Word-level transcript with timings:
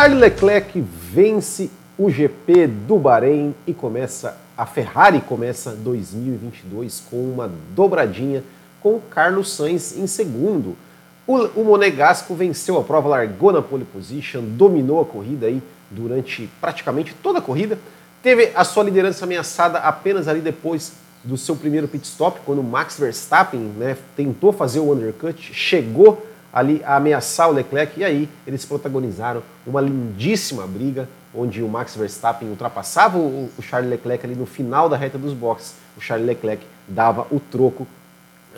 Charles 0.00 0.18
Leclerc 0.18 0.80
vence 1.12 1.70
o 1.98 2.08
GP 2.08 2.66
do 2.66 2.96
Bahrein 2.96 3.54
e 3.66 3.74
começa 3.74 4.34
a 4.56 4.64
Ferrari 4.64 5.20
começa 5.20 5.72
2022 5.72 7.02
com 7.10 7.18
uma 7.18 7.52
dobradinha 7.76 8.42
com 8.80 8.98
Carlos 9.10 9.52
Sainz 9.52 9.94
em 9.98 10.06
segundo. 10.06 10.74
O, 11.26 11.36
o 11.54 11.64
Monegasco 11.66 12.34
venceu 12.34 12.78
a 12.78 12.82
prova, 12.82 13.10
largou 13.10 13.52
na 13.52 13.60
pole 13.60 13.84
position, 13.84 14.40
dominou 14.42 15.02
a 15.02 15.04
corrida 15.04 15.48
aí 15.48 15.62
durante 15.90 16.48
praticamente 16.62 17.14
toda 17.22 17.40
a 17.40 17.42
corrida. 17.42 17.78
Teve 18.22 18.52
a 18.54 18.64
sua 18.64 18.84
liderança 18.84 19.26
ameaçada 19.26 19.80
apenas 19.80 20.28
ali 20.28 20.40
depois 20.40 20.94
do 21.22 21.36
seu 21.36 21.54
primeiro 21.54 21.86
pit 21.86 22.06
stop, 22.06 22.40
quando 22.46 22.62
Max 22.62 22.98
Verstappen 22.98 23.60
né, 23.76 23.98
tentou 24.16 24.50
fazer 24.50 24.80
o 24.80 24.94
undercut, 24.94 25.52
chegou 25.52 26.26
ali 26.52 26.82
a 26.84 26.96
ameaçar 26.96 27.48
o 27.48 27.52
Leclerc 27.52 27.98
e 27.98 28.04
aí 28.04 28.28
eles 28.46 28.64
protagonizaram 28.64 29.42
uma 29.66 29.80
lindíssima 29.80 30.66
briga 30.66 31.08
onde 31.34 31.62
o 31.62 31.68
Max 31.68 31.94
Verstappen 31.94 32.48
ultrapassava 32.48 33.18
o, 33.18 33.50
Charles 33.62 33.90
Leclerc 33.90 34.24
ali 34.24 34.34
no 34.34 34.46
final 34.46 34.88
da 34.88 34.96
reta 34.96 35.16
dos 35.16 35.32
boxes. 35.32 35.74
O 35.96 36.00
Charles 36.00 36.26
Leclerc 36.26 36.64
dava 36.88 37.26
o 37.30 37.38
troco 37.38 37.86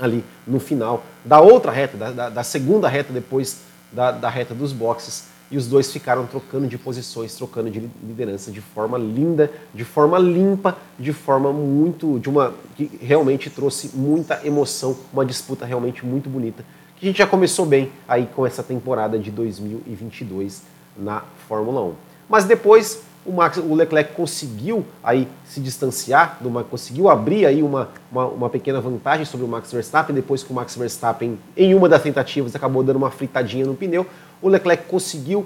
ali 0.00 0.24
no 0.46 0.58
final 0.58 1.04
da 1.24 1.40
outra 1.40 1.70
reta, 1.70 1.96
da, 1.96 2.10
da, 2.10 2.28
da 2.30 2.42
segunda 2.42 2.88
reta 2.88 3.12
depois 3.12 3.58
da, 3.92 4.10
da, 4.10 4.30
reta 4.30 4.54
dos 4.54 4.72
boxes. 4.72 5.30
E 5.50 5.56
os 5.58 5.66
dois 5.66 5.92
ficaram 5.92 6.26
trocando 6.26 6.66
de 6.66 6.78
posições, 6.78 7.34
trocando 7.34 7.70
de 7.70 7.80
liderança 8.02 8.50
de 8.50 8.62
forma 8.62 8.96
linda, 8.96 9.52
de 9.74 9.84
forma 9.84 10.18
limpa, 10.18 10.78
de 10.98 11.12
forma 11.12 11.52
muito. 11.52 12.18
de 12.18 12.30
uma. 12.30 12.54
que 12.74 12.90
realmente 13.02 13.50
trouxe 13.50 13.90
muita 13.94 14.40
emoção, 14.46 14.96
uma 15.12 15.26
disputa 15.26 15.66
realmente 15.66 16.06
muito 16.06 16.30
bonita. 16.30 16.64
A 17.02 17.04
gente 17.04 17.18
já 17.18 17.26
começou 17.26 17.66
bem 17.66 17.90
aí 18.06 18.28
com 18.32 18.46
essa 18.46 18.62
temporada 18.62 19.18
de 19.18 19.28
2022 19.28 20.62
na 20.96 21.24
Fórmula 21.48 21.82
1. 21.82 21.94
Mas 22.28 22.44
depois 22.44 23.02
o, 23.26 23.32
Max, 23.32 23.56
o 23.56 23.74
Leclerc 23.74 24.14
conseguiu 24.14 24.86
aí 25.02 25.26
se 25.44 25.58
distanciar, 25.58 26.38
uma, 26.40 26.62
conseguiu 26.62 27.10
abrir 27.10 27.44
aí 27.44 27.60
uma, 27.60 27.88
uma, 28.08 28.26
uma, 28.26 28.48
pequena 28.48 28.80
vantagem 28.80 29.26
sobre 29.26 29.44
o 29.44 29.48
Max 29.48 29.72
Verstappen, 29.72 30.14
depois 30.14 30.44
que 30.44 30.52
o 30.52 30.54
Max 30.54 30.76
Verstappen, 30.76 31.36
em 31.56 31.74
uma 31.74 31.88
das 31.88 32.04
tentativas, 32.04 32.54
acabou 32.54 32.84
dando 32.84 32.98
uma 32.98 33.10
fritadinha 33.10 33.66
no 33.66 33.74
pneu, 33.74 34.06
o 34.40 34.48
Leclerc 34.48 34.84
conseguiu 34.86 35.44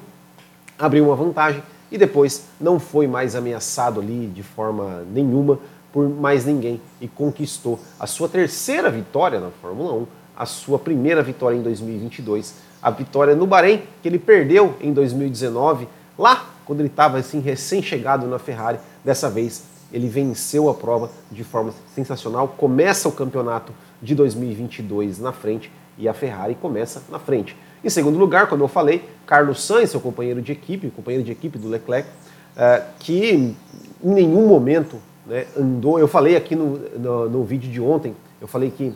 abrir 0.78 1.00
uma 1.00 1.16
vantagem 1.16 1.62
e 1.90 1.96
depois 1.96 2.44
não 2.60 2.78
foi 2.78 3.06
mais 3.06 3.34
ameaçado 3.34 3.98
ali 3.98 4.26
de 4.26 4.42
forma 4.42 5.06
nenhuma 5.10 5.58
por 5.90 6.06
mais 6.06 6.44
ninguém 6.44 6.78
e 7.00 7.08
conquistou 7.08 7.80
a 7.98 8.06
sua 8.06 8.28
terceira 8.28 8.90
vitória 8.90 9.40
na 9.40 9.48
Fórmula 9.62 9.94
1, 9.94 10.06
a 10.36 10.44
sua 10.44 10.78
primeira 10.78 11.22
vitória 11.22 11.56
em 11.56 11.62
2022, 11.62 12.54
a 12.82 12.90
vitória 12.90 13.34
no 13.34 13.46
Bahrein, 13.46 13.82
que 14.02 14.08
ele 14.08 14.18
perdeu 14.18 14.74
em 14.80 14.92
2019, 14.92 15.88
lá 16.18 16.50
quando 16.64 16.80
ele 16.80 16.88
estava 16.88 17.18
assim 17.18 17.40
recém-chegado 17.40 18.26
na 18.26 18.38
Ferrari. 18.38 18.78
Dessa 19.04 19.30
vez 19.30 19.64
ele 19.92 20.08
venceu 20.08 20.68
a 20.68 20.74
prova 20.74 21.10
de 21.30 21.44
forma 21.44 21.72
sensacional. 21.94 22.48
Começa 22.48 23.08
o 23.08 23.12
campeonato 23.12 23.72
de 24.02 24.14
2022 24.14 25.18
na 25.18 25.32
frente 25.32 25.70
e 25.96 26.08
a 26.08 26.12
Ferrari 26.12 26.54
começa 26.54 27.02
na 27.08 27.18
frente. 27.18 27.56
Em 27.82 27.88
segundo 27.88 28.18
lugar, 28.18 28.48
como 28.48 28.64
eu 28.64 28.68
falei, 28.68 29.08
Carlos 29.26 29.64
Sainz, 29.64 29.90
seu 29.90 30.00
companheiro 30.00 30.42
de 30.42 30.52
equipe, 30.52 30.90
companheiro 30.90 31.24
de 31.24 31.32
equipe 31.32 31.56
do 31.58 31.68
Leclerc, 31.68 32.08
eh, 32.56 32.82
que 32.98 33.30
em 33.32 33.56
nenhum 34.02 34.46
momento 34.48 34.96
né, 35.26 35.46
andou. 35.56 35.98
Eu 35.98 36.08
falei 36.08 36.36
aqui 36.36 36.56
no, 36.56 36.78
no, 36.98 37.28
no 37.28 37.44
vídeo 37.44 37.70
de 37.70 37.80
ontem, 37.80 38.14
eu 38.40 38.48
falei 38.48 38.70
que 38.70 38.92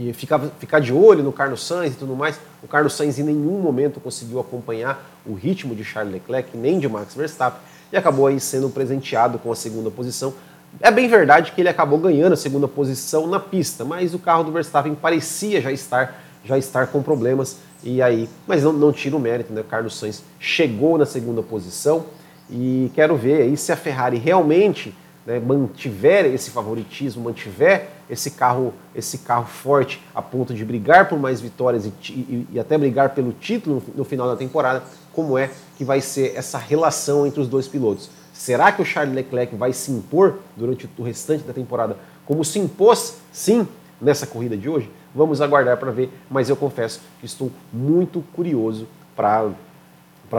que 0.00 0.14
ficava, 0.14 0.50
ficar 0.58 0.80
de 0.80 0.94
olho 0.94 1.22
no 1.22 1.30
Carlos 1.30 1.66
Sainz 1.66 1.92
e 1.92 1.96
tudo 1.96 2.16
mais. 2.16 2.40
O 2.62 2.68
Carlos 2.68 2.94
Sainz 2.94 3.18
em 3.18 3.22
nenhum 3.22 3.60
momento 3.60 4.00
conseguiu 4.00 4.40
acompanhar 4.40 5.20
o 5.26 5.34
ritmo 5.34 5.74
de 5.74 5.84
Charles 5.84 6.14
Leclerc, 6.14 6.56
nem 6.56 6.78
de 6.78 6.88
Max 6.88 7.14
Verstappen, 7.14 7.60
e 7.92 7.96
acabou 7.98 8.26
aí 8.26 8.40
sendo 8.40 8.70
presenteado 8.70 9.38
com 9.38 9.52
a 9.52 9.56
segunda 9.56 9.90
posição. 9.90 10.32
É 10.80 10.90
bem 10.90 11.06
verdade 11.06 11.52
que 11.52 11.60
ele 11.60 11.68
acabou 11.68 11.98
ganhando 11.98 12.32
a 12.32 12.36
segunda 12.36 12.66
posição 12.66 13.26
na 13.26 13.38
pista, 13.38 13.84
mas 13.84 14.14
o 14.14 14.18
carro 14.18 14.42
do 14.42 14.52
Verstappen 14.52 14.94
parecia 14.94 15.60
já 15.60 15.70
estar, 15.70 16.18
já 16.46 16.56
estar 16.56 16.86
com 16.86 17.02
problemas, 17.02 17.58
e 17.84 18.00
aí, 18.00 18.26
mas 18.46 18.62
não, 18.62 18.72
não 18.72 18.92
tira 18.92 19.14
o 19.14 19.20
mérito, 19.20 19.52
né? 19.52 19.60
O 19.60 19.64
Carlos 19.64 19.98
Sainz 19.98 20.22
chegou 20.38 20.96
na 20.96 21.04
segunda 21.04 21.42
posição 21.42 22.06
e 22.48 22.90
quero 22.94 23.16
ver 23.16 23.42
aí 23.42 23.54
se 23.54 23.70
a 23.70 23.76
Ferrari 23.76 24.16
realmente 24.16 24.94
né, 25.26 25.38
mantiver 25.38 26.26
esse 26.26 26.50
favoritismo, 26.50 27.24
mantiver 27.24 27.88
esse 28.08 28.32
carro, 28.32 28.74
esse 28.94 29.18
carro 29.18 29.46
forte 29.46 30.02
a 30.14 30.22
ponto 30.22 30.52
de 30.54 30.64
brigar 30.64 31.08
por 31.08 31.18
mais 31.18 31.40
vitórias 31.40 31.86
e, 31.86 31.92
e, 32.10 32.46
e 32.52 32.60
até 32.60 32.76
brigar 32.76 33.10
pelo 33.10 33.32
título 33.32 33.76
no, 33.76 33.94
no, 33.98 34.04
final 34.04 34.26
da 34.26 34.36
temporada, 34.36 34.82
como 35.12 35.38
é 35.38 35.50
que 35.76 35.84
vai 35.84 36.00
ser 36.00 36.34
essa 36.36 36.58
relação 36.58 37.26
entre 37.26 37.40
os 37.40 37.48
dois 37.48 37.68
pilotos? 37.68 38.10
Será 38.32 38.72
que 38.72 38.80
o 38.80 38.84
Charles 38.84 39.14
Leclerc 39.14 39.54
vai 39.54 39.72
se 39.72 39.92
impor 39.92 40.38
durante 40.56 40.88
o 40.98 41.02
restante 41.02 41.44
da 41.44 41.52
temporada 41.52 41.96
como 42.24 42.44
se 42.44 42.58
impôs, 42.58 43.16
sim, 43.32 43.66
nessa 44.00 44.26
corrida 44.26 44.56
de 44.56 44.68
hoje? 44.68 44.90
Vamos 45.14 45.40
aguardar 45.40 45.76
para 45.76 45.90
ver, 45.90 46.10
mas 46.30 46.48
eu 46.48 46.56
confesso 46.56 47.00
que 47.18 47.26
estou 47.26 47.50
muito 47.72 48.24
curioso 48.32 48.86
para 49.16 49.52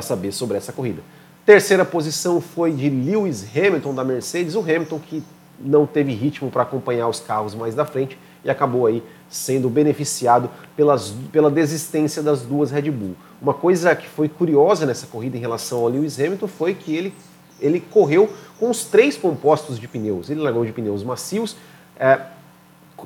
saber 0.02 0.31
sobre 0.31 0.58
essa 0.58 0.72
corrida. 0.72 1.02
Terceira 1.46 1.84
posição 1.84 2.40
foi 2.40 2.72
de 2.72 2.88
Lewis 2.88 3.46
Hamilton 3.56 3.96
da 3.96 4.03
Mercedes, 4.03 4.56
o 4.56 4.59
Hamilton 4.59 5.00
que 5.00 5.24
não 5.59 5.88
teve 5.88 6.13
ritmo 6.13 6.52
para 6.52 6.63
acompanhar 6.63 7.07
os 7.07 7.19
carros 7.19 7.56
mais 7.56 7.74
da 7.74 7.84
frente 7.84 8.18
e 8.44 8.50
acabou 8.50 8.85
aí 8.85 9.03
sendo 9.29 9.69
beneficiado 9.69 10.50
pelas, 10.75 11.13
pela 11.31 11.50
desistência 11.50 12.22
das 12.22 12.41
duas 12.41 12.69
Red 12.69 12.91
Bull. 12.91 13.16
Uma 13.41 13.53
coisa 13.53 13.96
que 13.96 14.07
foi 14.07 14.30
curiosa 14.30 14.85
nessa 14.85 15.07
corrida 15.07 15.38
em 15.38 15.40
relação 15.40 15.80
ao 15.80 15.88
Lewis 15.88 16.19
Hamilton 16.19 16.47
foi 16.47 16.74
que 16.75 16.96
ele, 16.96 17.13
ele 17.59 17.80
correu 17.80 18.30
com 18.59 18.69
os 18.69 18.85
três 18.85 19.18
compostos 19.18 19.80
de 19.80 19.88
pneus. 19.88 20.30
Ele 20.30 20.41
largou 20.41 20.63
de 20.63 20.72
pneus 20.72 21.03
macios, 21.03 21.56
é, 22.00 22.19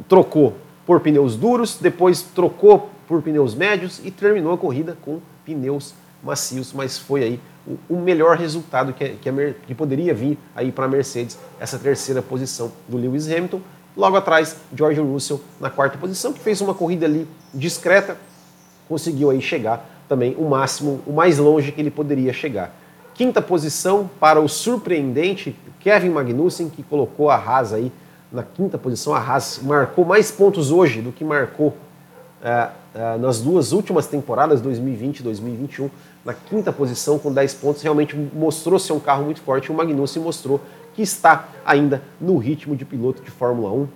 trocou 0.09 0.55
por 0.85 0.99
pneus 0.99 1.37
duros, 1.37 1.77
depois 1.79 2.21
trocou 2.21 2.89
por 3.07 3.21
pneus 3.21 3.55
médios 3.55 4.01
e 4.03 4.11
terminou 4.11 4.53
a 4.53 4.57
corrida 4.57 4.97
com 5.01 5.19
pneus 5.45 5.93
macios, 6.25 6.73
mas 6.73 6.97
foi 6.97 7.23
aí 7.23 7.39
o, 7.89 7.97
melhor 7.97 8.37
resultado 8.37 8.93
que, 8.93 9.09
que, 9.09 9.31
que 9.67 9.75
poderia 9.75 10.13
vir 10.13 10.37
aí 10.55 10.71
para 10.71 10.85
a 10.85 10.87
Mercedes, 10.87 11.37
essa 11.59 11.77
terceira 11.77 12.21
posição 12.21 12.71
do 12.87 12.97
Lewis 12.97 13.27
Hamilton. 13.27 13.61
Logo 13.95 14.17
atrás, 14.17 14.57
George 14.75 14.99
Russell 14.99 15.39
na 15.59 15.69
quarta 15.69 15.97
posição, 15.97 16.33
que 16.33 16.39
fez 16.39 16.59
uma 16.61 16.73
corrida 16.73 17.05
ali 17.05 17.27
discreta, 17.53 18.17
conseguiu 18.87 19.29
aí 19.29 19.41
chegar 19.41 19.89
também 20.07 20.35
o 20.37 20.47
máximo, 20.47 21.01
o 21.05 21.13
mais 21.13 21.37
longe 21.37 21.71
que 21.71 21.81
ele 21.81 21.89
poderia 21.89 22.33
chegar. 22.33 22.75
Quinta 23.13 23.41
posição 23.41 24.09
para 24.19 24.39
o 24.39 24.47
surpreendente 24.47 25.55
Kevin 25.79 26.09
Magnussen, 26.09 26.69
que 26.69 26.83
colocou 26.83 27.29
a 27.29 27.35
Haas 27.35 27.71
aí 27.71 27.91
na 28.31 28.43
quinta 28.43 28.77
posição. 28.77 29.15
A 29.15 29.19
Haas 29.19 29.59
marcou 29.63 30.03
mais 30.03 30.29
pontos 30.29 30.69
hoje 30.71 31.01
do 31.01 31.11
que 31.11 31.23
marcou 31.23 31.75
é, 32.43 32.69
é, 32.93 33.17
nas 33.17 33.41
duas 33.41 33.71
últimas 33.71 34.05
temporadas, 34.05 34.61
2020 34.61 35.19
e 35.19 35.23
2021 35.23 35.89
na 36.25 36.33
quinta 36.33 36.73
posição 36.73 37.19
com 37.19 37.31
10 37.31 37.53
pontos, 37.53 37.83
realmente 37.83 38.15
mostrou 38.15 38.79
ser 38.79 38.93
um 38.93 38.99
carro 38.99 39.23
muito 39.23 39.39
forte. 39.41 39.71
O 39.71 39.75
Magnussen 39.75 40.23
mostrou 40.23 40.59
que 40.95 41.03
está 41.03 41.49
ainda 41.63 42.01
no 42.19 42.37
ritmo 42.37 42.75
de 42.75 42.83
piloto 42.83 43.21
de 43.21 43.29
Fórmula 43.29 43.71
1. 43.71 43.87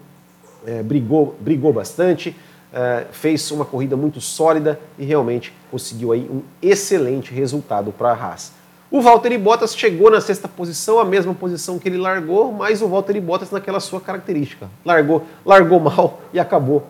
É, 0.67 0.83
brigou, 0.83 1.35
brigou 1.39 1.73
bastante, 1.73 2.35
é, 2.71 3.07
fez 3.11 3.49
uma 3.49 3.65
corrida 3.65 3.97
muito 3.97 4.21
sólida 4.21 4.79
e 4.97 5.05
realmente 5.05 5.53
conseguiu 5.71 6.11
aí 6.11 6.29
um 6.29 6.41
excelente 6.61 7.33
resultado 7.33 7.91
para 7.91 8.11
a 8.11 8.13
Haas. 8.13 8.51
O 8.91 9.01
Valtteri 9.01 9.37
Bottas 9.37 9.75
chegou 9.75 10.11
na 10.11 10.19
sexta 10.19 10.47
posição, 10.47 10.99
a 10.99 11.05
mesma 11.05 11.33
posição 11.33 11.79
que 11.79 11.87
ele 11.87 11.97
largou, 11.97 12.51
mas 12.51 12.81
o 12.81 12.87
Valtteri 12.87 13.21
Bottas 13.21 13.51
naquela 13.51 13.79
sua 13.79 14.01
característica. 14.01 14.69
Largou, 14.83 15.23
largou 15.45 15.79
mal 15.79 16.21
e 16.33 16.39
acabou, 16.39 16.85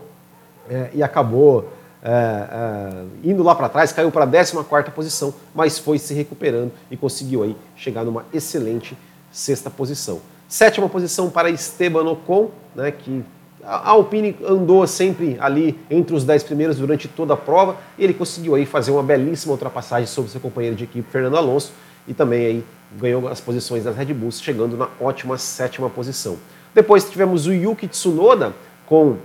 é, 0.70 0.90
e 0.94 1.04
acabou 1.04 1.70
é, 2.02 2.12
é, 2.12 3.30
indo 3.30 3.44
lá 3.44 3.54
para 3.54 3.68
trás, 3.68 3.92
caiu 3.92 4.12
para 4.12 4.24
a 4.24 4.28
14 4.28 4.92
posição, 4.92 5.34
mas 5.54 5.78
foi 5.78 5.98
se 6.00 6.14
recuperando 6.14 6.72
e 6.90 6.96
conseguiu 6.96 7.44
aí 7.44 7.56
chegar 7.76 8.04
numa 8.04 8.26
excelente 8.34 8.98
sexta 9.32 9.70
posição. 9.70 10.22
Sétima 10.48 10.90
posição 10.90 11.30
para 11.30 11.50
Esteban 11.50 12.10
Ocon, 12.10 12.52
né, 12.74 12.92
que 12.92 13.24
a 13.64 13.90
Alpine 13.90 14.36
andou 14.48 14.88
sempre 14.88 15.38
ali 15.40 15.78
entre 15.90 16.16
os 16.16 16.24
10 16.24 16.44
primeiros 16.44 16.78
durante 16.78 17.08
toda 17.08 17.34
a 17.34 17.38
prova 17.38 17.76
e 17.98 18.04
ele 18.04 18.14
conseguiu 18.14 18.56
aí 18.56 18.66
fazer 18.66 18.92
uma 18.92 19.04
belíssima 19.04 19.52
ultrapassagem 19.52 20.08
sobre 20.08 20.32
seu 20.32 20.40
companheiro 20.40 20.76
de 20.76 20.86
equipe 20.86 21.12
Fernando 21.12 21.36
Alonso 21.38 21.74
e 22.08 22.14
também 22.14 22.46
aí 22.46 22.66
ganhou 22.98 23.28
as 23.28 23.42
posições 23.42 23.84
das 23.84 23.96
Red 23.96 24.14
Bulls, 24.14 24.42
chegando 24.42 24.78
na 24.78 24.88
ótima 25.00 25.38
sétima 25.38 25.90
posição. 25.90 26.38
Depois 26.74 27.08
tivemos 27.10 27.46
o 27.46 27.54
Yuki 27.54 27.88
Tsunoda 27.88 28.54
com 28.86 29.18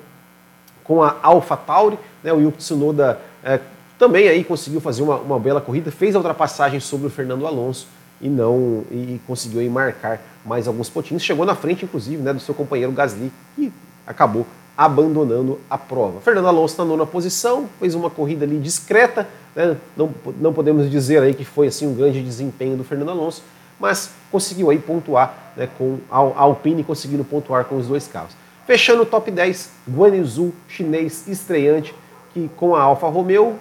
com 0.84 1.02
a 1.02 1.16
AlphaTauri. 1.22 1.98
Né, 2.24 2.32
o 2.32 2.40
Yuki 2.40 2.56
Tsunoda 2.58 3.20
é, 3.44 3.60
também 3.98 4.26
aí 4.28 4.42
conseguiu 4.42 4.80
fazer 4.80 5.02
uma, 5.02 5.16
uma, 5.18 5.38
bela 5.38 5.60
corrida, 5.60 5.90
fez 5.92 6.14
a 6.14 6.18
ultrapassagem 6.18 6.80
sobre 6.80 7.06
o 7.06 7.10
Fernando 7.10 7.46
Alonso 7.46 7.86
e 8.20 8.28
não 8.28 8.82
e 8.90 9.20
conseguiu 9.26 9.60
aí 9.60 9.68
marcar 9.68 10.20
mais 10.44 10.66
alguns 10.66 10.88
pontinhos. 10.88 11.22
Chegou 11.22 11.44
na 11.44 11.54
frente, 11.54 11.84
inclusive, 11.84 12.22
né, 12.22 12.32
do 12.32 12.40
seu 12.40 12.54
companheiro 12.54 12.90
Gasly 12.90 13.30
e 13.58 13.70
acabou 14.06 14.46
abandonando 14.76 15.60
a 15.70 15.78
prova. 15.78 16.20
Fernando 16.20 16.48
Alonso 16.48 16.76
na 16.78 16.84
nona 16.84 17.06
posição, 17.06 17.68
fez 17.78 17.94
uma 17.94 18.10
corrida 18.10 18.44
ali 18.44 18.58
discreta, 18.58 19.28
Né? 19.54 19.76
Não, 19.96 20.12
não 20.40 20.52
podemos 20.52 20.90
dizer 20.90 21.22
aí 21.22 21.32
que 21.32 21.44
foi 21.44 21.68
assim 21.68 21.86
um 21.86 21.94
grande 21.94 22.20
desempenho 22.22 22.76
do 22.76 22.82
Fernando 22.82 23.10
Alonso, 23.10 23.42
mas 23.78 24.10
conseguiu 24.32 24.70
aí 24.70 24.78
pontuar 24.78 25.52
né, 25.56 25.68
com 25.78 25.98
a 26.10 26.16
Alpine 26.16 26.82
conseguindo 26.82 27.22
pontuar 27.22 27.66
com 27.66 27.76
os 27.76 27.86
dois 27.86 28.08
carros. 28.08 28.32
Fechando 28.66 29.02
o 29.02 29.06
top 29.06 29.30
10, 29.30 29.70
Guan 29.88 30.16
Yu 30.16 30.52
chinês 30.66 31.28
estreante, 31.28 31.94
que 32.34 32.50
com 32.56 32.74
a 32.74 32.82
Alfa 32.82 33.08
Romeo, 33.08 33.56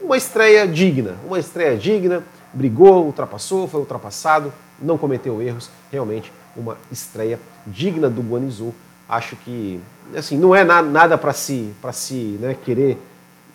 uma 0.00 0.16
estreia 0.16 0.66
digna, 0.66 1.16
uma 1.26 1.38
estreia 1.38 1.76
digna, 1.76 2.22
brigou, 2.54 3.04
ultrapassou, 3.04 3.66
foi 3.66 3.80
ultrapassado, 3.80 4.52
não 4.80 4.96
cometeu 4.96 5.42
erros, 5.42 5.68
realmente 5.90 6.32
uma 6.56 6.78
estreia 6.90 7.38
digna 7.66 8.08
do 8.08 8.22
Guan 8.22 8.48
Yu. 8.48 8.72
Acho 9.08 9.36
que 9.36 9.80
assim, 10.14 10.38
não 10.38 10.54
é 10.54 10.64
nada, 10.64 10.88
nada 10.88 11.18
para 11.18 11.32
se, 11.32 11.74
se 11.92 12.38
né, 12.40 12.56
querer 12.64 12.96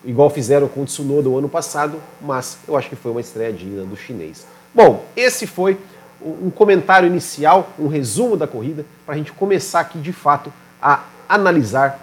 igual 0.03 0.29
fizeram 0.29 0.67
com 0.67 0.81
o 0.81 0.85
Tsunoda 0.85 1.29
o 1.29 1.37
ano 1.37 1.49
passado, 1.49 1.99
mas 2.21 2.57
eu 2.67 2.77
acho 2.77 2.89
que 2.89 2.95
foi 2.95 3.11
uma 3.11 3.21
estreia 3.21 3.51
digna 3.51 3.83
do 3.83 3.95
chinês. 3.95 4.45
Bom, 4.73 5.05
esse 5.15 5.47
foi 5.47 5.77
um 6.21 6.49
comentário 6.49 7.07
inicial, 7.07 7.69
um 7.79 7.87
resumo 7.87 8.35
da 8.35 8.47
corrida, 8.47 8.85
para 9.05 9.15
a 9.15 9.17
gente 9.17 9.31
começar 9.31 9.79
aqui 9.79 9.99
de 9.99 10.11
fato 10.11 10.51
a 10.81 11.03
analisar 11.27 11.99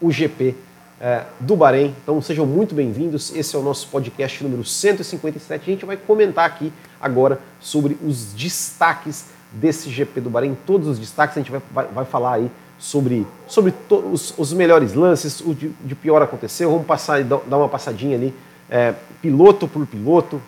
o 0.00 0.10
GP 0.10 0.54
é, 1.00 1.24
do 1.40 1.56
Bahrein. 1.56 1.94
Então 2.02 2.20
sejam 2.20 2.44
muito 2.44 2.74
bem-vindos. 2.74 3.34
Esse 3.34 3.56
é 3.56 3.58
o 3.58 3.62
nosso 3.62 3.88
podcast 3.88 4.42
número 4.44 4.64
157. 4.64 5.62
A 5.62 5.72
gente 5.72 5.86
vai 5.86 5.96
comentar 5.96 6.44
aqui 6.44 6.72
agora 7.00 7.40
sobre 7.58 7.96
os 8.04 8.34
destaques 8.34 9.26
desse 9.50 9.88
GP 9.88 10.20
do 10.20 10.30
Bahrein, 10.30 10.56
todos 10.66 10.86
os 10.86 10.98
destaques. 10.98 11.36
A 11.36 11.40
gente 11.40 11.50
vai, 11.50 11.62
vai, 11.72 11.86
vai 11.86 12.04
falar 12.04 12.34
aí 12.34 12.50
sobre, 12.78 13.26
sobre 13.46 13.72
os, 14.12 14.34
os, 14.38 14.52
melhores 14.52 14.94
lances, 14.94 15.40
o 15.40 15.54
de, 15.54 15.70
de, 15.70 15.94
pior 15.94 16.20
aconteceu. 16.22 16.70
Vamos 16.70 16.86
passar 16.86 17.24
dar 17.24 17.56
uma 17.56 17.68
passadinha 17.68 18.16
ali, 18.16 18.34
é, 18.68 18.94
piloto 19.22 19.66
por 19.66 19.86
piloto. 19.86 20.40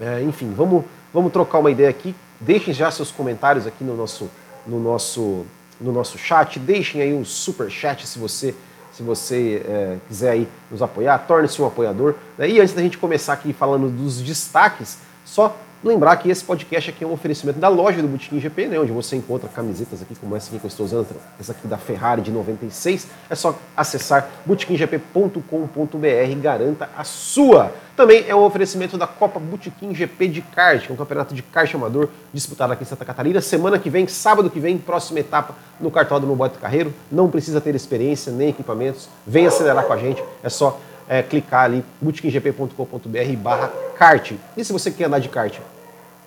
É, 0.00 0.22
enfim, 0.22 0.52
vamos, 0.56 0.84
vamos 1.12 1.32
trocar 1.32 1.58
uma 1.58 1.70
ideia 1.70 1.90
aqui. 1.90 2.14
Deixem 2.40 2.72
já 2.72 2.90
seus 2.90 3.10
comentários 3.10 3.66
aqui 3.66 3.84
no 3.84 3.96
nosso, 3.96 4.30
no 4.66 4.78
nosso, 4.80 5.46
no 5.80 5.92
nosso 5.92 6.18
chat. 6.18 6.58
Deixem 6.58 7.00
aí 7.00 7.14
um 7.14 7.24
super 7.24 7.70
chat 7.70 8.06
se 8.06 8.18
você 8.18 8.54
se 8.96 9.02
você 9.02 9.62
é, 9.66 9.96
quiser 10.08 10.30
aí 10.30 10.48
nos 10.70 10.80
apoiar, 10.80 11.18
torne-se 11.18 11.60
um 11.60 11.66
apoiador. 11.66 12.14
Né? 12.38 12.48
E 12.48 12.60
antes 12.60 12.72
da 12.72 12.80
gente 12.80 12.96
começar 12.96 13.34
aqui 13.34 13.52
falando 13.52 13.90
dos 13.90 14.22
destaques, 14.22 14.96
só 15.24 15.54
Lembrar 15.84 16.16
que 16.16 16.30
esse 16.30 16.42
podcast 16.42 16.90
aqui 16.90 17.04
é 17.04 17.06
um 17.06 17.12
oferecimento 17.12 17.58
da 17.58 17.68
loja 17.68 18.00
do 18.00 18.08
Botequim 18.08 18.40
GP, 18.40 18.66
né, 18.66 18.80
onde 18.80 18.92
você 18.92 19.14
encontra 19.14 19.48
camisetas 19.48 20.00
aqui 20.00 20.14
como 20.14 20.34
essa 20.34 20.48
aqui 20.48 20.58
que 20.58 20.64
eu 20.64 20.68
estou 20.68 20.86
usando, 20.86 21.06
essa 21.38 21.52
aqui 21.52 21.66
da 21.68 21.76
Ferrari 21.76 22.22
de 22.22 22.30
96. 22.30 23.06
É 23.28 23.34
só 23.34 23.56
acessar 23.76 24.28
botequimgp.com.br 24.46 26.30
e 26.30 26.34
garanta 26.34 26.88
a 26.96 27.04
sua. 27.04 27.72
Também 27.94 28.24
é 28.26 28.34
um 28.34 28.42
oferecimento 28.42 28.98
da 28.98 29.06
Copa 29.06 29.38
Botequim 29.38 29.94
GP 29.94 30.28
de 30.28 30.42
kart, 30.42 30.84
que 30.84 30.90
é 30.90 30.94
um 30.94 30.96
campeonato 30.96 31.34
de 31.34 31.42
kart 31.42 31.72
amador 31.74 32.08
disputado 32.32 32.72
aqui 32.72 32.82
em 32.82 32.86
Santa 32.86 33.04
Catarina. 33.04 33.40
Semana 33.40 33.78
que 33.78 33.88
vem, 33.88 34.06
sábado 34.06 34.50
que 34.50 34.60
vem, 34.60 34.76
próxima 34.78 35.20
etapa 35.20 35.54
no 35.80 35.90
Cartódromo 35.90 36.34
Bote 36.34 36.58
Carreiro. 36.58 36.92
Não 37.10 37.30
precisa 37.30 37.60
ter 37.60 37.74
experiência 37.74 38.32
nem 38.32 38.48
equipamentos. 38.48 39.08
Vem 39.26 39.46
acelerar 39.46 39.84
com 39.84 39.92
a 39.92 39.96
gente. 39.96 40.22
É 40.42 40.48
só 40.48 40.80
é, 41.08 41.22
clicar 41.22 41.64
ali, 41.64 41.84
bootkinggp.com.br 42.00 43.36
barra 43.38 43.68
kart. 43.96 44.32
E 44.56 44.64
se 44.64 44.72
você 44.72 44.90
quer 44.90 45.04
andar 45.04 45.18
de 45.18 45.28
kart 45.28 45.58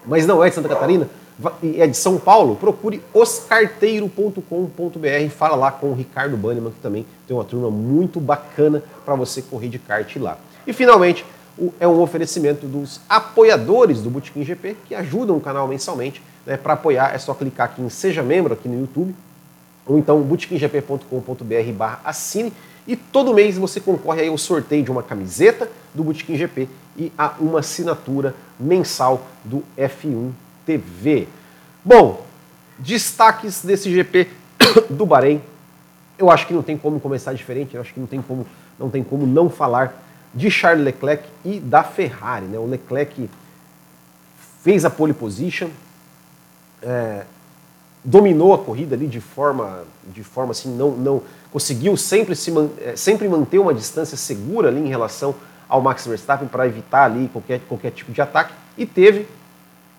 mas 0.06 0.26
não 0.26 0.44
é 0.44 0.50
de 0.50 0.56
Santa 0.56 0.70
Catarina, 0.70 1.10
é 1.78 1.88
de 1.88 1.96
São 1.96 2.18
Paulo, 2.18 2.56
procure 2.56 3.02
oscarteiro.com.br, 3.14 5.30
fala 5.30 5.56
lá 5.56 5.72
com 5.72 5.92
o 5.92 5.94
Ricardo 5.94 6.36
Banniman, 6.36 6.72
que 6.72 6.82
também 6.82 7.06
tem 7.28 7.36
uma 7.36 7.46
turma 7.46 7.70
muito 7.70 8.20
bacana 8.20 8.84
para 9.06 9.16
você 9.16 9.42
correr 9.42 9.70
de 9.70 9.80
kart 9.80 10.16
lá. 10.18 10.38
E 10.68 10.74
finalmente, 10.74 11.26
é 11.80 11.88
um 11.88 12.02
oferecimento 12.02 12.66
dos 12.66 13.00
apoiadores 13.08 14.02
do 14.02 14.10
Botequim 14.10 14.44
GP, 14.44 14.76
que 14.88 14.96
ajudam 14.96 15.38
o 15.38 15.42
canal 15.42 15.68
mensalmente. 15.68 16.22
Né? 16.46 16.58
Para 16.58 16.74
apoiar 16.74 17.14
é 17.14 17.18
só 17.18 17.34
clicar 17.34 17.68
aqui 17.68 17.82
em 17.82 17.90
Seja 17.90 18.24
Membro 18.24 18.54
aqui 18.54 18.68
no 18.68 18.80
YouTube, 18.80 19.16
ou 19.86 19.98
então 19.98 20.22
botequimgp.com.br 20.22 21.72
barra 21.74 22.02
assine 22.04 22.52
e 22.90 22.96
todo 22.96 23.36
mês 23.36 23.56
você 23.56 23.80
concorre 23.80 24.22
aí 24.22 24.30
ao 24.30 24.38
sorteio 24.38 24.84
de 24.84 24.90
uma 24.90 25.04
camiseta 25.04 25.70
do 25.94 26.04
Botequim 26.04 26.36
GP 26.36 26.68
e 26.98 27.12
a 27.16 27.36
uma 27.40 27.60
assinatura 27.60 28.34
mensal 28.60 29.28
do 29.46 29.64
F1 29.78 30.32
TV. 30.66 31.28
Bom, 31.86 32.26
destaques 32.80 33.64
desse 33.64 33.94
GP 33.94 34.28
do 34.90 35.06
Bahrein. 35.06 35.40
Eu 36.18 36.32
acho 36.32 36.48
que 36.48 36.54
não 36.54 36.64
tem 36.64 36.80
como 36.80 37.00
começar 37.00 37.32
diferente, 37.34 37.76
eu 37.76 37.82
acho 37.82 37.94
que 37.94 38.00
não 38.00 38.08
tem 38.08 38.24
como 38.24 38.48
não, 38.80 38.90
tem 38.90 39.04
como 39.04 39.28
não 39.28 39.52
falar 39.52 40.04
de 40.34 40.50
Charles 40.50 40.84
Leclerc 40.84 41.30
e 41.46 41.60
da 41.60 41.84
Ferrari. 41.84 42.48
Né? 42.48 42.58
O 42.58 42.66
Leclerc 42.66 43.30
fez 44.64 44.84
a 44.84 44.90
pole 44.90 45.14
position, 45.14 45.70
é, 46.82 47.24
dominou 48.04 48.54
a 48.54 48.58
corrida 48.58 48.96
ali 48.96 49.08
de 49.08 49.20
forma, 49.20 49.84
de 50.14 50.24
forma 50.24 50.52
assim, 50.52 50.76
não, 50.76 50.92
não 50.92 51.22
conseguiu 51.52 51.98
sempre, 51.98 52.36
se, 52.36 52.52
eh, 52.80 52.96
sempre 52.96 53.28
manter 53.28 53.60
uma 53.60 53.74
distância 53.74 54.16
segura 54.16 54.70
ali 54.70 54.80
em 54.80 54.88
relação 54.88 55.36
ao 55.68 55.82
Max 55.82 56.08
Verstappen 56.08 56.48
para 56.48 56.66
evitar 56.66 57.06
ali 57.06 57.30
qualquer, 57.32 57.60
qualquer 57.68 57.92
tipo 57.92 58.12
de 58.12 58.22
ataque 58.22 58.54
e 58.78 58.86
teve 58.86 59.28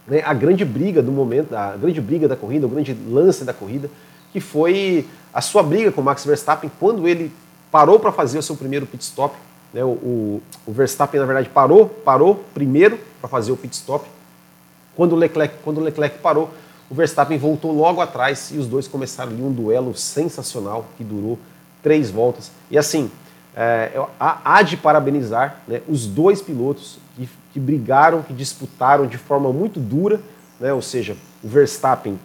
né, 0.06 0.22
a 0.24 0.32
grande 0.34 0.64
briga 0.64 1.02
do 1.02 1.12
momento, 1.12 1.54
a 1.54 1.76
grande 1.76 2.00
briga 2.00 2.26
da 2.26 2.36
corrida, 2.36 2.66
o 2.66 2.68
grande 2.68 2.96
lance 3.08 3.44
da 3.44 3.52
corrida, 3.52 3.90
que 4.32 4.40
foi 4.40 5.06
a 5.32 5.40
sua 5.40 5.62
briga 5.62 5.92
com 5.92 6.00
o 6.00 6.04
Max 6.04 6.24
Verstappen 6.24 6.70
quando 6.80 7.06
ele 7.06 7.32
parou 7.70 8.00
para 8.00 8.10
fazer 8.10 8.38
o 8.38 8.42
seu 8.42 8.56
primeiro 8.56 8.86
pit 8.86 9.04
stop. 9.04 9.36
Né, 9.72 9.84
o, 9.84 10.40
o, 10.66 10.72
Verstappen, 10.72 11.20
na 11.20 11.26
verdade, 11.26 11.48
parou, 11.48 11.86
parou 11.86 12.44
primeiro 12.52 12.98
para 13.20 13.28
fazer 13.28 13.52
o 13.52 13.56
pit 13.56 13.74
stop. 13.74 14.04
Quando 14.96 15.12
o 15.12 15.16
Leclerc, 15.16 15.54
quando 15.62 15.78
o 15.78 15.80
Leclerc 15.80 16.18
parou, 16.18 16.50
o 16.90 16.94
Verstappen 16.94 17.38
voltou 17.38 17.72
logo 17.72 18.00
atrás 18.00 18.50
e 18.52 18.58
os 18.58 18.66
dois 18.66 18.88
começaram 18.88 19.30
ali 19.30 19.42
um 19.42 19.52
duelo 19.52 19.94
sensacional 19.94 20.86
que 20.98 21.04
durou 21.04 21.38
três 21.82 22.10
voltas. 22.10 22.50
E 22.68 22.76
assim, 22.76 23.08
é, 23.54 23.92
há 24.18 24.62
de 24.62 24.76
parabenizar 24.76 25.60
né, 25.68 25.82
os 25.88 26.06
dois 26.06 26.42
pilotos 26.42 26.98
que, 27.16 27.28
que, 27.52 27.60
brigaram, 27.60 28.22
que 28.22 28.32
disputaram 28.32 29.06
de 29.06 29.18
forma 29.18 29.52
muito 29.52 29.78
dura, 29.78 30.20
né, 30.58 30.72
ou 30.72 30.82
seja, 30.82 31.16
o 31.42 31.48
Verstappen 31.48 32.18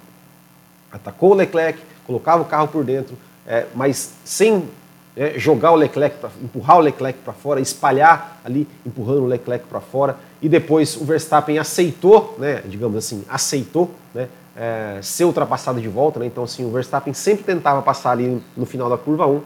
atacou 0.91 1.31
o 1.31 1.35
Leclerc, 1.35 1.79
colocava 2.07 2.41
o 2.41 2.45
carro 2.45 2.67
por 2.67 2.83
dentro, 2.83 3.15
é, 3.45 3.67
mas 3.75 4.13
sem 4.23 4.67
é, 5.15 5.37
jogar 5.37 5.71
o 5.71 5.75
Leclerc, 5.75 6.17
pra, 6.17 6.29
empurrar 6.43 6.77
o 6.77 6.81
Leclerc 6.81 7.19
para 7.19 7.33
fora, 7.33 7.59
espalhar 7.61 8.41
ali, 8.43 8.67
empurrando 8.85 9.23
o 9.23 9.27
Leclerc 9.27 9.67
para 9.67 9.79
fora, 9.79 10.17
e 10.41 10.49
depois 10.49 10.95
o 10.95 11.05
Verstappen 11.05 11.59
aceitou, 11.59 12.35
né, 12.39 12.63
digamos 12.65 12.97
assim, 12.97 13.23
aceitou 13.29 13.91
né, 14.13 14.27
é, 14.55 14.99
ser 15.01 15.25
ultrapassado 15.25 15.81
de 15.81 15.87
volta, 15.87 16.19
né? 16.19 16.25
então 16.25 16.43
assim, 16.43 16.65
o 16.65 16.71
Verstappen 16.71 17.13
sempre 17.13 17.43
tentava 17.43 17.81
passar 17.81 18.11
ali 18.11 18.41
no 18.55 18.65
final 18.65 18.89
da 18.89 18.97
curva 18.97 19.27
1, 19.27 19.41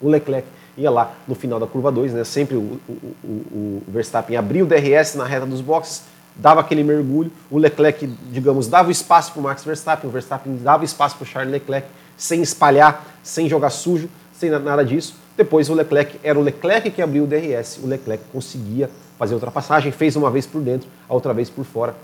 o 0.00 0.08
Leclerc 0.08 0.46
ia 0.76 0.90
lá 0.90 1.12
no 1.26 1.34
final 1.34 1.58
da 1.58 1.66
curva 1.66 1.90
2, 1.90 2.12
né? 2.14 2.24
sempre 2.24 2.56
o, 2.56 2.80
o, 2.88 2.92
o, 3.24 3.28
o 3.28 3.82
Verstappen 3.88 4.36
abria 4.36 4.64
o 4.64 4.66
DRS 4.66 5.14
na 5.16 5.24
reta 5.24 5.46
dos 5.46 5.60
boxes, 5.60 6.02
dava 6.36 6.60
aquele 6.60 6.82
mergulho, 6.82 7.30
o 7.50 7.58
Leclerc, 7.58 8.06
digamos, 8.30 8.68
dava 8.68 8.88
o 8.88 8.92
espaço 8.92 9.32
para 9.32 9.40
o 9.40 9.42
Max 9.42 9.64
Verstappen, 9.64 10.08
o 10.08 10.12
Verstappen 10.12 10.56
dava 10.56 10.84
espaço 10.84 11.16
para 11.16 11.24
o 11.24 11.26
Charles 11.26 11.52
Leclerc, 11.52 11.88
sem 12.16 12.40
espalhar, 12.40 13.04
sem 13.22 13.48
jogar 13.48 13.70
sujo, 13.70 14.08
sem 14.32 14.50
nada 14.50 14.84
disso. 14.84 15.14
Depois 15.36 15.68
o 15.68 15.74
Leclerc, 15.74 16.18
era 16.22 16.38
o 16.38 16.42
Leclerc 16.42 16.90
que 16.90 17.02
abriu 17.02 17.24
o 17.24 17.26
DRS, 17.26 17.78
o 17.82 17.86
Leclerc 17.86 18.22
conseguia 18.32 18.90
fazer 19.18 19.34
a 19.34 19.36
ultrapassagem, 19.36 19.92
fez 19.92 20.16
uma 20.16 20.30
vez 20.30 20.46
por 20.46 20.62
dentro, 20.62 20.88
a 21.08 21.14
outra 21.14 21.34
vez 21.34 21.50
por 21.50 21.64
fora, 21.64 21.94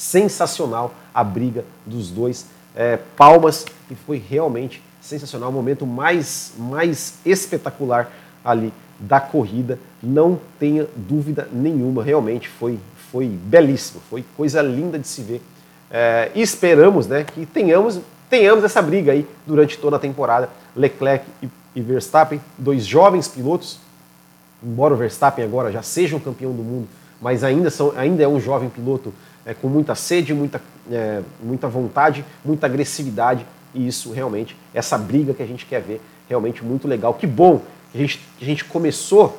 sensacional 0.00 0.94
a 1.14 1.22
briga 1.22 1.62
dos 1.84 2.10
dois. 2.10 2.46
É, 2.74 2.98
palmas, 3.16 3.66
e 3.90 3.94
foi 3.94 4.16
realmente 4.16 4.80
sensacional, 5.00 5.50
o 5.50 5.52
momento 5.52 5.84
mais, 5.84 6.52
mais 6.56 7.18
espetacular 7.24 8.10
ali 8.44 8.72
da 8.98 9.20
corrida, 9.20 9.78
não 10.02 10.38
tenha 10.58 10.86
dúvida 10.94 11.48
nenhuma, 11.52 12.02
realmente 12.02 12.48
foi, 12.48 12.78
foi 13.10 13.26
belíssimo, 13.26 14.00
foi 14.08 14.24
coisa 14.36 14.62
linda 14.62 14.98
de 14.98 15.06
se 15.08 15.22
ver. 15.22 15.42
É, 15.90 16.30
e 16.34 16.40
esperamos 16.40 17.06
né, 17.06 17.24
que 17.24 17.44
tenhamos, 17.44 18.00
tenhamos 18.28 18.62
essa 18.64 18.80
briga 18.80 19.12
aí 19.12 19.26
durante 19.46 19.76
toda 19.78 19.96
a 19.96 19.98
temporada. 19.98 20.48
Leclerc 20.76 21.26
e, 21.42 21.48
e 21.74 21.82
Verstappen, 21.82 22.40
dois 22.56 22.86
jovens 22.86 23.26
pilotos, 23.26 23.78
embora 24.62 24.94
o 24.94 24.96
Verstappen 24.96 25.44
agora 25.44 25.72
já 25.72 25.82
seja 25.82 26.14
um 26.14 26.20
campeão 26.20 26.52
do 26.52 26.62
mundo, 26.62 26.88
mas 27.20 27.42
ainda, 27.42 27.68
são, 27.68 27.92
ainda 27.96 28.22
é 28.22 28.28
um 28.28 28.40
jovem 28.40 28.68
piloto 28.68 29.12
é, 29.44 29.54
com 29.54 29.68
muita 29.68 29.94
sede, 29.94 30.34
muita, 30.34 30.60
é, 30.90 31.20
muita 31.42 31.68
vontade, 31.68 32.24
muita 32.44 32.66
agressividade, 32.66 33.46
e 33.74 33.86
isso 33.86 34.12
realmente, 34.12 34.56
essa 34.74 34.98
briga 34.98 35.32
que 35.32 35.42
a 35.42 35.46
gente 35.46 35.66
quer 35.66 35.80
ver, 35.80 36.00
realmente 36.28 36.64
muito 36.64 36.88
legal. 36.88 37.14
Que 37.14 37.26
bom 37.26 37.62
que 37.92 37.98
a 37.98 38.00
gente, 38.00 38.20
a 38.40 38.44
gente 38.44 38.64
começou 38.64 39.38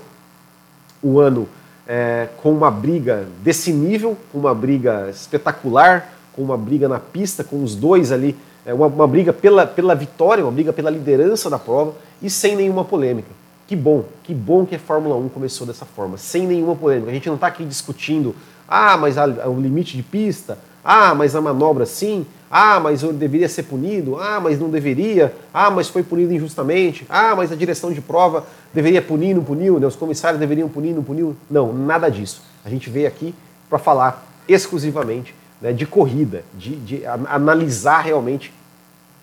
o 1.01 1.20
ano 1.20 1.48
é, 1.88 2.29
com 2.41 2.51
uma 2.51 2.72
briga 2.72 3.27
desse 3.43 3.72
nível, 3.72 4.17
com 4.31 4.39
uma 4.39 4.55
briga 4.55 5.10
espetacular, 5.10 6.13
com 6.34 6.41
uma 6.41 6.58
briga 6.58 6.88
na 6.88 7.00
pista, 7.00 7.43
com 7.43 7.63
os 7.63 7.75
dois 7.75 8.12
ali, 8.12 8.38
é, 8.65 8.74
uma, 8.74 8.88
uma 8.88 9.08
briga 9.08 9.34
pela, 9.34 9.67
pela 9.67 9.96
vitória, 9.96 10.43
uma 10.43 10.51
briga 10.51 10.72
pela 10.72 10.89
liderança 10.89 11.50
da 11.50 11.60
prova 11.60 11.93
e 12.22 12.29
sem 12.29 12.55
nenhuma 12.55 12.86
polêmica 12.86 13.41
que 13.72 13.75
bom, 13.77 14.03
que 14.22 14.34
bom 14.34 14.65
que 14.65 14.75
a 14.75 14.79
Fórmula 14.79 15.15
1 15.15 15.29
começou 15.29 15.65
dessa 15.65 15.86
forma, 15.86 16.17
sem 16.17 16.46
nenhuma 16.46 16.75
polêmica. 16.75 17.10
A 17.10 17.13
gente 17.13 17.29
não 17.29 17.36
está 17.36 17.48
aqui 17.48 17.63
discutindo, 17.63 18.36
ah, 18.71 18.95
mas 18.95 19.17
o 19.17 19.59
limite 19.59 19.97
de 19.97 20.01
pista, 20.01 20.57
ah, 20.81 21.13
mas 21.13 21.35
a 21.35 21.41
manobra 21.41 21.85
sim, 21.85 22.25
ah, 22.49 22.79
mas 22.79 23.01
deveria 23.01 23.49
ser 23.49 23.63
punido, 23.63 24.17
ah, 24.17 24.39
mas 24.39 24.57
não 24.57 24.69
deveria, 24.69 25.35
ah, 25.53 25.69
mas 25.69 25.89
foi 25.89 26.03
punido 26.03 26.33
injustamente, 26.33 27.05
ah, 27.09 27.35
mas 27.35 27.51
a 27.51 27.55
direção 27.55 27.91
de 27.91 27.99
prova 27.99 28.45
deveria 28.73 29.01
punir, 29.01 29.35
não 29.35 29.43
puniu, 29.43 29.77
né? 29.77 29.85
os 29.85 29.97
comissários 29.97 30.39
deveriam 30.39 30.69
punir, 30.69 30.93
não 30.93 31.03
puniu. 31.03 31.35
Não, 31.49 31.73
nada 31.73 32.09
disso. 32.09 32.43
A 32.63 32.69
gente 32.69 32.89
veio 32.89 33.09
aqui 33.09 33.35
para 33.69 33.77
falar 33.77 34.25
exclusivamente 34.47 35.35
né, 35.61 35.73
de 35.73 35.85
corrida, 35.85 36.45
de, 36.53 36.77
de 36.77 37.05
analisar 37.05 37.99
realmente 37.99 38.53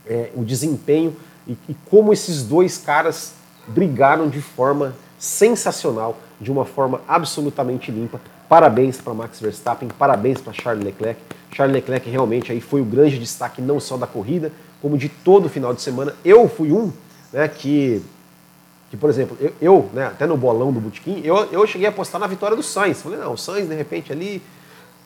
é, 0.06 0.30
o 0.34 0.44
desempenho 0.44 1.16
e, 1.46 1.56
e 1.70 1.76
como 1.90 2.12
esses 2.12 2.42
dois 2.42 2.76
caras 2.76 3.32
brigaram 3.66 4.28
de 4.28 4.42
forma 4.42 4.94
sensacional, 5.18 6.18
de 6.38 6.52
uma 6.52 6.66
forma 6.66 7.00
absolutamente 7.08 7.90
limpa. 7.90 8.20
Parabéns 8.48 8.98
para 8.98 9.12
Max 9.12 9.40
Verstappen, 9.40 9.88
parabéns 9.98 10.40
para 10.40 10.54
Charles 10.54 10.82
Leclerc. 10.82 11.20
Charles 11.52 11.74
Leclerc 11.74 12.08
realmente 12.08 12.50
aí 12.50 12.60
foi 12.60 12.80
o 12.80 12.84
grande 12.84 13.18
destaque 13.18 13.60
não 13.60 13.78
só 13.78 13.96
da 13.98 14.06
corrida, 14.06 14.50
como 14.80 14.96
de 14.96 15.08
todo 15.08 15.46
o 15.46 15.48
final 15.50 15.74
de 15.74 15.82
semana. 15.82 16.14
Eu 16.24 16.48
fui 16.48 16.72
um 16.72 16.90
né, 17.30 17.46
que, 17.46 18.02
que, 18.90 18.96
por 18.96 19.10
exemplo, 19.10 19.36
eu, 19.38 19.52
eu 19.60 19.90
né, 19.92 20.06
até 20.06 20.26
no 20.26 20.36
bolão 20.36 20.72
do 20.72 20.80
Botequim, 20.80 21.20
eu, 21.22 21.36
eu 21.52 21.66
cheguei 21.66 21.86
a 21.86 21.90
apostar 21.90 22.18
na 22.18 22.26
vitória 22.26 22.56
do 22.56 22.62
Sainz. 22.62 23.02
Falei, 23.02 23.18
não, 23.18 23.34
o 23.34 23.36
Sainz 23.36 23.68
de 23.68 23.74
repente 23.74 24.10
ali 24.12 24.42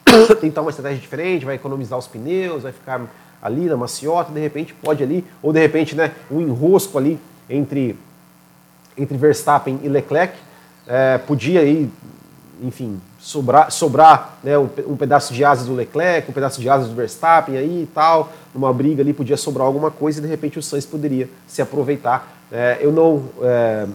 tentar 0.40 0.60
uma 0.60 0.70
estratégia 0.70 1.00
diferente, 1.00 1.44
vai 1.44 1.56
economizar 1.56 1.98
os 1.98 2.06
pneus, 2.06 2.62
vai 2.62 2.72
ficar 2.72 3.00
ali 3.42 3.64
na 3.64 3.76
maciota, 3.76 4.30
de 4.30 4.38
repente 4.38 4.72
pode 4.72 5.02
ali, 5.02 5.24
ou 5.42 5.52
de 5.52 5.58
repente 5.58 5.96
né, 5.96 6.12
um 6.30 6.40
enrosco 6.40 6.96
ali 6.96 7.18
entre, 7.50 7.98
entre 8.96 9.16
Verstappen 9.16 9.80
e 9.82 9.88
Leclerc, 9.88 10.38
é, 10.86 11.18
podia 11.18 11.60
aí, 11.60 11.90
enfim, 12.62 13.00
sobrar, 13.22 13.70
sobrar 13.70 14.38
né, 14.42 14.58
um, 14.58 14.68
um, 14.88 14.96
pedaço 14.96 15.32
de 15.32 15.44
asas 15.44 15.66
do 15.66 15.74
Leclerc, 15.74 16.28
um 16.28 16.34
pedaço 16.34 16.60
de 16.60 16.68
asas 16.68 16.88
do 16.88 16.94
Verstappen 16.96 17.56
aí 17.56 17.84
e 17.84 17.86
tal, 17.86 18.32
numa 18.52 18.72
briga 18.72 19.00
ali 19.00 19.12
podia 19.12 19.36
sobrar 19.36 19.64
alguma 19.64 19.92
coisa 19.92 20.18
e 20.18 20.22
de 20.22 20.26
repente 20.26 20.58
o 20.58 20.62
Sainz 20.62 20.84
poderia 20.84 21.30
se 21.46 21.62
aproveitar. 21.62 22.36
É, 22.50 22.78
eu 22.80 22.90
não, 22.90 23.22
é, 23.40 23.86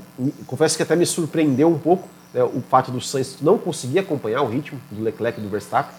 confesso 0.48 0.78
que 0.78 0.82
até 0.82 0.96
me 0.96 1.06
surpreendeu 1.06 1.68
um 1.68 1.78
pouco 1.78 2.08
né, 2.34 2.42
o 2.42 2.64
fato 2.70 2.90
do 2.90 3.02
Sainz 3.02 3.38
não 3.42 3.58
conseguir 3.58 4.00
acompanhar 4.00 4.42
o 4.44 4.48
ritmo 4.48 4.80
do 4.90 5.04
Leclerc 5.04 5.42
e 5.42 5.44
do 5.44 5.50
Verstappen. 5.50 5.94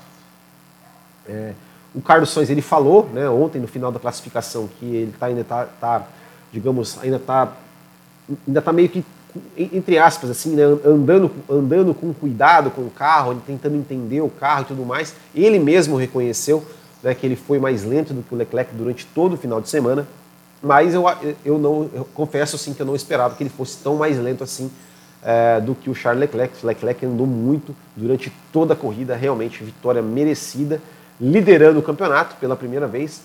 É, 1.28 1.52
o 1.94 2.00
Carlos 2.00 2.30
Sainz 2.30 2.48
ele 2.48 2.62
falou 2.62 3.10
né, 3.12 3.28
ontem 3.28 3.60
no 3.60 3.68
final 3.68 3.92
da 3.92 4.00
classificação 4.00 4.70
que 4.80 4.86
ele 4.86 5.12
tá, 5.12 5.26
ainda 5.26 5.42
está, 5.42 5.66
tá, 5.66 6.06
digamos, 6.50 6.98
ainda 7.02 7.16
está 7.16 7.52
ainda 8.46 8.60
tá 8.60 8.72
meio 8.72 8.88
que 8.88 9.04
entre 9.56 9.98
aspas 9.98 10.30
assim, 10.30 10.54
né, 10.54 10.62
andando 10.84 11.30
andando 11.48 11.94
com 11.94 12.12
cuidado 12.12 12.70
com 12.70 12.82
o 12.82 12.90
carro, 12.90 13.40
tentando 13.46 13.76
entender 13.76 14.20
o 14.20 14.28
carro 14.28 14.62
e 14.62 14.64
tudo 14.66 14.84
mais. 14.84 15.14
Ele 15.34 15.58
mesmo 15.58 15.96
reconheceu 15.96 16.64
né, 17.02 17.14
que 17.14 17.26
ele 17.26 17.36
foi 17.36 17.58
mais 17.58 17.84
lento 17.84 18.12
do 18.12 18.22
que 18.22 18.34
o 18.34 18.36
Leclerc 18.36 18.74
durante 18.74 19.06
todo 19.06 19.34
o 19.34 19.36
final 19.36 19.60
de 19.60 19.68
semana, 19.68 20.06
mas 20.62 20.94
eu, 20.94 21.04
eu 21.44 21.58
não 21.58 21.90
eu 21.92 22.04
confesso 22.14 22.56
assim 22.56 22.72
que 22.72 22.80
eu 22.80 22.86
não 22.86 22.96
esperava 22.96 23.34
que 23.34 23.42
ele 23.42 23.50
fosse 23.50 23.78
tão 23.82 23.96
mais 23.96 24.18
lento 24.18 24.42
assim 24.42 24.70
é, 25.22 25.60
do 25.60 25.74
que 25.74 25.90
o 25.90 25.94
Charles 25.94 26.20
Leclerc. 26.20 26.54
O 26.62 26.66
Leclerc 26.66 27.04
andou 27.06 27.26
muito 27.26 27.74
durante 27.96 28.32
toda 28.52 28.74
a 28.74 28.76
corrida, 28.76 29.14
realmente 29.14 29.62
vitória 29.62 30.02
merecida 30.02 30.80
liderando 31.20 31.80
o 31.80 31.82
campeonato 31.82 32.36
pela 32.36 32.56
primeira 32.56 32.86
vez 32.86 33.20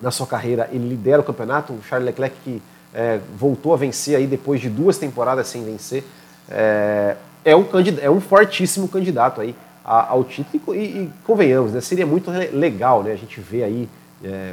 na 0.00 0.10
sua 0.10 0.26
carreira. 0.26 0.68
Ele 0.70 0.88
lidera 0.88 1.20
o 1.20 1.24
campeonato. 1.24 1.72
O 1.72 1.82
Charles 1.82 2.06
Leclerc 2.06 2.36
que 2.44 2.62
é, 2.96 3.20
voltou 3.36 3.74
a 3.74 3.76
vencer 3.76 4.16
aí 4.16 4.26
depois 4.26 4.60
de 4.60 4.70
duas 4.70 4.96
temporadas 4.96 5.46
sem 5.46 5.62
vencer. 5.62 6.02
É, 6.50 7.16
é, 7.44 7.54
um, 7.54 7.66
é 8.00 8.10
um 8.10 8.20
fortíssimo 8.20 8.88
candidato 8.88 9.40
aí 9.40 9.54
ao 9.84 10.24
título 10.24 10.74
e, 10.74 11.02
e 11.02 11.10
convenhamos, 11.24 11.70
né, 11.70 11.80
seria 11.80 12.04
muito 12.04 12.28
legal 12.52 13.04
né, 13.04 13.12
a 13.12 13.16
gente 13.16 13.40
ver 13.40 13.62
aí 13.62 13.88
é, 14.24 14.52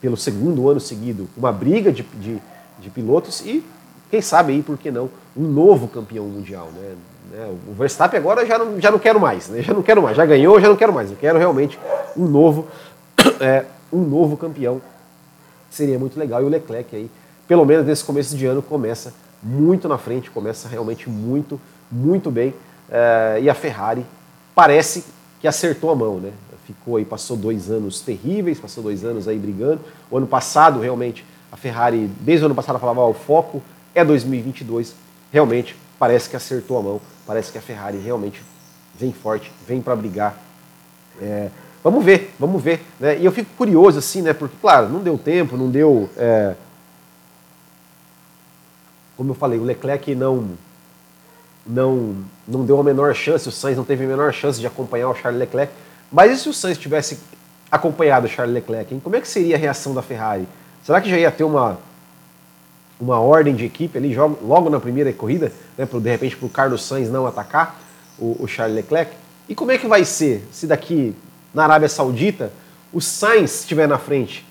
pelo 0.00 0.16
segundo 0.16 0.70
ano 0.70 0.80
seguido 0.80 1.28
uma 1.36 1.52
briga 1.52 1.92
de, 1.92 2.02
de, 2.02 2.40
de 2.78 2.88
pilotos 2.88 3.42
e 3.44 3.62
quem 4.10 4.22
sabe 4.22 4.54
aí, 4.54 4.62
por 4.62 4.78
que 4.78 4.90
não, 4.90 5.10
um 5.36 5.42
novo 5.42 5.86
campeão 5.86 6.24
mundial. 6.24 6.68
Né? 6.74 6.94
Né? 7.30 7.48
O 7.68 7.72
Verstappen 7.74 8.18
agora 8.18 8.44
já 8.44 8.58
não, 8.58 8.80
já 8.80 8.90
não 8.90 8.98
quero 8.98 9.20
mais, 9.20 9.48
né? 9.48 9.62
já 9.62 9.72
não 9.72 9.82
quero 9.82 10.02
mais, 10.02 10.16
já 10.16 10.26
ganhou, 10.26 10.60
já 10.60 10.68
não 10.68 10.76
quero 10.76 10.92
mais. 10.92 11.10
Eu 11.10 11.16
quero 11.16 11.38
realmente 11.38 11.78
um 12.16 12.26
novo, 12.26 12.66
é, 13.40 13.64
um 13.92 14.00
novo 14.00 14.36
campeão. 14.36 14.80
Seria 15.70 15.98
muito 15.98 16.18
legal. 16.18 16.42
E 16.42 16.44
o 16.44 16.48
Leclerc 16.48 16.96
aí, 16.96 17.10
pelo 17.50 17.64
menos 17.64 17.84
nesse 17.84 18.04
começo 18.04 18.36
de 18.36 18.46
ano, 18.46 18.62
começa 18.62 19.12
muito 19.42 19.88
na 19.88 19.98
frente, 19.98 20.30
começa 20.30 20.68
realmente 20.68 21.10
muito, 21.10 21.60
muito 21.90 22.30
bem. 22.30 22.54
É, 22.88 23.40
e 23.42 23.50
a 23.50 23.54
Ferrari 23.54 24.06
parece 24.54 25.04
que 25.40 25.48
acertou 25.48 25.90
a 25.90 25.96
mão, 25.96 26.20
né? 26.20 26.30
Ficou 26.64 26.96
aí, 26.96 27.04
passou 27.04 27.36
dois 27.36 27.68
anos 27.68 28.02
terríveis, 28.02 28.60
passou 28.60 28.84
dois 28.84 29.04
anos 29.04 29.26
aí 29.26 29.36
brigando. 29.36 29.80
O 30.08 30.16
ano 30.16 30.28
passado, 30.28 30.78
realmente, 30.78 31.26
a 31.50 31.56
Ferrari, 31.56 32.08
desde 32.20 32.44
o 32.44 32.46
ano 32.46 32.54
passado, 32.54 32.78
falava: 32.78 33.04
o 33.04 33.14
foco 33.14 33.60
é 33.96 34.04
2022. 34.04 34.94
Realmente, 35.32 35.74
parece 35.98 36.30
que 36.30 36.36
acertou 36.36 36.78
a 36.78 36.82
mão 36.82 37.00
Parece 37.26 37.50
que 37.50 37.58
a 37.58 37.60
Ferrari 37.60 37.98
realmente 37.98 38.40
vem 38.96 39.12
forte, 39.12 39.50
vem 39.66 39.82
para 39.82 39.96
brigar. 39.96 40.40
É, 41.20 41.48
vamos 41.82 42.04
ver, 42.04 42.32
vamos 42.38 42.62
ver. 42.62 42.80
Né? 43.00 43.18
E 43.18 43.24
eu 43.24 43.32
fico 43.32 43.50
curioso 43.56 43.98
assim, 43.98 44.22
né? 44.22 44.32
Porque, 44.32 44.54
claro, 44.60 44.88
não 44.88 45.00
deu 45.00 45.18
tempo, 45.18 45.56
não 45.56 45.68
deu. 45.68 46.08
É... 46.16 46.54
Como 49.20 49.32
eu 49.32 49.34
falei, 49.34 49.58
o 49.58 49.64
Leclerc 49.64 50.14
não, 50.14 50.48
não, 51.66 52.16
não 52.48 52.64
deu 52.64 52.80
a 52.80 52.82
menor 52.82 53.14
chance, 53.14 53.46
o 53.46 53.52
Sainz 53.52 53.76
não 53.76 53.84
teve 53.84 54.06
a 54.06 54.08
menor 54.08 54.32
chance 54.32 54.58
de 54.58 54.66
acompanhar 54.66 55.10
o 55.10 55.14
Charles 55.14 55.38
Leclerc. 55.38 55.70
Mas 56.10 56.32
e 56.32 56.42
se 56.42 56.48
o 56.48 56.54
Sainz 56.54 56.78
tivesse 56.78 57.18
acompanhado 57.70 58.24
o 58.24 58.30
Charles 58.30 58.54
Leclerc? 58.54 58.94
Hein? 58.94 58.98
Como 59.04 59.14
é 59.14 59.20
que 59.20 59.28
seria 59.28 59.56
a 59.56 59.58
reação 59.58 59.92
da 59.92 60.00
Ferrari? 60.00 60.48
Será 60.82 61.02
que 61.02 61.10
já 61.10 61.18
ia 61.18 61.30
ter 61.30 61.44
uma 61.44 61.78
uma 62.98 63.20
ordem 63.20 63.54
de 63.54 63.66
equipe 63.66 63.98
ali 63.98 64.16
logo 64.16 64.70
na 64.70 64.80
primeira 64.80 65.12
corrida, 65.12 65.52
né, 65.76 65.84
pro, 65.84 66.00
de 66.00 66.08
repente 66.08 66.34
para 66.34 66.46
o 66.46 66.48
Carlos 66.48 66.82
Sainz 66.82 67.10
não 67.10 67.26
atacar 67.26 67.78
o, 68.18 68.42
o, 68.42 68.48
Charles 68.48 68.74
Leclerc. 68.74 69.12
E 69.46 69.54
como 69.54 69.70
é 69.70 69.76
que 69.76 69.86
vai 69.86 70.02
ser 70.02 70.48
se 70.50 70.66
daqui 70.66 71.14
na 71.52 71.64
Arábia 71.64 71.90
Saudita 71.90 72.50
o 72.90 73.02
Sainz 73.02 73.60
estiver 73.60 73.86
na 73.86 73.98
frente 73.98 74.46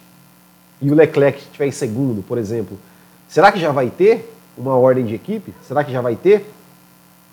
e 0.80 0.92
o 0.92 0.94
Leclerc 0.94 1.40
estiver 1.40 1.66
em 1.66 1.72
segundo, 1.72 2.22
por 2.22 2.38
exemplo? 2.38 2.78
Será 3.28 3.52
que 3.52 3.60
já 3.60 3.72
vai 3.72 3.90
ter 3.90 4.36
uma 4.60 4.75
ordem 4.75 5.06
de 5.06 5.16
equipe? 5.16 5.54
Será 5.68 5.84
que 5.84 5.92
já 5.92 6.01
vai 6.01 6.16
ter 6.16 6.46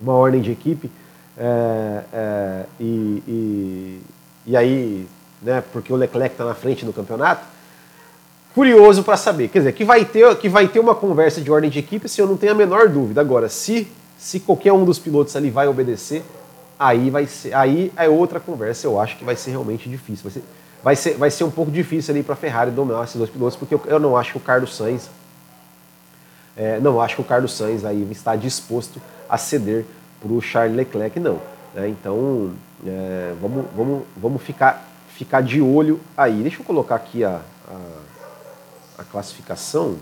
uma 0.01 0.15
ordem 0.15 0.41
de 0.41 0.53
equipe? 0.53 0.91
É, 1.37 2.03
é, 2.13 2.65
e, 2.81 3.23
e, 3.29 4.03
e 4.47 4.57
aí, 4.57 5.07
né, 5.43 5.63
porque 5.73 5.93
o 5.93 5.97
Leclerc 5.97 6.35
está 6.35 6.45
na 6.45 6.55
frente 6.55 6.87
no 6.87 6.93
campeonato? 6.93 7.57
curioso 8.57 9.05
para 9.05 9.19
saber. 9.19 9.49
Quer 9.49 9.59
dizer, 9.59 9.73
que 9.73 9.85
vai, 9.85 10.03
ter, 10.07 10.35
que 10.37 10.49
vai 10.49 10.67
ter 10.67 10.81
uma 10.81 10.95
conversa 10.95 11.43
de 11.43 11.53
ordem 11.53 11.69
de 11.69 11.79
equipe, 11.79 12.09
se 12.09 12.23
eu 12.23 12.27
não 12.27 12.39
tenho 12.39 12.53
a 12.53 12.55
menor 12.55 12.89
dúvida. 12.89 13.21
Agora, 13.21 13.51
se, 13.51 13.87
se 14.17 14.41
qualquer 14.41 14.73
um 14.73 14.83
dos 14.83 14.99
pilotos 14.99 15.37
ali 15.37 15.51
vai 15.51 15.69
obedecer, 15.69 16.25
aí 16.79 17.11
vai 17.11 17.27
ser, 17.27 17.53
aí 17.53 17.93
é 17.95 18.09
outra 18.09 18.41
conversa. 18.41 18.87
Eu 18.87 18.99
acho 18.99 19.19
que 19.19 19.25
vai 19.27 19.37
ser 19.37 19.51
realmente 19.51 19.91
difícil. 19.91 20.23
Vai 20.25 20.33
ser, 20.33 20.45
vai 20.83 20.97
ser, 20.97 21.19
vai 21.19 21.31
ser 21.31 21.45
um 21.45 21.51
pouco 21.51 21.71
difícil 21.71 22.15
ali 22.15 22.23
para 22.23 22.33
a 22.33 22.37
Ferrari 22.37 22.71
dominar 22.71 23.05
esses 23.05 23.17
dois 23.17 23.29
pilotos, 23.29 23.57
porque 23.57 23.75
eu, 23.75 23.83
eu 23.85 24.01
não 24.01 24.17
acho 24.17 24.33
que 24.33 24.39
o 24.39 24.41
Carlos 24.41 24.75
Sainz, 24.75 25.11
é, 26.57 26.81
não 26.81 27.01
acho 27.01 27.17
que 27.17 27.21
o 27.21 27.25
Carlos 27.25 27.57
Sainz 27.57 27.85
aí 27.85 28.07
está 28.11 28.35
disposto 28.35 29.01
a 29.29 29.37
ceder 29.37 29.85
para 30.21 30.33
o 30.33 30.41
Charles 30.41 30.77
Leclerc, 30.77 31.21
não. 31.21 31.41
É, 31.75 31.89
então, 31.89 32.53
é, 32.87 33.35
vamos, 33.41 33.67
vamos, 33.77 34.03
vamos 34.17 34.43
ficar, 34.43 34.89
ficar 35.09 35.43
de 35.43 35.61
olho 35.61 36.01
aí. 36.17 36.43
Deixa 36.43 36.61
eu 36.61 36.65
colocar 36.65 36.95
aqui 36.95 37.23
a, 37.23 37.41
a 37.69 38.07
a 38.99 39.05
classificação 39.05 39.99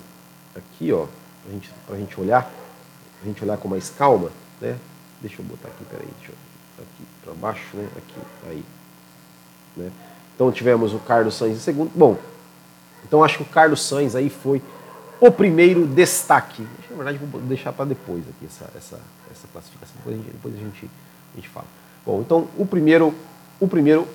aqui, 0.55 0.93
ó, 0.93 1.07
pra 1.43 1.53
gente, 1.53 1.71
pra 1.87 1.97
gente 1.97 2.21
olhar, 2.21 2.51
a 3.23 3.27
gente 3.27 3.43
olhar 3.43 3.57
com 3.59 3.69
mais 3.69 3.91
calma, 3.91 4.31
né? 4.61 4.77
Deixa 5.21 5.41
eu 5.41 5.45
botar 5.45 5.69
aqui, 5.69 5.85
peraí, 5.85 6.09
deixa 6.19 6.33
eu, 6.33 6.85
aqui 6.85 7.05
para 7.23 7.35
baixo, 7.35 7.77
né? 7.77 7.89
Aqui, 7.97 8.21
aí, 8.49 8.65
né? 9.77 9.91
Então 10.35 10.51
tivemos 10.53 10.93
o 10.95 10.99
Carlos 10.99 11.35
Sainz 11.35 11.57
em 11.57 11.61
segundo. 11.61 11.91
Bom, 11.95 12.17
então 13.07 13.23
acho 13.25 13.39
que 13.39 13.43
o 13.43 13.47
Carlos 13.47 13.83
Sainz 13.83 14.15
aí 14.15 14.31
foi 14.31 14.63
o 15.21 15.31
primeiro 15.31 15.87
destaque. 15.87 16.67
Na 16.91 16.97
verdade, 16.97 17.19
vou 17.19 17.41
deixar 17.43 17.73
para 17.73 17.87
depois 17.87 18.23
aqui 18.29 18.47
essa, 18.47 18.71
essa, 18.77 19.01
essa 19.31 19.47
classificação. 19.53 19.95
Depois 19.97 20.15
a, 20.15 20.19
gente, 20.19 20.33
depois 20.33 20.55
a 20.55 20.59
gente, 20.59 20.91
a 21.33 21.37
gente 21.37 21.49
fala. 21.49 21.67
Bom, 22.05 22.21
então 22.21 22.49
o 22.57 22.67
primeiro, 22.67 23.15
o 23.59 23.67
primeiro 23.67 24.07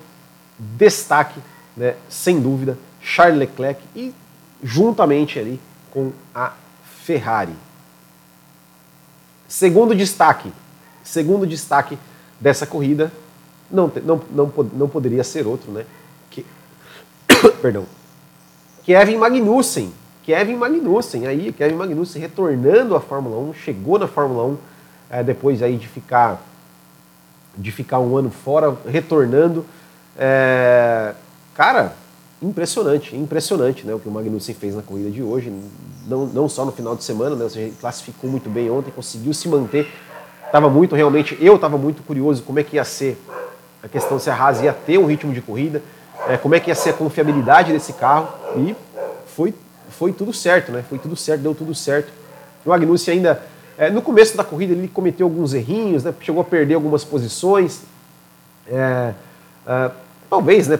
destaque, 0.58 1.40
né, 1.76 1.96
sem 2.08 2.40
dúvida, 2.40 2.78
Charles 3.00 3.38
Leclerc 3.38 3.82
e 3.96 4.14
juntamente 4.62 5.38
ali 5.38 5.60
com 5.90 6.12
a 6.34 6.52
Ferrari. 7.02 7.54
Segundo 9.48 9.94
destaque, 9.94 10.52
segundo 11.02 11.46
destaque 11.46 11.98
dessa 12.40 12.66
corrida, 12.66 13.12
não, 13.70 13.90
não, 14.04 14.22
não, 14.30 14.52
não 14.72 14.88
poderia 14.88 15.24
ser 15.24 15.46
outro, 15.46 15.72
né? 15.72 15.84
Que, 16.30 16.44
perdão. 17.60 17.86
Kevin 18.84 19.16
Magnussen. 19.16 19.92
Kevin 20.30 20.54
Magnussen. 20.54 21.26
Aí, 21.26 21.52
Kevin 21.52 21.74
Magnussen 21.74 22.22
retornando 22.22 22.94
à 22.94 23.00
Fórmula 23.00 23.36
1, 23.50 23.54
chegou 23.54 23.98
na 23.98 24.06
Fórmula 24.06 24.44
1 24.44 24.56
é, 25.10 25.22
depois 25.24 25.60
aí 25.60 25.76
de 25.76 25.88
ficar, 25.88 26.40
de 27.58 27.72
ficar 27.72 27.98
um 27.98 28.16
ano 28.16 28.30
fora, 28.30 28.76
retornando. 28.86 29.66
É, 30.16 31.14
cara, 31.52 31.96
impressionante, 32.40 33.16
impressionante 33.16 33.84
né, 33.84 33.92
o 33.92 33.98
que 33.98 34.08
o 34.08 34.12
Magnussen 34.12 34.54
fez 34.54 34.76
na 34.76 34.82
corrida 34.82 35.10
de 35.10 35.20
hoje. 35.20 35.52
Não, 36.06 36.26
não 36.26 36.48
só 36.48 36.64
no 36.64 36.70
final 36.70 36.94
de 36.94 37.02
semana, 37.02 37.34
né, 37.34 37.48
ele 37.56 37.74
classificou 37.80 38.30
muito 38.30 38.48
bem 38.48 38.70
ontem, 38.70 38.92
conseguiu 38.92 39.34
se 39.34 39.48
manter. 39.48 39.88
Estava 40.46 40.70
muito, 40.70 40.94
realmente, 40.94 41.36
eu 41.40 41.56
estava 41.56 41.76
muito 41.76 42.04
curioso 42.04 42.44
como 42.44 42.60
é 42.60 42.62
que 42.62 42.76
ia 42.76 42.84
ser 42.84 43.20
a 43.82 43.88
questão 43.88 44.16
se 44.20 44.30
a 44.30 44.34
Haas 44.36 44.60
ia 44.60 44.72
ter 44.72 44.96
um 44.96 45.06
ritmo 45.06 45.32
de 45.32 45.40
corrida, 45.40 45.82
é, 46.28 46.36
como 46.36 46.54
é 46.54 46.60
que 46.60 46.70
ia 46.70 46.74
ser 46.76 46.90
a 46.90 46.92
confiabilidade 46.92 47.72
desse 47.72 47.94
carro. 47.94 48.28
E 48.56 48.76
foi, 49.26 49.52
foi 49.90 50.12
tudo 50.12 50.32
certo, 50.32 50.72
né? 50.72 50.84
Foi 50.88 50.98
tudo 50.98 51.16
certo, 51.16 51.42
deu 51.42 51.54
tudo 51.54 51.74
certo. 51.74 52.12
O 52.64 52.70
Magnussen 52.70 53.14
ainda, 53.14 53.42
é, 53.76 53.90
no 53.90 54.02
começo 54.02 54.36
da 54.36 54.44
corrida, 54.44 54.72
ele 54.72 54.88
cometeu 54.88 55.26
alguns 55.26 55.54
errinhos, 55.54 56.04
né? 56.04 56.14
chegou 56.20 56.40
a 56.40 56.44
perder 56.44 56.74
algumas 56.74 57.04
posições. 57.04 57.82
É, 58.66 59.12
é 59.66 59.90
talvez, 60.28 60.68
né? 60.68 60.78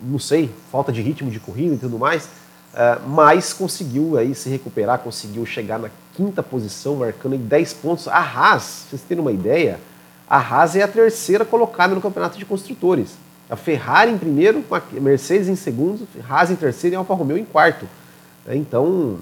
Não 0.00 0.18
sei, 0.18 0.50
falta 0.70 0.92
de 0.92 1.02
ritmo 1.02 1.30
de 1.30 1.40
corrida 1.40 1.74
e 1.74 1.78
tudo 1.78 1.98
mais. 1.98 2.28
É, 2.74 2.98
mas 3.06 3.52
conseguiu 3.52 4.16
aí 4.16 4.34
se 4.34 4.48
recuperar, 4.48 4.98
conseguiu 4.98 5.44
chegar 5.44 5.78
na 5.78 5.90
quinta 6.14 6.42
posição, 6.42 6.96
marcando 6.96 7.34
em 7.34 7.38
10 7.38 7.72
pontos. 7.74 8.08
A 8.08 8.18
Haas, 8.18 8.84
vocês 8.88 9.02
terem 9.02 9.20
uma 9.20 9.32
ideia, 9.32 9.80
a 10.28 10.38
Haas 10.38 10.76
é 10.76 10.82
a 10.82 10.88
terceira 10.88 11.44
colocada 11.44 11.94
no 11.94 12.00
campeonato 12.00 12.38
de 12.38 12.44
construtores. 12.44 13.16
A 13.48 13.56
Ferrari 13.56 14.10
em 14.10 14.18
primeiro, 14.18 14.62
a 14.70 14.82
Mercedes 15.00 15.48
em 15.48 15.56
segundo, 15.56 16.06
Haas 16.28 16.50
em 16.50 16.56
terceiro 16.56 16.94
e 16.94 16.96
a 16.96 16.98
Alfa 16.98 17.14
Romeo 17.14 17.38
em 17.38 17.44
quarto. 17.44 17.88
É, 18.48 18.56
então, 18.56 19.18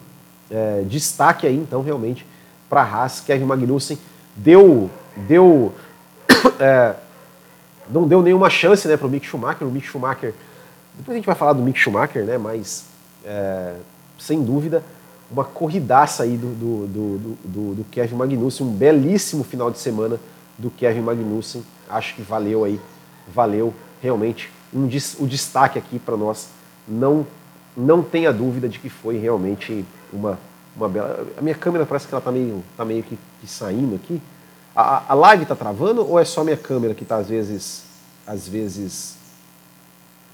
é, 0.49 0.85
destaque 0.87 1.47
aí, 1.47 1.56
então, 1.56 1.83
realmente, 1.83 2.25
para 2.71 2.83
a 2.83 2.85
Haas, 2.85 3.21
Kevin 3.21 3.45
Magnussen 3.45 3.99
deu, 4.37 4.88
deu 5.16 5.75
é, 6.61 6.95
não 7.90 8.06
deu 8.06 8.23
nenhuma 8.23 8.49
chance 8.49 8.87
né, 8.87 8.97
para 8.97 9.06
o 9.06 9.11
Mick 9.11 9.26
Schumacher. 9.26 9.66
O 9.66 9.71
Mick 9.71 9.87
Schumacher, 9.87 10.33
depois 10.95 11.14
a 11.14 11.18
gente 11.18 11.26
vai 11.26 11.35
falar 11.35 11.52
do 11.52 11.62
Mick 11.62 11.78
Schumacher, 11.78 12.25
né, 12.25 12.38
mas 12.38 12.85
é, 13.25 13.75
sem 14.18 14.42
dúvida, 14.42 14.83
uma 15.30 15.45
corridaça 15.45 16.23
aí 16.23 16.37
do, 16.37 16.54
do, 16.54 16.87
do, 16.87 17.18
do, 17.45 17.75
do 17.75 17.85
Kevin 17.90 18.14
Magnussen, 18.14 18.66
um 18.66 18.71
belíssimo 18.71 19.42
final 19.42 19.71
de 19.71 19.78
semana 19.78 20.21
do 20.56 20.71
Kevin 20.71 21.00
Magnussen. 21.00 21.64
Acho 21.88 22.14
que 22.14 22.23
valeu 22.23 22.64
aí, 22.64 22.80
valeu 23.33 23.75
realmente 24.00 24.50
um, 24.73 24.87
o 25.18 25.26
destaque 25.26 25.78
aqui 25.78 25.99
para 25.99 26.16
nós. 26.16 26.49
Não, 26.87 27.26
não 27.76 28.02
tenha 28.02 28.33
dúvida 28.33 28.68
de 28.68 28.78
que 28.78 28.88
foi 28.88 29.18
realmente 29.18 29.85
uma, 30.12 30.38
uma 30.76 30.88
bela. 30.88 31.26
A 31.37 31.42
minha 31.42 31.54
câmera 31.54 31.85
parece 31.85 32.06
que 32.06 32.14
ela 32.14 32.21
está 32.21 32.33
meio, 32.33 32.64
tá 32.76 32.85
meio 32.85 33.02
que, 33.02 33.18
que 33.40 33.47
saindo 33.47 33.97
aqui. 33.97 34.21
A, 34.75 35.12
a 35.12 35.14
live 35.14 35.42
está 35.42 35.54
travando 35.54 36.09
ou 36.09 36.18
é 36.18 36.25
só 36.25 36.45
minha 36.45 36.56
câmera 36.56 36.95
que 36.95 37.02
está 37.02 37.16
às 37.16 37.28
vezes, 37.28 37.85
às 38.26 38.47
vezes 38.49 39.16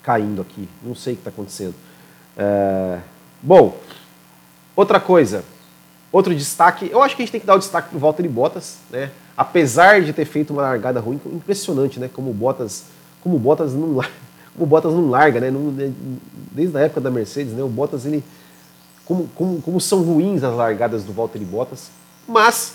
caindo 0.02 0.42
aqui? 0.42 0.68
Não 0.82 0.94
sei 0.94 1.14
o 1.14 1.16
que 1.16 1.20
está 1.20 1.30
acontecendo. 1.30 1.74
É... 2.36 2.98
Bom, 3.40 3.76
outra 4.74 5.00
coisa, 5.00 5.44
outro 6.10 6.34
destaque. 6.34 6.88
Eu 6.90 7.02
acho 7.02 7.16
que 7.16 7.22
a 7.22 7.24
gente 7.24 7.32
tem 7.32 7.40
que 7.40 7.46
dar 7.46 7.54
o 7.54 7.58
destaque 7.58 7.88
para 7.88 7.96
o 7.96 8.00
Walter 8.00 8.28
Bottas, 8.28 8.78
né? 8.90 9.10
apesar 9.36 10.02
de 10.02 10.12
ter 10.12 10.24
feito 10.24 10.52
uma 10.52 10.62
largada 10.62 11.00
ruim, 11.00 11.20
impressionante, 11.26 11.98
né? 11.98 12.08
Como 12.12 12.30
o 12.30 12.34
Bottas, 12.34 12.84
como 13.22 13.36
o 13.36 13.38
Bottas 13.38 13.74
não, 13.74 14.00
o 14.58 14.66
Bottas 14.66 14.92
não 14.92 15.08
larga, 15.08 15.40
né? 15.40 15.50
Né? 15.50 15.92
desde 16.52 16.76
a 16.76 16.80
época 16.80 17.00
da 17.00 17.10
Mercedes, 17.10 17.52
né? 17.52 17.62
O 17.62 17.68
Bottas 17.68 18.04
ele, 18.04 18.22
como, 19.04 19.28
como, 19.34 19.62
como 19.62 19.80
são 19.80 20.02
ruins 20.02 20.44
as 20.44 20.54
largadas 20.54 21.04
do 21.04 21.12
Valtteri 21.12 21.44
Bottas, 21.44 21.90
mas 22.28 22.74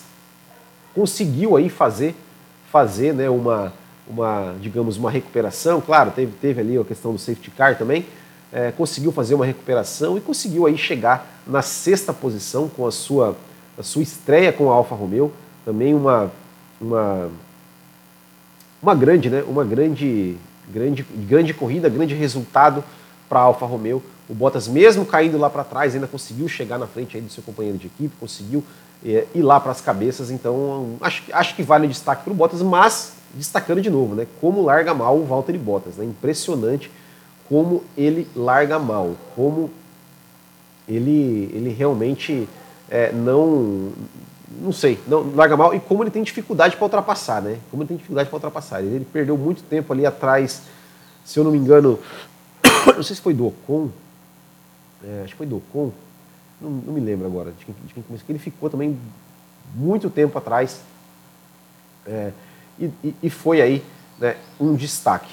conseguiu 0.94 1.56
aí 1.56 1.70
fazer, 1.70 2.16
fazer, 2.72 3.13
né? 3.13 3.30
Uma, 3.30 3.72
uma, 4.08 4.56
digamos, 4.60 4.98
uma 4.98 5.12
recuperação. 5.12 5.80
Claro, 5.80 6.12
teve, 6.12 6.32
teve 6.42 6.62
ali 6.62 6.78
a 6.78 6.84
questão 6.84 7.13
do 7.13 7.20
safety 7.20 7.52
car 7.52 7.78
também. 7.78 8.06
É, 8.52 8.72
conseguiu 8.72 9.12
fazer 9.12 9.36
uma 9.36 9.46
recuperação 9.46 10.18
e 10.18 10.22
conseguiu 10.22 10.66
aí 10.66 10.78
chegar 10.78 11.42
na 11.46 11.62
sexta 11.62 12.13
posição 12.13 12.70
com 12.70 12.88
a 12.88 12.92
sua, 12.92 13.36
a 13.78 13.84
sua 13.84 14.02
estreia 14.02 14.54
com 14.54 14.72
a 14.72 14.74
Alfa 14.74 14.96
Romeo. 14.96 15.32
Também 15.66 15.94
uma, 15.94 16.32
uma, 16.80 17.30
uma 18.82 18.96
grande, 18.96 19.30
né? 19.30 19.44
Uma 19.48 19.66
grande, 19.66 20.38
grande, 20.72 21.04
grande 21.28 21.54
corrida, 21.54 21.90
grande 21.90 22.14
resultado 22.14 22.84
para 23.30 23.40
a 23.40 23.44
Alfa 23.44 23.66
Romeo. 23.66 24.02
O 24.30 24.34
Bottas, 24.34 24.68
mesmo 24.68 25.06
caindo 25.06 25.38
lá 25.38 25.50
para 25.50 25.64
trás, 25.64 25.96
ainda 25.96 26.08
conseguiu 26.08 26.48
chegar 26.48 26.78
na 26.78 26.88
frente 26.88 27.16
aí 27.16 27.24
do 27.24 27.32
seu 27.32 27.42
companheiro 27.44 27.78
de 27.78 27.88
equipe, 27.88 28.14
conseguiu 28.20 28.64
é, 29.06 29.26
ir 29.34 29.42
lá 29.42 29.60
para 29.60 29.72
as 29.72 29.80
cabeças. 29.80 30.30
Então, 30.30 30.98
acho, 31.02 31.24
acho 31.32 31.56
que 31.56 31.64
vale 31.64 31.86
o 31.86 31.90
destaque 31.90 32.24
para 32.24 32.32
o 32.32 32.36
Bottas, 32.36 32.62
mas 32.62 33.14
destacando 33.34 33.82
de 33.82 33.90
novo, 33.90 34.16
né? 34.16 34.28
Como 34.42 34.62
larga 34.64 34.94
mal 34.94 35.18
o 35.18 35.26
Valtteri 35.26 35.58
Bottas, 35.58 35.98
né? 35.98 36.06
Impressionante 36.06 36.92
como 37.48 37.84
ele 37.96 38.28
larga 38.36 38.78
mal, 38.78 39.16
como 39.36 39.70
ele, 40.88 41.50
ele 41.54 41.70
realmente 41.70 42.48
é, 42.90 43.12
não 43.12 43.92
não 44.50 44.72
sei, 44.72 44.98
não 45.08 45.36
larga 45.36 45.58
mal 45.58 45.76
e 45.76 45.80
como 45.80 46.04
ele 46.04 46.12
tem 46.12 46.24
dificuldade 46.24 46.76
para 46.76 46.86
ultrapassar, 46.86 47.42
né? 47.42 47.60
Como 47.70 47.84
ele 47.84 47.88
tem 47.90 47.98
dificuldade 47.98 48.30
para 48.30 48.38
ultrapassar. 48.38 48.82
Ele, 48.82 48.96
ele, 48.96 49.06
perdeu 49.06 49.38
muito 49.38 49.62
tempo 49.64 49.92
ali 49.92 50.06
atrás, 50.06 50.62
se 51.26 51.38
eu 51.38 51.44
não 51.44 51.52
me 51.52 51.58
engano, 51.58 52.00
não 52.96 53.04
sei 53.04 53.16
se 53.16 53.22
foi 53.22 53.34
do 53.34 53.48
Ocon, 53.48 53.90
é, 55.04 55.22
acho 55.24 55.34
que 55.34 55.38
foi 55.38 55.46
do 55.46 55.58
Ocon, 55.58 55.92
não, 56.62 56.70
não 56.70 56.94
me 56.94 57.02
lembro 57.02 57.28
agora 57.28 57.52
de 57.52 57.66
quem, 57.66 57.76
de 57.86 57.94
quem 57.94 58.04
começou, 58.04 58.26
ele 58.30 58.40
ficou 58.40 58.70
também 58.70 58.98
muito 59.76 60.10
tempo 60.10 60.38
atrás 60.38 60.80
é, 62.06 62.32
e, 62.80 62.86
e, 63.04 63.16
e, 63.24 63.30
foi 63.30 63.62
aí 63.62 63.84
né, 64.18 64.38
um 64.60 64.76
destaque. 64.76 65.32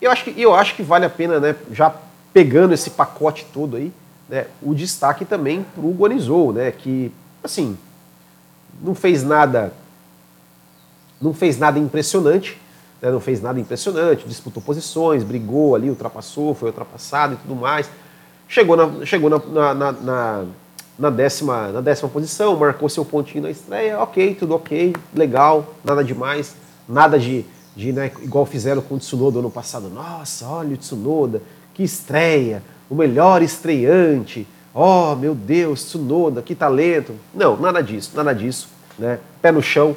Eu 0.00 0.10
acho 0.10 0.24
que 0.24 0.40
eu 0.40 0.54
acho 0.54 0.76
que 0.76 0.82
vale 0.82 1.06
a 1.06 1.10
pena, 1.10 1.40
né, 1.40 1.56
já 1.72 1.94
pegando 2.34 2.74
esse 2.74 2.90
pacote 2.90 3.46
todo 3.52 3.76
aí, 3.76 3.90
né, 4.28 4.46
o 4.60 4.74
destaque 4.74 5.24
também 5.24 5.64
para 5.74 5.84
o 5.84 5.92
Guanizou, 5.92 6.52
né, 6.52 6.70
que 6.70 7.10
assim 7.42 7.78
não 8.82 8.94
fez 8.94 9.22
nada, 9.22 9.72
não 11.20 11.32
fez 11.32 11.58
nada 11.58 11.78
impressionante, 11.78 12.58
né? 13.00 13.10
não 13.10 13.20
fez 13.20 13.40
nada 13.40 13.60
impressionante, 13.60 14.26
disputou 14.26 14.62
posições, 14.62 15.22
brigou 15.22 15.74
ali, 15.74 15.88
ultrapassou, 15.88 16.54
foi 16.54 16.68
ultrapassado 16.68 17.34
e 17.34 17.36
tudo 17.36 17.54
mais. 17.54 17.88
Chegou 18.48 18.76
na, 18.76 19.04
chegou 19.04 19.28
na, 19.28 19.74
na, 19.74 19.92
na, 19.92 20.44
na 20.98 21.10
décima, 21.10 21.68
na 21.68 21.80
décima 21.80 22.08
posição, 22.08 22.56
marcou 22.56 22.88
seu 22.88 23.04
pontinho 23.04 23.42
na 23.42 23.50
estreia, 23.50 23.98
ok, 24.00 24.34
tudo 24.34 24.54
ok, 24.54 24.94
legal, 25.14 25.74
nada 25.84 26.02
demais, 26.04 26.54
nada 26.88 27.18
de, 27.18 27.44
de 27.74 27.92
né, 27.92 28.10
igual 28.22 28.46
fizeram 28.46 28.80
com 28.80 28.94
o 28.94 28.98
Tsunoda 28.98 29.40
ano 29.40 29.50
passado. 29.50 29.88
Nossa, 29.88 30.46
olha 30.46 30.74
o 30.74 30.76
Tsunoda, 30.76 31.42
que 31.74 31.82
estreia, 31.82 32.62
o 32.88 32.94
melhor 32.94 33.42
estreante, 33.42 34.46
oh 34.76 35.16
meu 35.16 35.34
Deus, 35.34 35.82
Tsunoda, 35.84 36.42
que 36.42 36.54
talento. 36.54 37.14
Não, 37.34 37.56
nada 37.56 37.82
disso, 37.82 38.12
nada 38.14 38.34
disso. 38.34 38.68
Né? 38.98 39.18
Pé 39.40 39.50
no 39.50 39.62
chão, 39.62 39.96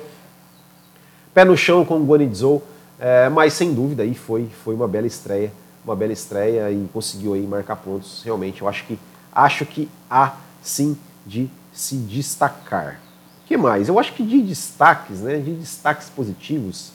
pé 1.33 1.43
no 1.43 1.57
chão 1.57 1.83
com 1.83 1.97
o 1.97 2.05
Guanizou, 2.05 2.63
é, 2.97 3.27
mas 3.27 3.53
sem 3.53 3.73
dúvida 3.73 4.03
aí 4.03 4.15
foi, 4.15 4.49
foi 4.63 4.73
uma 4.73 4.87
bela 4.87 5.05
estreia, 5.05 5.51
uma 5.83 5.95
bela 5.95 6.13
estreia 6.13 6.71
e 6.71 6.87
conseguiu 6.93 7.33
aí 7.33 7.45
marcar 7.45 7.75
pontos. 7.75 8.21
Realmente, 8.23 8.61
eu 8.61 8.69
acho 8.69 8.85
que 8.85 8.97
acho 9.33 9.65
que 9.65 9.89
há 10.09 10.35
sim 10.61 10.97
de 11.25 11.49
se 11.73 11.95
destacar. 11.95 12.99
O 13.43 13.47
que 13.47 13.57
mais? 13.57 13.89
Eu 13.89 13.99
acho 13.99 14.13
que 14.13 14.23
de 14.23 14.41
destaques, 14.41 15.19
né, 15.19 15.37
de 15.37 15.53
destaques 15.53 16.09
positivos, 16.09 16.91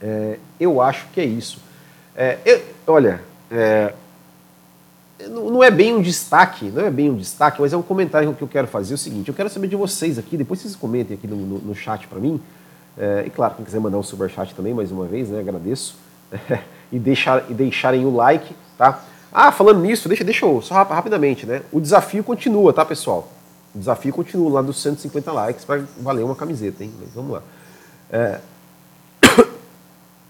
é, 0.00 0.38
eu 0.58 0.80
acho 0.80 1.06
que 1.12 1.20
é 1.20 1.24
isso. 1.24 1.60
É, 2.16 2.38
eu, 2.44 2.62
olha, 2.86 3.22
é, 3.50 3.92
não 5.26 5.62
é 5.64 5.70
bem 5.70 5.94
um 5.94 6.00
destaque, 6.00 6.66
não 6.66 6.84
é 6.84 6.90
bem 6.90 7.10
um 7.10 7.16
destaque, 7.16 7.60
mas 7.60 7.72
é 7.72 7.76
um 7.76 7.82
comentário 7.82 8.32
que 8.34 8.42
eu 8.42 8.48
quero 8.48 8.68
fazer. 8.68 8.92
É 8.92 8.96
o 8.96 8.98
seguinte, 8.98 9.28
eu 9.28 9.34
quero 9.34 9.50
saber 9.50 9.66
de 9.66 9.76
vocês 9.76 10.18
aqui, 10.18 10.36
depois 10.36 10.60
vocês 10.60 10.76
comentem 10.76 11.16
aqui 11.16 11.26
no, 11.26 11.36
no, 11.36 11.58
no 11.58 11.74
chat 11.74 12.06
para 12.06 12.20
mim. 12.20 12.40
É, 12.96 13.24
e 13.26 13.30
claro, 13.30 13.54
quem 13.54 13.64
quiser 13.64 13.80
mandar 13.80 13.98
um 13.98 14.02
superchat 14.02 14.54
também, 14.54 14.72
mais 14.72 14.92
uma 14.92 15.06
vez, 15.06 15.28
né, 15.28 15.40
agradeço. 15.40 15.96
É, 16.32 16.60
e, 16.92 16.98
deixar, 16.98 17.50
e 17.50 17.54
deixarem 17.54 18.04
o 18.06 18.14
like, 18.14 18.54
tá? 18.76 19.04
Ah, 19.32 19.52
falando 19.52 19.80
nisso, 19.80 20.08
deixa, 20.08 20.24
deixa 20.24 20.46
eu, 20.46 20.62
só 20.62 20.82
rapidamente, 20.82 21.44
né? 21.44 21.62
O 21.70 21.80
desafio 21.80 22.24
continua, 22.24 22.72
tá, 22.72 22.84
pessoal? 22.84 23.28
O 23.74 23.78
desafio 23.78 24.12
continua 24.12 24.50
lá 24.50 24.62
dos 24.62 24.80
150 24.80 25.30
likes 25.32 25.64
para 25.64 25.82
valer 26.00 26.24
uma 26.24 26.34
camiseta, 26.34 26.82
hein? 26.82 26.92
Mas 26.98 27.10
vamos 27.14 27.32
lá. 27.32 27.42
É... 28.10 28.40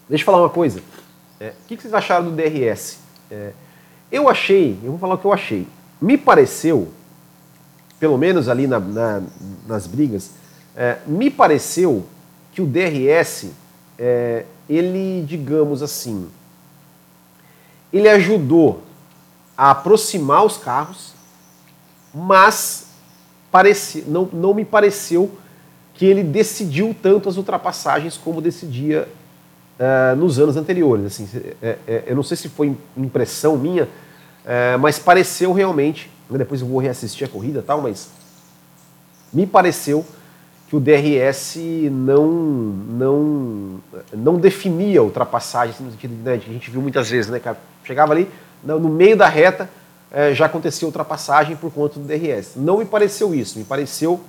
Deixa 0.09 0.22
eu 0.22 0.27
falar 0.27 0.38
uma 0.38 0.51
coisa. 0.51 0.83
É, 1.38 1.51
o 1.51 1.68
que 1.68 1.77
vocês 1.77 1.94
acharam 1.94 2.24
do 2.24 2.33
DRS? 2.33 2.98
É, 3.31 3.53
eu 4.11 4.29
achei, 4.29 4.79
eu 4.83 4.90
vou 4.90 4.99
falar 4.99 5.14
o 5.14 5.18
que 5.18 5.25
eu 5.25 5.33
achei. 5.33 5.66
Me 6.01 6.16
pareceu, 6.16 6.88
pelo 7.99 8.16
menos 8.16 8.49
ali 8.49 8.66
na, 8.66 8.79
na, 8.79 9.23
nas 9.66 9.87
brigas, 9.87 10.31
é, 10.77 10.99
me 11.07 11.31
pareceu 11.31 12.07
que 12.53 12.62
o 12.62 12.66
DRS, 12.66 13.51
é, 13.99 14.44
ele, 14.68 15.25
digamos 15.27 15.83
assim, 15.83 16.29
ele 17.92 18.09
ajudou 18.09 18.83
a 19.57 19.71
aproximar 19.71 20.44
os 20.44 20.57
carros, 20.57 21.14
mas 22.14 22.87
pareci, 23.51 24.05
não, 24.07 24.29
não 24.33 24.55
me 24.55 24.64
pareceu 24.64 25.37
que 25.94 26.07
ele 26.07 26.23
decidiu 26.23 26.94
tanto 27.03 27.29
as 27.29 27.37
ultrapassagens 27.37 28.16
como 28.16 28.40
decidia 28.40 29.09
uh, 29.79 30.17
nos 30.17 30.38
anos 30.38 30.57
anteriores. 30.57 31.07
Assim, 31.07 31.29
é, 31.62 31.79
é, 31.87 32.05
eu 32.07 32.17
não 32.17 32.23
sei 32.23 32.37
se 32.37 32.49
foi 32.49 32.77
impressão 32.97 33.57
minha, 33.57 33.88
é, 34.45 34.77
mas 34.77 34.99
pareceu 34.99 35.53
realmente, 35.53 36.11
né, 36.29 36.38
depois 36.38 36.61
eu 36.61 36.67
vou 36.67 36.79
reassistir 36.79 37.27
a 37.27 37.31
corrida 37.31 37.62
tal, 37.67 37.81
mas 37.81 38.11
me 39.33 39.47
pareceu 39.47 40.05
que 40.69 40.77
o 40.77 40.81
DRS 40.81 41.57
não, 41.91 42.27
não, 42.29 43.81
não 44.12 44.37
definia 44.37 45.03
ultrapassagem, 45.03 45.75
no 45.81 45.91
sentido 45.91 46.14
né, 46.23 46.37
que 46.38 46.51
a 46.51 46.53
gente 46.53 46.71
viu 46.71 46.83
muitas 46.83 47.09
vezes, 47.09 47.31
né, 47.31 47.38
cara? 47.38 47.59
Chegava 47.85 48.12
ali, 48.12 48.29
no 48.62 48.88
meio 48.88 49.17
da 49.17 49.27
reta, 49.27 49.71
já 50.35 50.45
acontecia 50.45 50.87
ultrapassagem 50.87 51.57
por 51.57 51.73
conta 51.73 51.99
do 51.99 52.07
DRS. 52.07 52.57
Não 52.57 52.79
me 52.79 52.85
pareceu 52.85 53.35
isso, 53.35 53.59
me 53.59 53.64
pareceu 53.64 54.21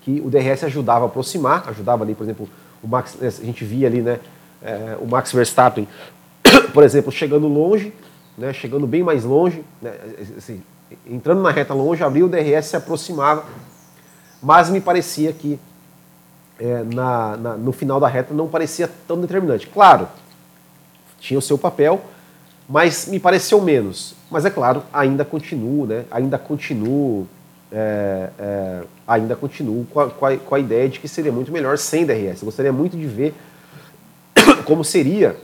que 0.00 0.22
o 0.24 0.30
DRS 0.30 0.64
ajudava 0.64 1.04
a 1.04 1.08
aproximar, 1.08 1.68
ajudava 1.68 2.02
ali, 2.02 2.14
por 2.14 2.24
exemplo, 2.24 2.48
o 2.82 2.88
Max, 2.88 3.16
a 3.20 3.30
gente 3.30 3.64
via 3.64 3.86
ali, 3.86 4.00
né, 4.00 4.18
é, 4.62 4.96
o 5.00 5.06
Max 5.06 5.32
Verstappen, 5.32 5.86
por 6.72 6.82
exemplo, 6.82 7.12
chegando 7.12 7.46
longe, 7.46 7.92
né, 8.36 8.52
chegando 8.52 8.86
bem 8.86 9.02
mais 9.02 9.24
longe, 9.24 9.64
né, 9.80 9.92
assim, 10.36 10.62
entrando 11.06 11.42
na 11.42 11.50
reta 11.50 11.74
longe, 11.74 12.02
abria 12.02 12.24
o 12.24 12.28
DRS, 12.28 12.66
se 12.66 12.76
aproximava, 12.76 13.44
mas 14.42 14.70
me 14.70 14.80
parecia 14.80 15.32
que 15.32 15.58
é, 16.58 16.82
na, 16.82 17.36
na, 17.36 17.56
no 17.56 17.72
final 17.72 18.00
da 18.00 18.08
reta 18.08 18.34
não 18.34 18.48
parecia 18.48 18.88
tão 19.06 19.20
determinante. 19.20 19.66
Claro, 19.66 20.08
tinha 21.18 21.38
o 21.38 21.42
seu 21.42 21.58
papel, 21.58 22.00
mas 22.68 23.06
me 23.06 23.18
pareceu 23.18 23.60
menos. 23.60 24.14
Mas 24.30 24.44
é 24.44 24.50
claro, 24.50 24.82
ainda 24.92 25.24
continuo, 25.24 25.86
né, 25.86 26.04
ainda 26.10 26.38
continuo 26.38 27.26
é, 27.70 28.82
ainda 29.10 29.34
continuo 29.34 29.84
com 29.86 29.98
a, 29.98 30.08
com, 30.08 30.24
a, 30.24 30.36
com 30.36 30.54
a, 30.54 30.60
ideia 30.60 30.88
de 30.88 31.00
que 31.00 31.08
seria 31.08 31.32
muito 31.32 31.50
melhor 31.50 31.76
sem 31.76 32.06
DRS. 32.06 32.40
Eu 32.40 32.44
gostaria 32.44 32.72
muito 32.72 32.96
de 32.96 33.06
ver 33.06 33.34
como 34.64 34.84
seria 34.84 35.36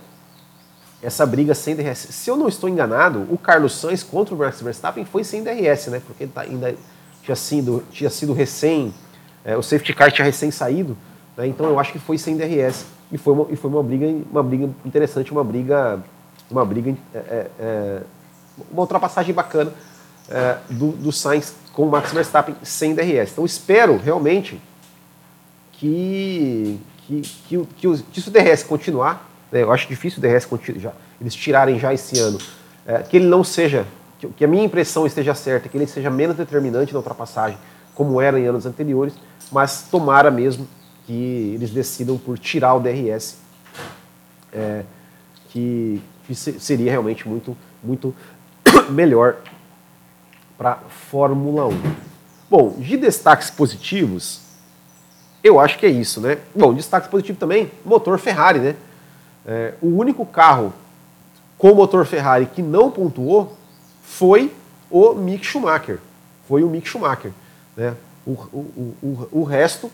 essa 1.02 1.26
briga 1.26 1.52
sem 1.52 1.74
DRS. 1.74 1.98
Se 2.10 2.30
eu 2.30 2.36
não 2.36 2.46
estou 2.46 2.70
enganado, 2.70 3.26
o 3.28 3.36
Carlos 3.36 3.74
Sainz 3.74 4.04
contra 4.04 4.34
o 4.36 4.38
Max 4.38 4.60
Verstappen 4.60 5.04
foi 5.04 5.24
sem 5.24 5.42
DRS, 5.42 5.88
né? 5.88 6.00
Porque 6.06 6.28
tá, 6.28 6.42
ainda 6.42 6.76
tinha 7.24 7.34
sido, 7.34 7.82
tinha 7.90 8.08
sido 8.08 8.32
recém, 8.32 8.94
é, 9.44 9.56
o 9.56 9.62
safety 9.62 9.92
car 9.92 10.12
tinha 10.12 10.24
recém 10.24 10.52
saído, 10.52 10.96
né? 11.36 11.48
então 11.48 11.66
eu 11.66 11.78
acho 11.80 11.90
que 11.90 11.98
foi 11.98 12.18
sem 12.18 12.36
DRS. 12.36 12.86
E 13.10 13.18
foi 13.18 13.32
uma, 13.32 13.46
e 13.50 13.56
foi 13.56 13.70
uma 13.70 13.82
briga, 13.82 14.06
uma 14.30 14.42
briga 14.44 14.70
interessante, 14.84 15.32
uma 15.32 15.42
briga, 15.42 16.00
uma 16.48 16.64
briga, 16.64 16.96
é, 17.12 17.18
é, 17.18 17.50
é 17.58 18.02
uma 18.70 18.82
ultrapassagem 18.82 19.34
bacana 19.34 19.72
é, 20.28 20.56
do, 20.70 20.92
do 20.92 21.12
Sainz 21.12 21.54
com 21.76 21.82
o 21.82 21.90
Max 21.90 22.10
Verstappen 22.10 22.56
sem 22.62 22.94
DRS. 22.94 23.32
Então 23.32 23.44
espero 23.44 23.98
realmente 23.98 24.58
que, 25.72 26.80
que, 27.06 27.20
que, 27.20 27.66
que, 27.76 28.02
que 28.04 28.20
se 28.22 28.28
o 28.30 28.32
DRS 28.32 28.62
continuar, 28.62 29.30
né, 29.52 29.62
eu 29.62 29.70
acho 29.70 29.86
difícil 29.86 30.18
o 30.18 30.22
DRS 30.22 30.48
já, 30.78 30.92
eles 31.20 31.34
tirarem 31.34 31.78
já 31.78 31.92
esse 31.92 32.18
ano, 32.18 32.38
é, 32.86 33.00
que 33.00 33.18
ele 33.18 33.26
não 33.26 33.44
seja, 33.44 33.86
que, 34.18 34.26
que 34.28 34.42
a 34.42 34.48
minha 34.48 34.64
impressão 34.64 35.06
esteja 35.06 35.34
certa, 35.34 35.68
que 35.68 35.76
ele 35.76 35.86
seja 35.86 36.08
menos 36.08 36.34
determinante 36.34 36.94
na 36.94 36.98
ultrapassagem, 36.98 37.58
como 37.94 38.22
era 38.22 38.40
em 38.40 38.46
anos 38.46 38.64
anteriores, 38.64 39.12
mas 39.52 39.82
tomara 39.90 40.30
mesmo 40.30 40.66
que 41.06 41.52
eles 41.54 41.70
decidam 41.70 42.16
por 42.16 42.38
tirar 42.38 42.72
o 42.72 42.80
DRS, 42.80 43.36
é, 44.50 44.82
que, 45.50 46.00
que 46.26 46.34
seria 46.34 46.90
realmente 46.90 47.28
muito, 47.28 47.54
muito 47.84 48.14
melhor 48.88 49.36
para 50.56 50.76
Fórmula 51.10 51.66
1. 51.66 51.96
Bom, 52.48 52.76
de 52.78 52.96
destaques 52.96 53.50
positivos, 53.50 54.40
eu 55.42 55.60
acho 55.60 55.78
que 55.78 55.86
é 55.86 55.90
isso, 55.90 56.20
né? 56.20 56.38
Bom, 56.54 56.74
destaque 56.74 57.08
positivo 57.08 57.38
também, 57.38 57.70
motor 57.84 58.18
Ferrari, 58.18 58.58
né? 58.58 58.76
É, 59.46 59.74
o 59.80 59.88
único 59.88 60.26
carro 60.26 60.72
com 61.56 61.74
motor 61.74 62.04
Ferrari 62.04 62.46
que 62.46 62.62
não 62.62 62.90
pontuou 62.90 63.56
foi 64.02 64.52
o 64.90 65.14
Mick 65.14 65.44
Schumacher. 65.44 66.00
Foi 66.48 66.62
o 66.62 66.68
Mick 66.68 66.88
Schumacher. 66.88 67.32
Né? 67.76 67.94
O, 68.26 68.32
o, 68.32 68.96
o, 69.02 69.28
o 69.32 69.42
resto, 69.44 69.90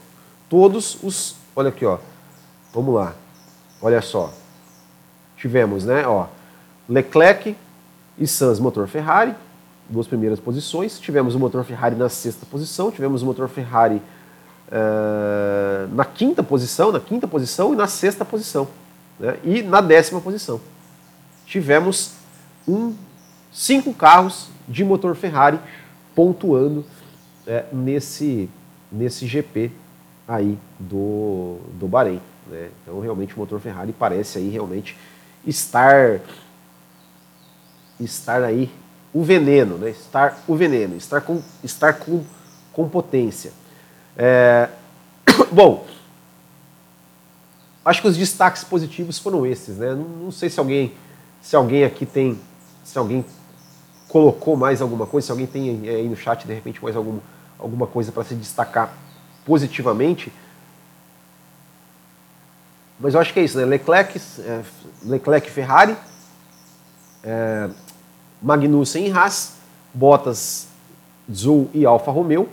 todos 0.48 1.02
os. 1.02 1.36
Olha 1.54 1.68
aqui, 1.68 1.84
ó. 1.84 1.98
Vamos 2.72 2.94
lá. 2.94 3.14
Olha 3.80 4.00
só. 4.00 4.32
Tivemos, 5.36 5.84
né? 5.84 6.06
Ó, 6.06 6.26
Leclerc 6.88 7.56
e 8.18 8.26
Sainz 8.26 8.58
motor 8.58 8.86
Ferrari, 8.86 9.34
duas 9.92 10.06
primeiras 10.06 10.40
posições. 10.40 10.98
Tivemos 10.98 11.34
o 11.34 11.38
motor 11.38 11.62
Ferrari 11.64 11.94
na 11.94 12.08
sexta 12.08 12.46
posição, 12.46 12.90
tivemos 12.90 13.22
o 13.22 13.26
motor 13.26 13.48
Ferrari 13.48 13.96
uh, 14.68 15.94
na 15.94 16.04
quinta 16.04 16.42
posição, 16.42 16.90
na 16.90 16.98
quinta 16.98 17.28
posição 17.28 17.72
e 17.72 17.76
na 17.76 17.86
sexta 17.86 18.24
posição. 18.24 18.66
Né? 19.20 19.36
E 19.44 19.62
na 19.62 19.80
décima 19.80 20.20
posição. 20.20 20.60
Tivemos 21.46 22.14
um, 22.66 22.94
cinco 23.52 23.92
carros 23.92 24.48
de 24.66 24.84
motor 24.84 25.14
Ferrari 25.14 25.60
pontuando 26.14 26.84
é, 27.46 27.66
nesse, 27.72 28.48
nesse 28.90 29.26
GP 29.26 29.70
aí 30.26 30.58
do, 30.78 31.58
do 31.78 31.86
Bahrein. 31.86 32.20
Né? 32.46 32.70
Então 32.82 33.00
realmente 33.00 33.34
o 33.34 33.38
motor 33.38 33.60
Ferrari 33.60 33.92
parece 33.92 34.38
aí 34.38 34.48
realmente 34.48 34.96
estar 35.46 36.20
estar 38.00 38.42
aí 38.42 38.70
o 39.12 39.22
veneno, 39.22 39.76
né? 39.76 39.90
estar 39.90 40.42
o 40.48 40.56
veneno, 40.56 40.96
estar 40.96 41.20
com, 41.20 41.42
estar 41.62 41.94
com, 41.94 42.24
com 42.72 42.88
potência. 42.88 43.52
É... 44.16 44.68
Bom, 45.52 45.86
acho 47.84 48.00
que 48.00 48.08
os 48.08 48.16
destaques 48.16 48.64
positivos 48.64 49.18
foram 49.18 49.44
esses, 49.44 49.76
né? 49.76 49.94
Não, 49.94 50.04
não, 50.04 50.30
sei 50.30 50.48
se 50.48 50.58
alguém, 50.58 50.94
se 51.40 51.54
alguém 51.54 51.84
aqui 51.84 52.06
tem, 52.06 52.38
se 52.84 52.96
alguém 52.96 53.24
colocou 54.08 54.56
mais 54.56 54.80
alguma 54.80 55.06
coisa, 55.06 55.26
se 55.26 55.32
alguém 55.32 55.46
tem 55.46 55.88
aí 55.88 56.08
no 56.08 56.16
chat 56.16 56.46
de 56.46 56.52
repente 56.52 56.82
mais 56.82 56.96
algum, 56.96 57.18
alguma 57.58 57.86
coisa 57.86 58.12
para 58.12 58.24
se 58.24 58.34
destacar 58.34 58.94
positivamente. 59.44 60.32
Mas 62.98 63.14
eu 63.14 63.20
acho 63.20 63.32
que 63.32 63.40
é 63.40 63.44
isso, 63.44 63.58
né? 63.58 63.64
Leclerc, 63.64 64.20
é, 64.40 64.62
Leclerc 65.02 65.50
Ferrari, 65.50 65.96
é, 67.24 67.68
Magnussen 68.42 69.06
em 69.06 69.12
Haas, 69.12 69.54
Bottas, 69.94 70.66
Zul 71.32 71.70
e 71.72 71.86
Alfa 71.86 72.10
Romeo. 72.10 72.48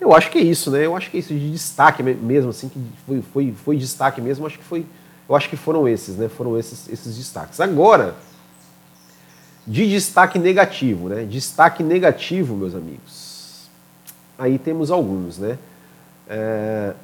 Eu 0.00 0.14
acho 0.14 0.30
que 0.30 0.38
é 0.38 0.42
isso, 0.42 0.70
né? 0.70 0.86
Eu 0.86 0.96
acho 0.96 1.10
que 1.10 1.16
é 1.16 1.20
isso 1.20 1.34
de 1.34 1.50
destaque 1.50 2.02
mesmo, 2.02 2.50
assim, 2.50 2.68
que 2.68 2.80
foi, 3.06 3.22
foi, 3.22 3.54
foi 3.64 3.76
destaque 3.76 4.20
mesmo, 4.20 4.46
acho 4.46 4.58
que 4.58 4.64
foi. 4.64 4.86
Eu 5.28 5.36
acho 5.36 5.48
que 5.48 5.56
foram 5.56 5.86
esses, 5.86 6.16
né? 6.16 6.28
Foram 6.28 6.58
esses, 6.58 6.88
esses 6.88 7.16
destaques. 7.16 7.60
Agora, 7.60 8.14
de 9.66 9.88
destaque 9.88 10.38
negativo, 10.38 11.08
né? 11.08 11.24
Destaque 11.24 11.82
negativo, 11.82 12.56
meus 12.56 12.74
amigos. 12.74 13.68
Aí 14.38 14.58
temos 14.58 14.90
alguns, 14.90 15.38
né? 15.38 15.58
É... 16.28 16.94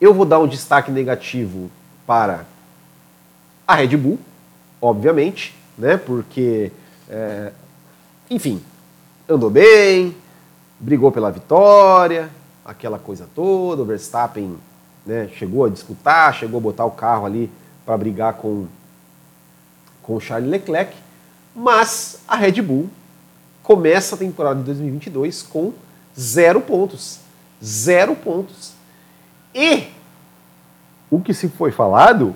Eu 0.00 0.14
vou 0.14 0.26
dar 0.26 0.38
um 0.38 0.46
destaque 0.46 0.90
negativo 0.90 1.70
para 2.06 2.44
a 3.66 3.74
Red 3.74 3.96
Bull, 3.96 4.18
obviamente 4.80 5.54
né? 5.76 5.96
Porque, 5.96 6.72
é, 7.08 7.52
enfim, 8.30 8.62
andou 9.28 9.50
bem, 9.50 10.16
brigou 10.78 11.10
pela 11.10 11.30
vitória, 11.30 12.30
aquela 12.64 12.98
coisa 12.98 13.28
toda. 13.34 13.82
O 13.82 13.86
Verstappen 13.86 14.56
né, 15.04 15.28
chegou 15.34 15.64
a 15.64 15.68
disputar, 15.68 16.34
chegou 16.34 16.58
a 16.58 16.62
botar 16.62 16.84
o 16.84 16.90
carro 16.90 17.26
ali 17.26 17.50
para 17.84 17.96
brigar 17.96 18.34
com, 18.34 18.66
com 20.02 20.16
o 20.16 20.20
Charles 20.20 20.50
Leclerc, 20.50 20.94
mas 21.54 22.20
a 22.26 22.36
Red 22.36 22.60
Bull 22.60 22.90
começa 23.62 24.14
a 24.14 24.18
temporada 24.18 24.58
de 24.58 24.66
2022 24.66 25.42
com 25.42 25.72
zero 26.18 26.60
pontos. 26.60 27.20
Zero 27.64 28.14
pontos. 28.14 28.72
E 29.54 29.88
o 31.10 31.20
que 31.20 31.32
se 31.32 31.48
foi 31.48 31.70
falado, 31.70 32.34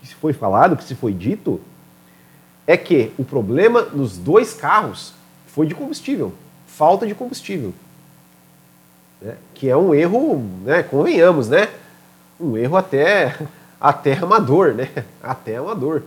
que 0.00 0.06
se 0.06 0.14
foi 0.14 0.32
falado, 0.32 0.76
que 0.76 0.84
se 0.84 0.94
foi 0.94 1.12
dito, 1.12 1.60
é 2.66 2.76
que 2.76 3.12
o 3.18 3.24
problema 3.24 3.82
nos 3.82 4.16
dois 4.16 4.54
carros 4.54 5.12
foi 5.48 5.66
de 5.66 5.74
combustível, 5.74 6.32
falta 6.66 7.06
de 7.06 7.14
combustível. 7.14 7.72
Né? 9.20 9.36
Que 9.54 9.68
é 9.68 9.76
um 9.76 9.94
erro, 9.94 10.42
né, 10.64 10.82
convenhamos, 10.82 11.48
né? 11.48 11.68
Um 12.40 12.56
erro 12.56 12.76
até, 12.76 13.36
até 13.80 14.14
amador, 14.14 14.74
né? 14.74 14.90
Até 15.22 15.56
amador. 15.56 16.02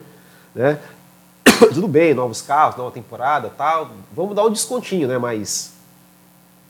Né? 0.53 0.79
Tudo 1.73 1.87
bem, 1.87 2.13
novos 2.13 2.41
carros, 2.41 2.75
nova 2.75 2.91
temporada 2.91 3.51
tal. 3.55 3.91
Vamos 4.13 4.35
dar 4.35 4.45
um 4.45 4.51
descontinho, 4.51 5.07
né? 5.07 5.17
Mas 5.17 5.73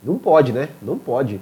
não 0.03 0.17
pode, 0.17 0.51
né? 0.51 0.69
Não 0.81 0.97
pode 0.97 1.41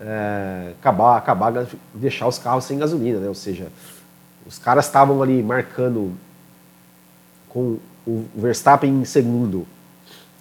é, 0.00 0.72
acabar, 0.78 1.16
acabar 1.16 1.66
deixar 1.94 2.26
os 2.26 2.38
carros 2.38 2.64
sem 2.64 2.78
gasolina, 2.78 3.20
né? 3.20 3.28
Ou 3.28 3.34
seja, 3.34 3.68
os 4.46 4.58
caras 4.58 4.86
estavam 4.86 5.22
ali 5.22 5.42
marcando 5.42 6.12
com 7.52 7.78
o 8.06 8.24
Verstappen 8.34 8.90
em 8.90 9.04
segundo 9.04 9.66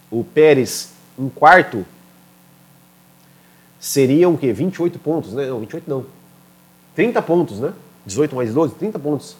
o 0.10 0.24
Pérez 0.24 0.92
em 1.20 1.30
quarto, 1.30 1.86
seriam 3.80 4.34
o 4.34 4.38
quê? 4.38 4.52
28 4.54 4.98
pontos, 5.00 5.34
né? 5.34 5.48
Não, 5.48 5.60
28 5.60 5.90
não. 5.90 6.06
30 6.96 7.22
pontos, 7.22 7.60
né? 7.60 7.74
18 8.06 8.36
mais 8.36 8.54
12, 8.54 8.76
30 8.76 9.00
pontos. 9.00 9.38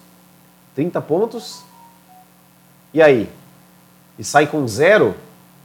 30 0.74 1.00
pontos. 1.00 1.62
E 2.94 3.02
aí? 3.02 3.28
E 4.18 4.24
sai 4.24 4.46
com 4.46 4.66
zero? 4.66 5.14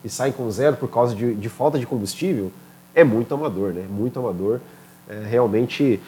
E 0.04 0.10
sai 0.10 0.32
com 0.32 0.50
zero 0.50 0.78
por 0.78 0.90
causa 0.90 1.16
de, 1.16 1.36
de 1.36 1.50
falta 1.50 1.78
de 1.78 1.86
combustível? 1.86 2.52
É 2.96 3.04
muito 3.04 3.34
amador, 3.34 3.74
né? 3.74 3.86
Muito 3.90 4.20
amador. 4.20 4.60
É 5.08 5.24
realmente, 5.24 6.02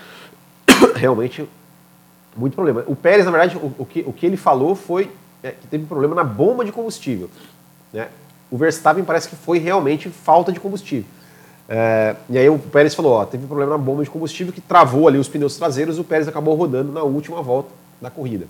realmente 0.95 1.47
muito 2.35 2.53
problema. 2.53 2.83
O 2.87 2.95
Pérez, 2.95 3.25
na 3.25 3.31
verdade, 3.31 3.57
o, 3.57 3.73
o, 3.77 3.85
que, 3.85 4.03
o 4.05 4.13
que 4.13 4.25
ele 4.25 4.37
falou 4.37 4.75
foi 4.75 5.09
é, 5.43 5.51
que 5.51 5.67
teve 5.67 5.85
problema 5.85 6.15
na 6.15 6.23
bomba 6.23 6.65
de 6.65 6.71
combustível. 6.71 7.29
Né? 7.93 8.07
O 8.51 8.57
Verstappen 8.57 9.03
parece 9.03 9.29
que 9.29 9.35
foi 9.35 9.59
realmente 9.59 10.09
falta 10.09 10.51
de 10.51 10.59
combustível. 10.59 11.05
É, 11.67 12.15
e 12.27 12.37
aí 12.37 12.49
o 12.49 12.57
Pérez 12.57 12.95
falou, 12.95 13.13
ó, 13.13 13.25
teve 13.25 13.45
problema 13.45 13.71
na 13.71 13.77
bomba 13.77 14.03
de 14.03 14.09
combustível 14.09 14.51
que 14.51 14.59
travou 14.59 15.07
ali 15.07 15.19
os 15.19 15.27
pneus 15.27 15.55
traseiros 15.55 15.97
e 15.97 16.01
o 16.01 16.03
Pérez 16.03 16.27
acabou 16.27 16.55
rodando 16.55 16.91
na 16.91 17.03
última 17.03 17.43
volta 17.43 17.69
da 18.01 18.09
corrida. 18.09 18.47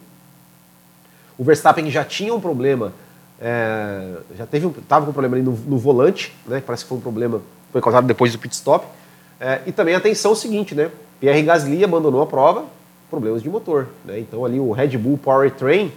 O 1.38 1.44
Verstappen 1.44 1.90
já 1.90 2.04
tinha 2.06 2.34
um 2.34 2.40
problema, 2.40 2.94
é, 3.42 4.18
já 4.38 4.46
teve 4.46 4.68
estava 4.68 5.06
com 5.06 5.12
um 5.12 5.14
problema 5.14 5.36
ali 5.36 5.44
no, 5.44 5.52
no, 5.52 5.78
volante, 5.78 6.34
né? 6.48 6.64
Parece 6.66 6.84
que 6.84 6.90
foi 6.90 6.98
um 6.98 7.02
problema 7.02 7.42
foi 7.72 7.82
causado 7.82 8.08
depois 8.08 8.32
do 8.32 8.40
pit 8.40 8.54
stop. 8.54 8.86
É, 9.40 9.62
e 9.66 9.72
também 9.72 9.96
atenção 9.96 10.32
é 10.32 10.34
o 10.34 10.38
seguinte, 10.38 10.74
né? 10.74 10.90
Pierre 11.20 11.44
Gasly 11.44 11.84
abandonou 11.84 12.22
a 12.22 12.26
prova, 12.26 12.66
problemas 13.10 13.44
de 13.44 13.50
motor, 13.50 13.88
né? 14.06 14.20
Então 14.20 14.46
ali 14.46 14.60
o 14.60 14.72
Red 14.72 14.98
Bull 14.98 15.18
Powertrain 15.18 15.92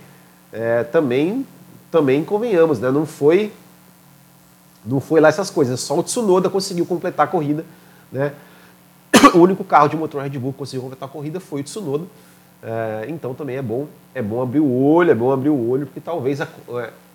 é, 0.52 0.84
também, 0.84 1.46
também 1.90 2.24
convenhamos, 2.24 2.78
né? 2.78 2.90
Não 2.90 3.06
foi 3.06 3.52
não 4.84 5.00
foi 5.00 5.20
lá 5.20 5.28
essas 5.28 5.48
coisas, 5.48 5.80
só 5.80 5.98
o 5.98 6.02
Tsunoda 6.02 6.50
conseguiu 6.50 6.84
completar 6.84 7.26
a 7.26 7.30
corrida. 7.30 7.64
Né? 8.10 8.32
O 9.34 9.38
único 9.38 9.62
carro 9.64 9.88
de 9.88 9.96
motor 9.96 10.22
Red 10.22 10.38
Bull 10.38 10.52
que 10.52 10.58
conseguiu 10.58 10.82
completar 10.82 11.08
a 11.08 11.12
corrida 11.12 11.38
foi 11.38 11.60
o 11.60 11.64
Tsunoda. 11.64 12.04
É, 12.62 13.06
então 13.08 13.34
também 13.34 13.56
é 13.56 13.62
bom, 13.62 13.86
é 14.14 14.22
bom 14.22 14.42
abrir 14.42 14.60
o 14.60 14.72
olho, 14.72 15.10
é 15.10 15.14
bom 15.14 15.32
abrir 15.32 15.48
o 15.48 15.70
olho, 15.70 15.86
porque 15.86 16.00
talvez 16.00 16.40
a, 16.40 16.48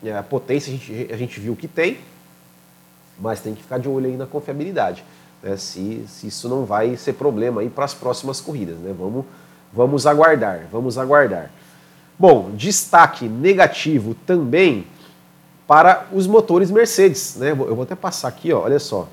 é, 0.04 0.17
a 0.17 0.23
potência 0.23 0.73
a 0.73 0.76
gente, 0.76 1.13
a 1.13 1.17
gente 1.17 1.39
viu 1.39 1.56
que 1.56 1.67
tem, 1.67 2.00
mas 3.19 3.39
tem 3.39 3.54
que 3.54 3.62
ficar 3.63 3.78
de 3.78 3.88
olho 3.88 4.08
aí 4.08 4.17
na 4.17 4.26
confiabilidade. 4.26 5.04
Né? 5.43 5.56
Se, 5.58 6.06
se 6.08 6.28
isso 6.28 6.50
não 6.50 6.65
vai 6.65 6.95
ser 6.95 7.13
problema 7.13 7.62
aí 7.62 7.69
para 7.69 7.86
as 7.86 7.93
próximas 7.93 8.41
corridas. 8.41 8.78
Né? 8.78 8.95
Vamos, 8.97 9.26
vamos 9.73 10.08
aguardar, 10.08 10.65
vamos 10.71 10.97
aguardar. 10.97 11.52
Bom, 12.19 12.51
destaque 12.56 13.27
negativo 13.27 14.15
também 14.25 14.88
para 15.67 16.08
os 16.12 16.25
motores 16.25 16.71
Mercedes. 16.71 17.36
Né? 17.36 17.51
Eu 17.51 17.75
vou 17.75 17.84
até 17.84 17.95
passar 17.95 18.30
aqui, 18.30 18.51
ó, 18.51 18.62
olha 18.62 18.80
só. 18.80 19.08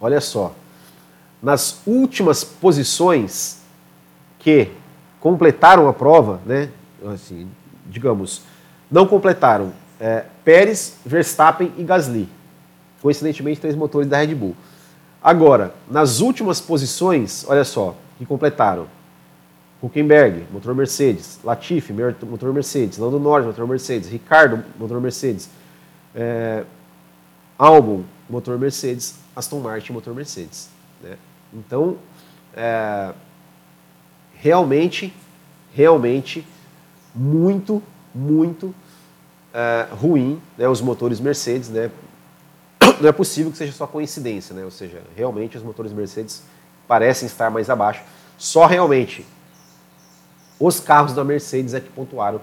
Olha 0.00 0.20
só. 0.20 0.52
Nas 1.42 1.80
últimas 1.86 2.42
posições 2.42 3.58
que 4.38 4.72
completaram 5.20 5.88
a 5.88 5.92
prova, 5.92 6.40
né? 6.44 6.70
Assim, 7.06 7.48
digamos, 7.86 8.42
não 8.90 9.06
completaram 9.06 9.72
é, 10.00 10.24
Pérez, 10.44 10.96
Verstappen 11.04 11.72
e 11.76 11.84
Gasly. 11.84 12.28
Coincidentemente, 13.00 13.60
três 13.60 13.76
motores 13.76 14.08
da 14.08 14.18
Red 14.18 14.34
Bull. 14.34 14.56
Agora, 15.22 15.74
nas 15.88 16.20
últimas 16.20 16.60
posições, 16.60 17.44
olha 17.48 17.64
só, 17.64 17.94
que 18.18 18.26
completaram 18.26 18.86
Huckenberg, 19.82 20.44
motor 20.52 20.74
Mercedes. 20.74 21.38
Latifi, 21.44 21.92
motor 21.92 22.52
Mercedes. 22.52 22.98
Lando 22.98 23.18
Norris, 23.18 23.46
motor 23.46 23.66
Mercedes. 23.66 24.08
Ricardo, 24.08 24.64
motor 24.78 25.00
Mercedes. 25.00 25.48
É, 26.14 26.64
Albon, 27.56 28.02
motor 28.28 28.58
Mercedes. 28.58 29.16
Aston 29.36 29.60
Martin, 29.60 29.92
motor 29.92 30.14
Mercedes. 30.14 30.68
Né? 31.02 31.16
Então, 31.54 31.96
é, 32.54 33.12
realmente, 34.34 35.14
realmente, 35.72 36.44
muito, 37.14 37.80
muito 38.12 38.74
é, 39.54 39.86
ruim 39.92 40.42
né, 40.56 40.68
os 40.68 40.80
motores 40.80 41.20
Mercedes. 41.20 41.68
Né? 41.68 41.88
Não 43.00 43.08
é 43.08 43.12
possível 43.12 43.52
que 43.52 43.58
seja 43.58 43.72
só 43.72 43.86
coincidência, 43.86 44.56
né? 44.56 44.64
ou 44.64 44.72
seja, 44.72 45.02
realmente 45.16 45.56
os 45.56 45.62
motores 45.62 45.92
Mercedes 45.92 46.42
parecem 46.88 47.26
estar 47.26 47.48
mais 47.48 47.70
abaixo. 47.70 48.02
Só 48.36 48.66
realmente 48.66 49.24
os 50.60 50.80
carros 50.80 51.12
da 51.12 51.24
Mercedes 51.24 51.74
é 51.74 51.80
que 51.80 51.88
pontuaram. 51.88 52.40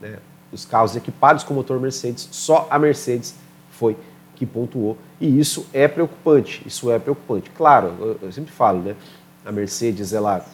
Né? 0.00 0.18
Os 0.52 0.64
carros 0.64 0.96
equipados 0.96 1.44
com 1.44 1.54
motor 1.54 1.78
Mercedes, 1.78 2.28
só 2.30 2.66
a 2.70 2.78
Mercedes 2.78 3.34
foi 3.70 3.96
que 4.34 4.46
pontuou. 4.46 4.96
E 5.20 5.38
isso 5.38 5.66
é 5.72 5.86
preocupante. 5.86 6.62
Isso 6.66 6.90
é 6.90 6.98
preocupante. 6.98 7.50
Claro, 7.50 7.94
eu, 8.00 8.18
eu 8.22 8.32
sempre 8.32 8.50
falo, 8.50 8.80
né? 8.80 8.96
A 9.44 9.52
Mercedes 9.52 10.12
ela, 10.12 10.44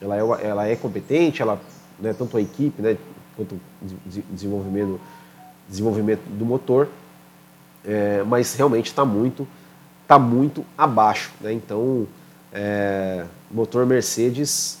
ela, 0.00 0.16
é, 0.16 0.46
ela 0.46 0.66
é 0.66 0.76
competente, 0.76 1.40
ela, 1.40 1.60
né, 1.98 2.12
tanto 2.12 2.36
a 2.36 2.40
equipe 2.40 2.80
né, 2.82 2.96
quanto 3.36 3.54
o 3.54 3.60
desenvolvimento, 4.30 5.00
desenvolvimento 5.68 6.22
do 6.28 6.44
motor, 6.44 6.88
é, 7.84 8.22
mas 8.24 8.54
realmente 8.54 8.86
está 8.86 9.04
muito, 9.04 9.46
tá 10.06 10.18
muito 10.18 10.64
abaixo. 10.76 11.32
Né? 11.40 11.52
Então, 11.52 12.06
é, 12.52 13.24
motor 13.50 13.84
Mercedes 13.86 14.80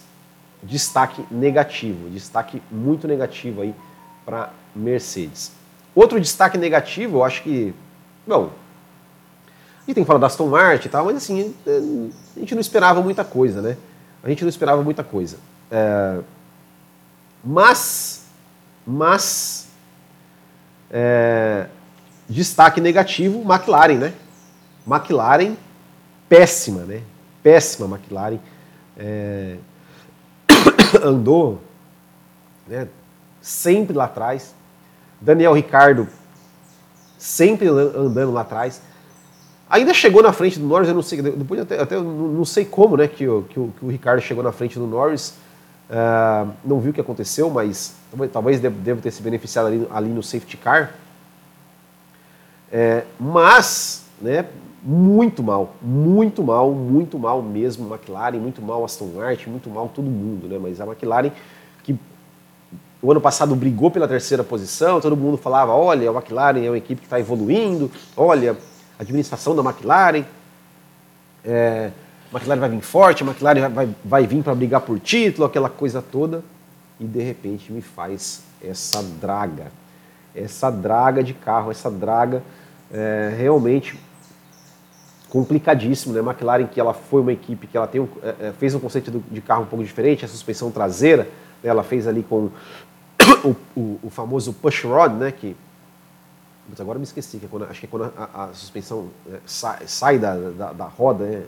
destaque 0.66 1.24
negativo, 1.30 2.10
destaque 2.10 2.62
muito 2.70 3.06
negativo 3.06 3.62
aí 3.62 3.74
para 4.24 4.50
Mercedes. 4.74 5.52
Outro 5.94 6.20
destaque 6.20 6.58
negativo, 6.58 7.18
eu 7.18 7.24
acho 7.24 7.42
que, 7.42 7.74
bom, 8.26 8.50
gente 9.86 9.94
tem 9.94 10.04
que 10.04 10.06
falar 10.06 10.18
da 10.18 10.26
Aston 10.26 10.48
Martin 10.48 10.88
e 10.88 10.90
tal, 10.90 11.04
mas 11.04 11.16
assim, 11.16 11.54
a 12.36 12.40
gente 12.40 12.54
não 12.54 12.60
esperava 12.60 13.00
muita 13.00 13.24
coisa, 13.24 13.62
né? 13.62 13.76
A 14.22 14.28
gente 14.28 14.42
não 14.42 14.48
esperava 14.48 14.82
muita 14.82 15.04
coisa. 15.04 15.38
É, 15.70 16.18
mas, 17.44 18.24
mas, 18.84 19.68
é, 20.90 21.68
destaque 22.28 22.80
negativo, 22.80 23.40
McLaren, 23.42 23.98
né? 23.98 24.12
McLaren, 24.84 25.56
péssima, 26.28 26.82
né? 26.82 27.02
Péssima 27.42 27.86
McLaren. 27.86 28.40
É, 28.98 29.56
andou 31.02 31.60
né, 32.66 32.88
sempre 33.40 33.96
lá 33.96 34.04
atrás. 34.04 34.54
Daniel 35.20 35.52
Ricardo 35.52 36.08
sempre 37.18 37.68
andando 37.68 38.32
lá 38.32 38.42
atrás. 38.42 38.80
Ainda 39.68 39.92
chegou 39.92 40.22
na 40.22 40.32
frente 40.32 40.58
do 40.58 40.66
Norris, 40.66 40.88
eu 40.88 40.94
não 40.94 41.02
sei, 41.02 41.20
depois 41.20 41.60
até, 41.60 41.80
até 41.80 42.00
não 42.00 42.44
sei 42.44 42.64
como, 42.64 42.96
né, 42.96 43.08
que, 43.08 43.26
o, 43.26 43.42
que, 43.42 43.58
o, 43.58 43.72
que 43.76 43.84
o 43.84 43.88
Ricardo 43.88 44.20
chegou 44.20 44.42
na 44.44 44.52
frente 44.52 44.78
do 44.78 44.86
Norris. 44.86 45.34
Uh, 45.88 46.52
não 46.64 46.80
viu 46.80 46.90
o 46.90 46.94
que 46.94 47.00
aconteceu, 47.00 47.48
mas 47.48 47.94
talvez 48.32 48.60
deva 48.60 49.00
ter 49.00 49.10
se 49.10 49.22
beneficiado 49.22 49.66
ali, 49.66 49.86
ali 49.90 50.08
no 50.08 50.22
safety 50.22 50.56
car. 50.56 50.94
É, 52.72 53.04
mas, 53.18 54.04
né, 54.20 54.46
muito 54.88 55.42
mal, 55.42 55.74
muito 55.82 56.44
mal, 56.44 56.70
muito 56.70 57.18
mal 57.18 57.42
mesmo 57.42 57.92
McLaren, 57.92 58.38
muito 58.38 58.62
mal 58.62 58.84
Aston 58.84 59.06
Martin, 59.16 59.50
muito 59.50 59.68
mal 59.68 59.90
todo 59.92 60.08
mundo, 60.08 60.46
né? 60.46 60.60
Mas 60.62 60.80
a 60.80 60.86
McLaren 60.86 61.32
que 61.82 61.98
o 63.02 63.10
ano 63.10 63.20
passado 63.20 63.56
brigou 63.56 63.90
pela 63.90 64.06
terceira 64.06 64.44
posição, 64.44 65.00
todo 65.00 65.16
mundo 65.16 65.36
falava, 65.36 65.72
olha, 65.72 66.08
a 66.08 66.12
McLaren 66.12 66.64
é 66.64 66.70
uma 66.70 66.78
equipe 66.78 67.00
que 67.00 67.06
está 67.06 67.18
evoluindo, 67.18 67.90
olha, 68.16 68.56
a 68.96 69.02
administração 69.02 69.56
da 69.56 69.62
McLaren, 69.62 70.24
é, 71.44 71.90
a 72.32 72.36
McLaren 72.36 72.60
vai 72.60 72.68
vir 72.68 72.80
forte, 72.80 73.24
a 73.24 73.26
McLaren 73.26 73.60
vai, 73.62 73.70
vai, 73.70 73.88
vai 74.04 74.26
vir 74.26 74.44
para 74.44 74.54
brigar 74.54 74.82
por 74.82 75.00
título, 75.00 75.48
aquela 75.48 75.68
coisa 75.68 76.00
toda, 76.00 76.44
e 77.00 77.04
de 77.04 77.22
repente 77.24 77.72
me 77.72 77.82
faz 77.82 78.44
essa 78.62 79.02
draga, 79.02 79.66
essa 80.32 80.70
draga 80.70 81.24
de 81.24 81.34
carro, 81.34 81.72
essa 81.72 81.90
draga 81.90 82.40
é, 82.92 83.34
realmente 83.36 83.98
complicadíssimo, 85.36 86.14
né? 86.14 86.20
McLaren 86.20 86.66
que 86.66 86.80
ela 86.80 86.94
foi 86.94 87.20
uma 87.20 87.32
equipe 87.32 87.66
que 87.66 87.76
ela 87.76 87.86
tem 87.86 88.00
um, 88.00 88.08
é, 88.22 88.48
é 88.48 88.52
fez 88.58 88.74
um 88.74 88.80
conceito 88.80 89.22
de 89.30 89.40
carro 89.42 89.64
um 89.64 89.66
pouco 89.66 89.84
diferente, 89.84 90.24
a 90.24 90.28
suspensão 90.28 90.70
traseira, 90.70 91.24
né? 91.62 91.68
ela 91.68 91.82
fez 91.82 92.06
ali 92.06 92.22
com 92.22 92.48
o, 93.44 93.54
o, 93.76 94.00
o, 94.04 94.10
famoso 94.10 94.54
push 94.54 94.84
rod, 94.84 95.12
né? 95.12 95.30
Que 95.30 95.54
mas 96.66 96.80
agora 96.80 96.98
me 96.98 97.04
esqueci, 97.04 97.36
que 97.36 97.44
é 97.44 97.48
quando, 97.50 97.64
acho 97.64 97.78
que 97.78 97.84
é 97.84 97.88
quando 97.88 98.10
a, 98.16 98.44
a 98.44 98.54
suspensão 98.54 99.10
é, 99.30 99.38
sai, 99.44 99.86
sai 99.86 100.18
da, 100.18 100.34
da, 100.34 100.72
da, 100.72 100.84
roda, 100.86 101.26
né? 101.26 101.44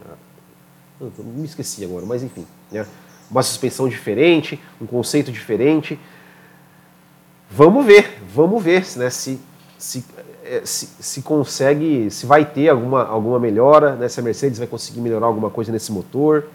Não, 1.01 1.11
me 1.25 1.47
esqueci 1.47 1.83
agora, 1.83 2.05
mas 2.05 2.23
enfim, 2.23 2.47
né? 2.71 2.87
Uma 3.31 3.43
suspensão 3.43 3.89
diferente, 3.89 4.61
um 4.79 4.87
conceito 4.87 5.33
diferente. 5.33 5.99
Vamos 7.51 7.87
ver, 7.87 8.23
vamos 8.35 8.63
ver 8.63 8.85
né, 8.97 9.09
se, 9.09 9.41
se 9.79 10.05
é, 10.49 10.63
se, 10.65 10.89
se, 10.99 11.23
consegue, 11.23 12.11
se 12.11 12.25
vai 12.25 12.45
ter 12.45 12.71
alguma, 12.71 13.07
alguma 13.07 13.39
melhora, 13.39 13.95
né? 13.97 14.09
se 14.09 14.19
a 14.19 14.23
Mercedes 14.23 14.59
vai 14.59 14.67
conseguir 14.67 15.01
melhorar 15.01 15.27
alguma 15.27 15.51
coisa 15.51 15.71
nesse 15.71 15.93
motor. 15.93 16.47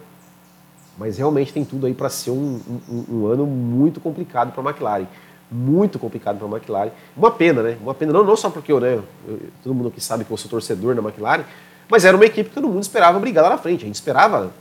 Mas 0.98 1.18
realmente 1.18 1.54
tem 1.54 1.64
tudo 1.64 1.86
aí 1.86 1.94
para 1.94 2.10
ser 2.10 2.32
um, 2.32 2.60
um, 2.90 3.06
um, 3.10 3.28
ano 3.28 3.46
muito 3.46 4.00
complicado 4.00 4.52
para 4.52 4.62
a 4.62 4.66
McLaren. 4.66 5.08
muito 5.52 6.00
complicado 6.00 6.38
para 6.38 6.48
a 6.48 6.50
McLaren. 6.50 6.92
Uma 7.16 7.32
pena, 7.32 7.62
né? 7.62 7.78
Uma 7.82 7.94
pena, 7.94 8.12
não, 8.12 8.24
não 8.24 8.36
só 8.36 8.50
porque 8.50 8.72
eu, 8.72 8.80
né, 8.80 9.00
eu, 9.28 9.40
todo 9.64 9.74
mundo 9.74 9.92
que 9.92 10.02
sabe 10.02 10.24
que 10.24 10.32
eu 10.32 10.38
sou 10.38 10.50
torcedor 10.50 10.96
da 10.96 11.02
McLaren, 11.02 11.44
mas 11.90 12.06
era 12.06 12.16
uma 12.16 12.26
equipe 12.26 12.50
que 12.50 12.56
todo 12.56 12.68
mundo 12.68 12.82
esperava 12.84 13.20
brigar 13.20 13.44
lá 13.44 13.52
na 13.52 13.58
frente. 13.58 13.84
A 13.84 13.88
gente 13.88 13.96
esperava 13.96 14.52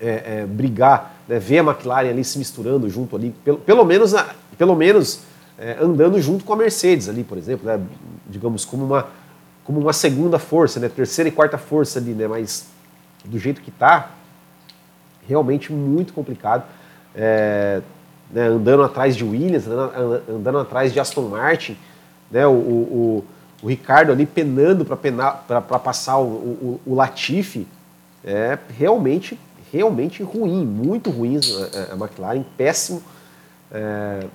é, 0.00 0.40
é, 0.40 0.46
brigar, 0.46 1.16
né, 1.26 1.38
ver 1.38 1.58
a 1.58 1.62
McLaren 1.62 2.08
ali 2.08 2.24
se 2.24 2.38
misturando 2.38 2.88
junto 2.88 3.16
ali, 3.16 3.34
pelo, 3.44 3.58
pelo 3.58 3.84
menos, 3.84 4.14
pelo 4.56 4.74
menos 4.74 5.20
é, 5.58 5.78
andando 5.80 6.20
junto 6.20 6.44
com 6.44 6.52
a 6.52 6.56
Mercedes 6.56 7.08
ali, 7.08 7.24
por 7.24 7.38
exemplo, 7.38 7.66
né, 7.66 7.80
digamos 8.28 8.64
como 8.64 8.84
uma, 8.84 9.06
como 9.64 9.80
uma 9.80 9.92
segunda 9.92 10.38
força, 10.38 10.78
né, 10.78 10.88
terceira 10.88 11.28
e 11.28 11.32
quarta 11.32 11.56
força 11.56 11.98
ali, 11.98 12.12
né, 12.12 12.28
mas 12.28 12.66
do 13.24 13.38
jeito 13.38 13.60
que 13.60 13.70
está, 13.70 14.10
realmente 15.26 15.72
muito 15.72 16.12
complicado. 16.12 16.64
É, 17.14 17.80
né, 18.30 18.48
andando 18.48 18.82
atrás 18.82 19.16
de 19.16 19.24
Williams, 19.24 19.66
andando, 19.66 20.22
andando, 20.28 20.58
atrás 20.58 20.92
de 20.92 21.00
Aston 21.00 21.28
Martin, 21.28 21.76
né, 22.30 22.46
o, 22.46 22.52
o, 22.52 23.24
o 23.62 23.68
Ricardo 23.68 24.12
ali 24.12 24.26
penando 24.26 24.84
para 24.84 25.78
passar 25.78 26.18
o, 26.18 26.26
o, 26.26 26.80
o 26.84 26.94
Latifi, 26.94 27.66
é 28.24 28.58
realmente, 28.76 29.38
realmente 29.72 30.22
ruim, 30.22 30.66
muito 30.66 31.10
ruim 31.10 31.38
a, 31.38 31.94
a 31.94 31.96
McLaren, 31.96 32.44
péssimo. 32.56 33.00
É, 33.70 34.26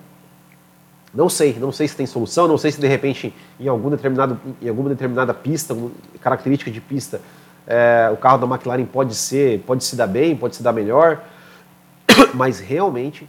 não 1.14 1.28
sei, 1.28 1.56
não 1.58 1.70
sei 1.70 1.86
se 1.86 1.96
tem 1.96 2.06
solução, 2.06 2.48
não 2.48 2.56
sei 2.56 2.72
se 2.72 2.80
de 2.80 2.86
repente 2.86 3.34
em, 3.60 3.68
algum 3.68 3.90
determinado, 3.90 4.40
em 4.60 4.68
alguma 4.68 4.88
determinada 4.88 5.34
pista, 5.34 5.76
característica 6.20 6.70
de 6.70 6.80
pista, 6.80 7.20
é, 7.66 8.10
o 8.12 8.16
carro 8.16 8.38
da 8.38 8.46
McLaren 8.46 8.84
pode 8.86 9.14
ser, 9.14 9.60
pode 9.60 9.84
se 9.84 9.94
dar 9.94 10.06
bem, 10.06 10.34
pode 10.34 10.56
se 10.56 10.62
dar 10.62 10.72
melhor, 10.72 11.22
mas 12.34 12.60
realmente 12.60 13.28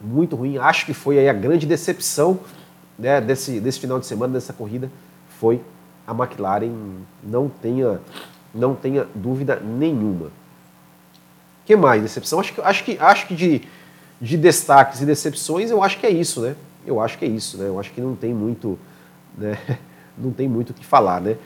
muito 0.00 0.36
ruim. 0.36 0.58
Acho 0.58 0.84
que 0.84 0.92
foi 0.92 1.26
a 1.28 1.32
grande 1.32 1.66
decepção 1.66 2.38
né, 2.98 3.20
desse, 3.20 3.60
desse 3.60 3.80
final 3.80 3.98
de 3.98 4.06
semana, 4.06 4.34
dessa 4.34 4.52
corrida, 4.52 4.90
foi 5.40 5.60
a 6.06 6.12
McLaren, 6.12 6.70
não 7.22 7.48
tenha, 7.48 8.00
não 8.54 8.74
tenha 8.74 9.06
dúvida 9.14 9.56
nenhuma. 9.56 10.30
que 11.64 11.74
mais? 11.74 12.02
Decepção? 12.02 12.40
Acho 12.40 12.52
que, 12.52 12.60
acho 12.60 12.84
que, 12.84 12.98
acho 13.00 13.26
que 13.26 13.34
de, 13.34 13.62
de 14.20 14.36
destaques 14.36 15.00
e 15.00 15.06
decepções, 15.06 15.70
eu 15.70 15.82
acho 15.82 15.98
que 15.98 16.06
é 16.06 16.10
isso, 16.10 16.42
né? 16.42 16.54
Eu 16.86 17.00
acho 17.00 17.18
que 17.18 17.24
é 17.24 17.28
isso, 17.28 17.58
né? 17.58 17.68
Eu 17.68 17.78
acho 17.78 17.92
que 17.92 18.00
não 18.00 18.14
tem 18.14 18.32
muito, 18.34 18.78
né? 19.36 19.58
Não 20.16 20.30
tem 20.30 20.48
muito 20.48 20.70
o 20.70 20.74
que 20.74 20.86
falar, 20.86 21.20
né? 21.20 21.36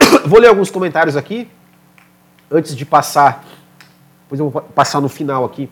Vou 0.24 0.40
ler 0.40 0.48
alguns 0.48 0.70
comentários 0.70 1.18
aqui, 1.18 1.46
antes 2.50 2.74
de 2.74 2.86
passar, 2.86 3.44
depois 4.22 4.40
eu 4.40 4.48
vou 4.48 4.62
passar 4.62 5.00
no 5.00 5.08
final 5.08 5.44
aqui, 5.44 5.68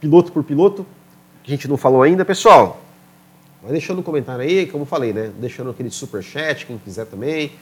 piloto 0.00 0.32
por 0.32 0.42
piloto, 0.42 0.86
que 1.42 1.52
a 1.52 1.54
gente 1.54 1.68
não 1.68 1.76
falou 1.76 2.02
ainda. 2.02 2.24
Pessoal, 2.24 2.80
vai 3.62 3.72
deixando 3.72 3.98
um 3.98 4.02
comentário 4.02 4.42
aí, 4.42 4.66
como 4.66 4.82
eu 4.82 4.86
falei, 4.86 5.12
né? 5.12 5.30
Deixando 5.38 5.70
aquele 5.70 5.90
super 5.90 6.22
chat, 6.22 6.66
quem 6.66 6.78
quiser 6.78 7.06
também, 7.06 7.52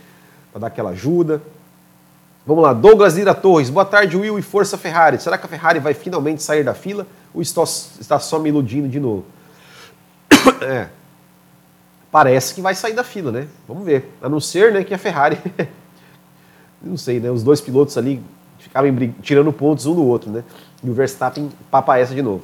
para 0.52 0.60
dar 0.60 0.66
aquela 0.68 0.90
ajuda. 0.90 1.42
Vamos 2.46 2.62
lá, 2.62 2.74
Douglas 2.74 3.16
Lira 3.16 3.34
Torres. 3.34 3.70
Boa 3.70 3.86
tarde, 3.86 4.18
Will 4.18 4.38
e 4.38 4.42
Força 4.42 4.76
Ferrari. 4.76 5.18
Será 5.18 5.38
que 5.38 5.46
a 5.46 5.48
Ferrari 5.48 5.78
vai 5.78 5.94
finalmente 5.94 6.42
sair 6.42 6.62
da 6.62 6.74
fila 6.74 7.06
ou 7.32 7.40
está 7.40 8.18
só 8.18 8.38
me 8.38 8.50
iludindo 8.50 8.86
de 8.86 9.00
novo? 9.00 9.24
É. 10.64 10.88
Parece 12.10 12.54
que 12.54 12.62
vai 12.62 12.74
sair 12.74 12.94
da 12.94 13.04
fila, 13.04 13.32
né? 13.32 13.48
Vamos 13.66 13.84
ver. 13.84 14.16
A 14.22 14.28
não 14.28 14.40
ser 14.40 14.72
né, 14.72 14.84
que 14.84 14.94
a 14.94 14.98
Ferrari. 14.98 15.36
não 16.80 16.96
sei, 16.96 17.18
né? 17.20 17.30
Os 17.30 17.42
dois 17.42 17.60
pilotos 17.60 17.98
ali 17.98 18.22
ficavam 18.58 18.90
tirando 19.20 19.52
pontos 19.52 19.84
um 19.84 19.94
do 19.94 20.04
outro, 20.04 20.30
né? 20.30 20.44
E 20.82 20.88
o 20.88 20.94
Verstappen 20.94 21.50
papa 21.70 21.98
essa 21.98 22.14
de 22.14 22.22
novo. 22.22 22.42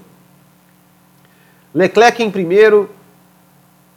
Leclerc 1.72 2.20
em 2.22 2.30
primeiro, 2.30 2.90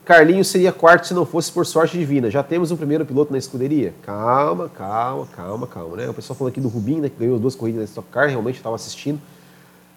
Carlinhos 0.06 0.48
seria 0.48 0.72
quarto 0.72 1.08
se 1.08 1.14
não 1.14 1.26
fosse 1.26 1.52
por 1.52 1.66
sorte 1.66 1.98
divina. 1.98 2.30
Já 2.30 2.44
temos 2.44 2.72
um 2.72 2.78
primeiro 2.78 3.06
piloto 3.06 3.32
na 3.32 3.38
escuderia? 3.38 3.94
Calma, 4.04 4.70
calma, 4.70 5.28
calma, 5.36 5.68
calma. 5.68 5.98
Né? 5.98 6.10
O 6.10 6.14
pessoal 6.14 6.38
falando 6.38 6.52
aqui 6.52 6.62
do 6.62 6.68
Rubinho, 6.68 7.02
né, 7.02 7.10
que 7.10 7.18
ganhou 7.18 7.40
duas 7.40 7.56
corridas 7.56 7.80
na 7.80 7.86
Stock 7.86 8.08
Car, 8.10 8.28
realmente 8.28 8.58
estava 8.58 8.76
assistindo. 8.76 9.20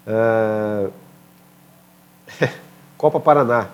Uh... 0.07 0.91
Copa 2.97 3.21
Paraná. 3.21 3.69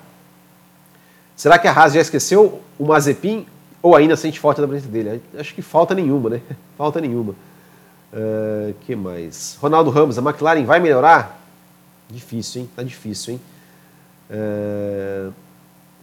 Será 1.43 1.59
que 1.59 1.67
a 1.67 1.73
Haas 1.73 1.93
já 1.93 2.01
esqueceu 2.01 2.63
o 2.79 2.87
Mazepin 2.87 3.45
ou 3.83 3.97
ainda 3.97 4.15
sente 4.15 4.39
falta 4.39 4.63
da 4.63 4.69
presença 4.69 4.89
dele? 4.93 5.21
Acho 5.37 5.53
que 5.53 5.61
falta 5.61 5.93
nenhuma, 5.93 6.31
né? 6.31 6.41
Falta 6.79 7.01
nenhuma. 7.01 7.35
Uh, 8.13 8.73
que 8.83 8.95
mais? 8.95 9.59
Ronaldo 9.61 9.91
Ramos, 9.91 10.17
a 10.17 10.23
McLaren 10.23 10.65
vai 10.65 10.79
melhorar? 10.79 11.43
Difícil, 12.09 12.63
hein? 12.63 12.71
Tá 12.77 12.85
difícil, 12.85 13.35
hein? 13.35 13.41
Uh, 14.31 15.33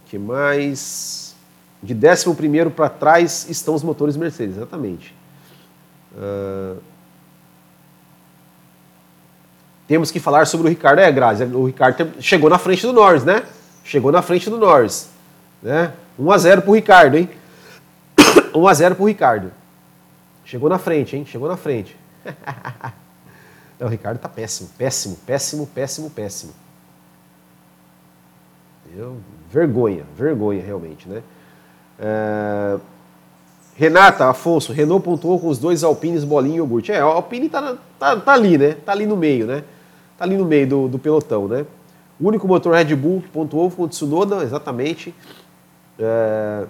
que 0.07 0.19
mais? 0.19 1.33
De 1.81 1.93
11 1.95 2.69
para 2.75 2.89
trás 2.89 3.49
estão 3.49 3.73
os 3.73 3.81
motores 3.81 4.17
Mercedes, 4.17 4.57
exatamente. 4.57 5.15
Uh, 6.17 6.81
temos 9.87 10.11
que 10.11 10.19
falar 10.19 10.45
sobre 10.47 10.67
o 10.67 10.69
Ricardo. 10.69 10.99
É, 10.99 11.09
Grazi, 11.09 11.45
o 11.45 11.65
Ricardo 11.65 12.11
chegou 12.19 12.49
na 12.49 12.57
frente 12.57 12.85
do 12.85 12.91
Norris, 12.91 13.23
né? 13.23 13.45
Chegou 13.85 14.11
na 14.11 14.21
frente 14.21 14.49
do 14.49 14.57
Norris. 14.57 15.17
Né? 15.61 15.93
1 16.17 16.31
a 16.31 16.37
0 16.37 16.61
pro 16.61 16.73
Ricardo, 16.73 17.17
hein? 17.17 17.29
1 18.53 18.67
a 18.67 18.73
0 18.73 18.95
pro 18.95 19.05
Ricardo. 19.05 19.51
Chegou 20.45 20.69
na 20.69 20.77
frente, 20.79 21.15
hein? 21.15 21.25
Chegou 21.25 21.47
na 21.47 21.57
frente. 21.57 21.95
Não, 23.79 23.85
o 23.87 23.89
Ricardo 23.89 24.17
tá 24.17 24.27
péssimo, 24.27 24.69
péssimo, 24.77 25.17
péssimo, 25.25 25.67
péssimo, 25.67 26.09
péssimo. 26.09 26.53
Eu, 28.95 29.17
vergonha, 29.51 30.03
vergonha 30.17 30.63
realmente, 30.63 31.07
né? 31.07 31.21
É... 31.99 32.79
Renata, 33.75 34.29
Afonso, 34.29 34.73
Renault 34.73 35.05
pontuou 35.05 35.39
com 35.39 35.47
os 35.47 35.57
dois 35.57 35.85
Alpines, 35.85 36.25
Bolinha 36.25 36.55
e 36.55 36.57
Iogurte. 36.57 36.91
É, 36.91 37.03
o 37.03 37.07
Alpine 37.07 37.47
tá, 37.47 37.77
tá, 37.97 38.17
tá, 38.17 38.33
ali, 38.33 38.57
né? 38.57 38.75
Tá 38.85 38.91
ali 38.91 39.05
no 39.05 39.15
meio, 39.15 39.45
né? 39.47 39.63
Tá 40.17 40.25
ali 40.25 40.35
no 40.35 40.43
meio 40.43 40.67
do, 40.67 40.87
do 40.89 40.99
pelotão, 40.99 41.47
né? 41.47 41.65
O 42.19 42.27
único 42.27 42.45
motor 42.45 42.73
Red 42.73 42.93
Bull 42.93 43.23
pontuou 43.31 43.69
foi 43.69 43.85
o 43.85 43.87
Tsunoda, 43.87 44.43
exatamente. 44.43 45.15
É... 45.99 46.65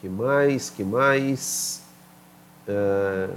Que 0.00 0.08
mais? 0.08 0.70
Que 0.70 0.84
mais? 0.84 1.82
É... 2.68 3.28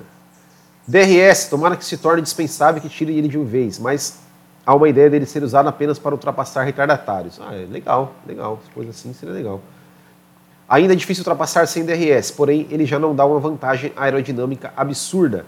DRS, 0.88 1.50
tomara 1.50 1.76
que 1.76 1.84
se 1.84 1.98
torne 1.98 2.22
dispensável 2.22 2.82
que 2.82 2.88
tire 2.88 3.18
ele 3.18 3.28
de 3.28 3.38
uma 3.38 3.46
vez, 3.46 3.78
mas 3.78 4.20
há 4.66 4.74
uma 4.74 4.88
ideia 4.88 5.10
dele 5.10 5.26
ser 5.26 5.44
usado 5.44 5.68
apenas 5.68 6.00
para 6.00 6.14
ultrapassar 6.14 6.64
retardatários. 6.64 7.40
Ah, 7.42 7.54
é 7.54 7.66
legal, 7.66 8.14
legal, 8.26 8.62
fosse 8.74 8.90
assim 8.90 9.14
seria 9.14 9.34
legal. 9.34 9.62
Ainda 10.70 10.94
é 10.94 10.96
difícil 10.96 11.22
ultrapassar 11.22 11.66
sem 11.68 11.86
DRS, 11.86 12.32
porém 12.32 12.68
ele 12.70 12.86
já 12.86 13.00
não 13.00 13.16
dá 13.16 13.26
uma 13.26 13.40
vantagem 13.40 13.92
aerodinâmica 13.96 14.74
absurda. 14.78 15.46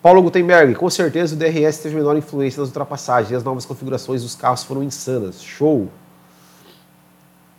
Paulo 0.00 0.22
Gutenberg, 0.22 0.74
com 0.76 0.88
certeza 0.88 1.34
o 1.34 1.38
DRS 1.38 1.78
teve 1.78 1.96
menor 1.96 2.16
influência 2.16 2.60
nas 2.60 2.68
ultrapassagens 2.68 3.32
e 3.32 3.34
as 3.34 3.42
novas 3.42 3.64
configurações 3.64 4.22
dos 4.22 4.34
carros 4.36 4.62
foram 4.62 4.82
insanas. 4.82 5.42
Show! 5.42 5.88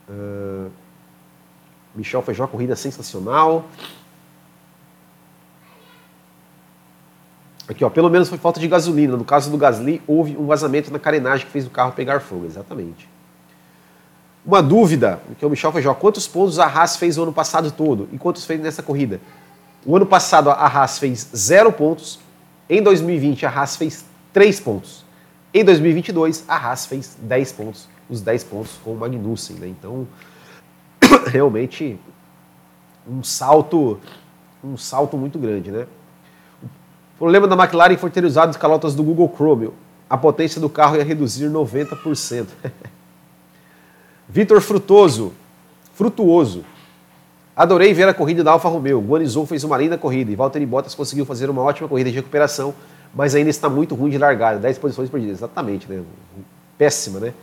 Uh, 0.10 0.72
Michel 1.96 2.24
uma 2.40 2.48
corrida 2.48 2.76
sensacional. 2.76 3.66
Aqui, 7.68 7.86
ó, 7.86 7.90
pelo 7.90 8.10
menos 8.10 8.28
foi 8.28 8.38
falta 8.40 8.60
de 8.60 8.68
gasolina. 8.68 9.16
No 9.16 9.24
caso 9.24 9.52
do 9.52 9.58
Gasly, 9.58 10.02
houve 10.08 10.36
um 10.36 10.48
vazamento 10.48 10.92
na 10.92 10.98
carenagem 10.98 11.46
que 11.46 11.52
fez 11.52 11.68
o 11.68 11.70
carro 11.70 11.92
pegar 11.92 12.20
fogo. 12.20 12.46
Exatamente. 12.46 13.08
Uma 14.44 14.64
dúvida, 14.64 15.22
que 15.38 15.46
o 15.46 15.50
Michel 15.50 15.72
Feijó, 15.72 15.94
quantos 15.94 16.28
pontos 16.28 16.58
a 16.58 16.66
Haas 16.66 16.96
fez 16.96 17.18
o 17.18 17.24
ano 17.24 17.34
passado 17.34 17.72
todo 17.72 18.10
e 18.12 18.18
quantos 18.18 18.46
fez 18.46 18.60
nessa 18.60 18.82
corrida? 18.82 19.22
O 19.86 19.96
ano 19.96 20.06
passado 20.06 20.50
a 20.50 20.66
Haas 20.66 20.98
fez 20.98 21.30
zero 21.36 21.72
pontos, 21.72 22.20
em 22.68 22.82
2020 22.82 23.46
a 23.46 23.50
Haas 23.50 23.76
fez 23.76 24.06
três 24.34 24.60
pontos, 24.60 25.06
em 25.54 25.64
2022 25.64 26.46
a 26.48 26.56
Haas 26.56 26.86
fez 26.86 27.18
10 27.22 27.52
pontos, 27.52 27.88
os 28.10 28.22
10 28.22 28.44
pontos 28.46 28.80
com 28.84 28.94
o 28.94 28.98
Magnussen. 28.98 29.58
Né? 29.58 29.68
Então, 29.68 30.08
realmente, 31.28 32.00
um 33.08 33.24
salto, 33.24 34.00
um 34.64 34.78
salto 34.78 35.18
muito 35.18 35.38
grande, 35.38 35.72
né? 35.72 35.86
O 36.64 37.20
problema 37.20 37.48
da 37.48 37.56
McLaren 37.56 37.98
foi 37.98 38.10
ter 38.10 38.24
usado 38.24 38.50
as 38.50 38.58
calotas 38.58 38.96
do 38.96 39.04
Google 39.04 39.32
Chrome. 39.36 39.70
A 40.10 40.18
potência 40.18 40.60
do 40.60 40.70
carro 40.70 40.96
ia 40.96 41.04
reduzir 41.04 41.50
90%. 41.50 42.48
Vitor 44.28 44.62
Frutoso, 44.62 45.34
Frutuoso. 45.94 46.64
Adorei 47.56 47.94
ver 47.94 48.08
a 48.08 48.14
corrida 48.14 48.42
da 48.42 48.52
Alfa 48.52 48.70
Romeo. 48.70 49.02
Guanizou 49.02 49.46
fez 49.46 49.66
uma 49.66 49.78
linda 49.78 49.98
corrida 49.98 50.32
e 50.32 50.36
Valtteri 50.36 50.66
Bottas 50.66 50.96
conseguiu 50.96 51.26
fazer 51.26 51.50
uma 51.50 51.62
ótima 51.62 51.90
corrida 51.90 52.10
de 52.10 52.16
recuperação, 52.16 52.74
mas 53.14 53.36
ainda 53.36 53.50
está 53.50 53.68
muito 53.68 53.96
ruim 53.96 54.10
de 54.10 54.18
largada, 54.18 54.60
10 54.60 54.78
posições 54.78 55.10
perdidas. 55.10 55.40
Exatamente, 55.40 55.92
né? 55.92 56.02
Péssima, 56.78 57.20
né? 57.20 57.34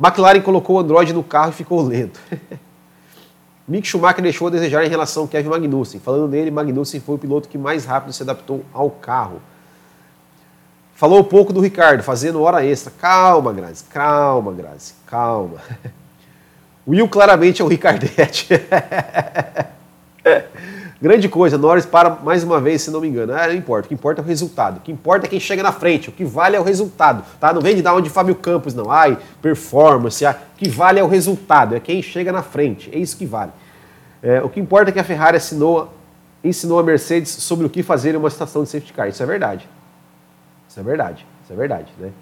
McLaren 0.00 0.40
colocou 0.40 0.76
o 0.76 0.78
Android 0.80 1.12
no 1.12 1.22
carro 1.22 1.50
e 1.50 1.54
ficou 1.54 1.82
lento. 1.82 2.20
Mick 3.66 3.86
Schumacher 3.86 4.22
deixou 4.22 4.48
a 4.48 4.50
desejar 4.50 4.84
em 4.84 4.88
relação 4.88 5.22
ao 5.22 5.28
Kevin 5.28 5.48
Magnussen. 5.48 5.98
Falando 5.98 6.28
nele, 6.28 6.50
Magnussen 6.50 7.00
foi 7.00 7.14
o 7.14 7.18
piloto 7.18 7.48
que 7.48 7.56
mais 7.56 7.86
rápido 7.86 8.12
se 8.12 8.22
adaptou 8.22 8.64
ao 8.72 8.90
carro. 8.90 9.40
Falou 10.94 11.20
um 11.20 11.24
pouco 11.24 11.52
do 11.52 11.60
Ricardo, 11.60 12.02
fazendo 12.02 12.42
hora 12.42 12.64
extra. 12.64 12.92
Calma, 12.92 13.52
Grazi, 13.52 13.84
calma, 13.84 14.52
Grazi, 14.52 14.94
calma. 15.06 15.60
Will 16.86 17.08
claramente 17.08 17.62
é 17.62 17.64
o 17.64 17.68
Ricardete. 17.68 18.48
Grande 21.04 21.28
coisa, 21.28 21.58
Norris 21.58 21.84
para 21.84 22.08
mais 22.08 22.42
uma 22.42 22.58
vez, 22.58 22.80
se 22.80 22.90
não 22.90 22.98
me 22.98 23.06
engano. 23.06 23.34
Ah, 23.34 23.46
não 23.46 23.54
importa, 23.54 23.84
o 23.84 23.88
que 23.88 23.94
importa 23.94 24.22
é 24.22 24.24
o 24.24 24.26
resultado. 24.26 24.78
O 24.78 24.80
que 24.80 24.90
importa 24.90 25.26
é 25.26 25.28
quem 25.28 25.38
chega 25.38 25.62
na 25.62 25.70
frente, 25.70 26.08
o 26.08 26.12
que 26.12 26.24
vale 26.24 26.56
é 26.56 26.58
o 26.58 26.62
resultado. 26.62 27.22
Tá? 27.38 27.52
Não 27.52 27.60
vem 27.60 27.76
de 27.76 27.82
dar 27.82 27.94
onde 27.94 28.08
Fábio 28.08 28.34
Campos, 28.34 28.72
não. 28.72 28.90
Ai, 28.90 29.18
performance. 29.42 30.24
Ah, 30.24 30.34
o 30.54 30.56
que 30.56 30.66
vale 30.66 30.98
é 30.98 31.04
o 31.04 31.06
resultado, 31.06 31.76
é 31.76 31.80
quem 31.80 32.00
chega 32.00 32.32
na 32.32 32.42
frente. 32.42 32.88
É 32.90 32.96
isso 32.96 33.18
que 33.18 33.26
vale. 33.26 33.52
É, 34.22 34.40
o 34.40 34.48
que 34.48 34.58
importa 34.58 34.88
é 34.88 34.92
que 34.94 34.98
a 34.98 35.04
Ferrari 35.04 35.36
assinou, 35.36 35.92
ensinou 36.42 36.78
a 36.78 36.82
Mercedes 36.82 37.32
sobre 37.32 37.66
o 37.66 37.68
que 37.68 37.82
fazer 37.82 38.14
em 38.14 38.16
uma 38.16 38.28
estação 38.28 38.62
de 38.62 38.70
safety 38.70 38.94
car. 38.94 39.06
Isso 39.06 39.22
é 39.22 39.26
verdade. 39.26 39.68
Isso 40.66 40.80
é 40.80 40.82
verdade. 40.82 41.26
Isso 41.42 41.52
é 41.52 41.56
verdade. 41.56 41.92
Né? 41.98 42.12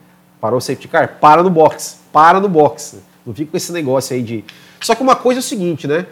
Parou 0.41 0.59
o 0.59 0.61
safety 0.61 0.89
car? 0.89 1.19
Para 1.21 1.41
no 1.41 1.51
box. 1.51 2.01
Para 2.13 2.41
no 2.41 2.49
box. 2.49 3.01
Não 3.25 3.33
fica 3.33 3.53
com 3.53 3.57
esse 3.57 3.71
negócio 3.71 4.17
aí 4.17 4.25
de. 4.25 4.45
Só 4.81 4.97
que 4.97 5.03
uma 5.05 5.15
coisa 5.15 5.39
é 5.39 5.41
o 5.41 5.45
seguinte, 5.45 5.87
né? 5.87 6.05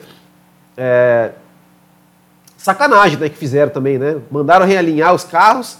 É, 0.76 1.32
sacanagem 2.61 3.18
né, 3.18 3.28
que 3.28 3.36
fizeram 3.36 3.72
também, 3.72 3.98
né? 3.98 4.18
Mandaram 4.30 4.66
realinhar 4.66 5.14
os 5.14 5.24
carros, 5.24 5.78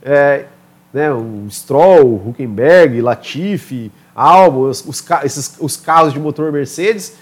é, 0.00 0.44
né, 0.92 1.12
o 1.12 1.46
Stroll, 1.50 2.22
Huckenberg, 2.24 3.00
Latifi, 3.00 3.90
Albon, 4.14 4.68
os, 4.68 4.86
os, 4.86 5.04
esses, 5.24 5.56
os 5.58 5.76
carros 5.76 6.12
de 6.12 6.20
motor 6.20 6.52
Mercedes, 6.52 7.16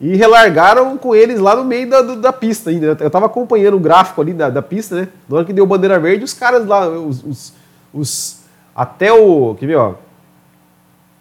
e 0.00 0.16
relargaram 0.16 0.98
com 0.98 1.14
eles 1.14 1.38
lá 1.38 1.54
no 1.54 1.64
meio 1.64 1.88
da, 1.88 2.02
da 2.02 2.32
pista 2.32 2.70
ainda. 2.70 2.96
Eu 2.98 3.06
estava 3.06 3.26
acompanhando 3.26 3.76
o 3.76 3.80
gráfico 3.80 4.20
ali 4.20 4.32
da, 4.32 4.50
da 4.50 4.60
pista, 4.60 4.96
né? 4.96 5.08
Na 5.28 5.36
hora 5.36 5.44
que 5.44 5.52
deu 5.52 5.64
bandeira 5.64 6.00
verde, 6.00 6.24
os 6.24 6.34
caras 6.34 6.66
lá, 6.66 6.88
os, 6.88 7.22
os, 7.22 7.52
os 7.94 8.40
até 8.74 9.12
o, 9.12 9.54
quer 9.54 9.66
ver, 9.66 9.76
ó, 9.76 9.94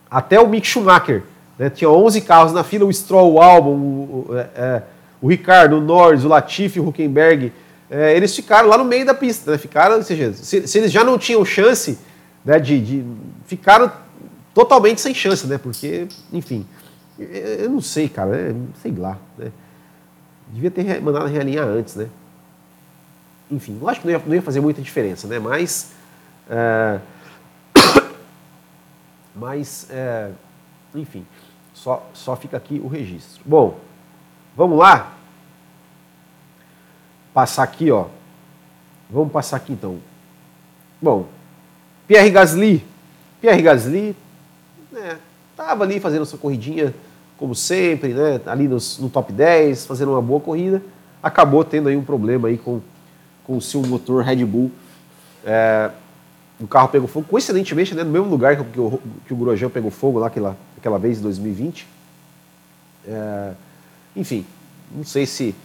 até 0.10 0.40
o 0.40 0.48
Mick 0.48 0.66
Schumacher, 0.66 1.22
né? 1.60 1.70
Tinha 1.70 1.92
11 1.92 2.22
carros 2.22 2.52
na 2.52 2.64
fila, 2.64 2.86
o 2.86 2.92
Stroll, 2.92 3.34
o 3.34 3.40
Albon, 3.40 3.76
o, 3.76 4.26
o, 4.30 4.36
é, 4.36 4.50
é 4.56 4.82
o 5.22 5.28
Ricardo, 5.28 5.78
o 5.78 5.82
Norris, 5.82 6.24
o 6.24 6.28
Latifi, 6.28 6.80
o 6.80 6.88
Huckenberg, 6.88 7.54
é, 7.90 8.16
eles 8.16 8.36
ficaram 8.36 8.68
lá 8.68 8.78
no 8.78 8.86
meio 8.86 9.06
da 9.06 9.14
pista, 9.14 9.52
né? 9.52 9.58
Ficaram, 9.58 10.02
seja, 10.02 10.34
se, 10.34 10.68
se 10.68 10.78
eles 10.78 10.92
já 10.92 11.04
não 11.04 11.18
tinham 11.18 11.44
chance, 11.46 12.00
né, 12.44 12.58
de, 12.58 12.80
de, 12.80 13.06
ficaram 13.46 13.92
totalmente 14.54 15.00
sem 15.02 15.14
chance, 15.14 15.46
né? 15.46 15.58
Porque, 15.58 16.08
enfim, 16.32 16.66
eu 17.20 17.70
não 17.70 17.82
sei, 17.82 18.10
cara, 18.10 18.36
é, 18.36 18.56
sei 18.82 18.92
lá, 18.94 19.18
né? 19.38 19.52
Devia 20.48 20.72
ter 20.72 21.02
mandado 21.02 21.28
realinhar 21.28 21.68
antes, 21.68 21.96
né? 21.96 22.10
Enfim, 23.50 23.78
eu 23.80 23.88
acho 23.88 24.02
que 24.02 24.08
não 24.08 24.14
ia, 24.14 24.22
não 24.26 24.36
ia 24.36 24.42
fazer 24.42 24.62
muita 24.62 24.82
diferença, 24.82 25.28
né? 25.28 25.38
Mas, 25.38 25.92
é, 26.50 27.00
mas, 29.36 29.88
é, 29.90 30.32
enfim, 30.96 31.26
só, 31.74 32.10
só 32.14 32.36
fica 32.36 32.58
aqui 32.58 32.82
o 32.84 32.88
registro. 32.88 33.42
Bom, 33.46 33.78
Vamos 34.56 34.78
lá? 34.78 35.14
Passar 37.34 37.64
aqui, 37.64 37.92
ó. 37.92 38.08
Vamos 39.10 39.32
passar 39.32 39.58
aqui 39.58 39.74
então. 39.74 39.98
Bom, 41.02 41.28
Pierre 42.08 42.30
Gasly. 42.30 42.86
Pierre 43.40 43.62
Gasly, 43.62 44.16
né, 44.92 45.18
tava 45.56 45.84
ali 45.84 46.00
fazendo 46.00 46.26
sua 46.26 46.38
corridinha, 46.38 46.94
como 47.38 47.56
sempre, 47.56 48.14
né, 48.14 48.40
ali 48.46 48.68
nos, 48.68 49.00
no 49.00 49.10
top 49.10 49.34
10, 49.34 49.86
fazendo 49.86 50.12
uma 50.12 50.22
boa 50.22 50.40
corrida. 50.40 50.82
Acabou 51.24 51.64
tendo 51.64 51.90
aí 51.90 51.96
um 51.96 52.04
problema 52.04 52.50
aí 52.50 52.58
com, 52.58 52.82
com 53.46 53.58
o 53.58 53.62
seu 53.62 53.82
motor 53.82 54.24
Red 54.24 54.46
Bull. 54.46 54.72
É, 55.44 55.90
o 56.60 56.68
carro 56.68 56.90
pegou 56.90 57.08
fogo, 57.08 57.26
coincidentemente, 57.28 57.96
né, 57.96 58.04
no 58.04 58.12
mesmo 58.12 58.28
lugar 58.28 58.56
que, 58.58 58.64
que, 58.64 58.80
o, 58.80 59.02
que 59.26 59.34
o 59.34 59.38
Grosjean 59.38 59.70
pegou 59.70 59.90
fogo 59.90 60.20
lá 60.20 60.28
aquela, 60.28 60.56
aquela 60.78 61.00
vez 61.00 61.20
em 61.20 61.24
2020. 61.24 61.88
É, 63.08 63.54
enfim, 64.16 64.46
não 64.92 65.04
sei 65.04 65.26
se. 65.26 65.56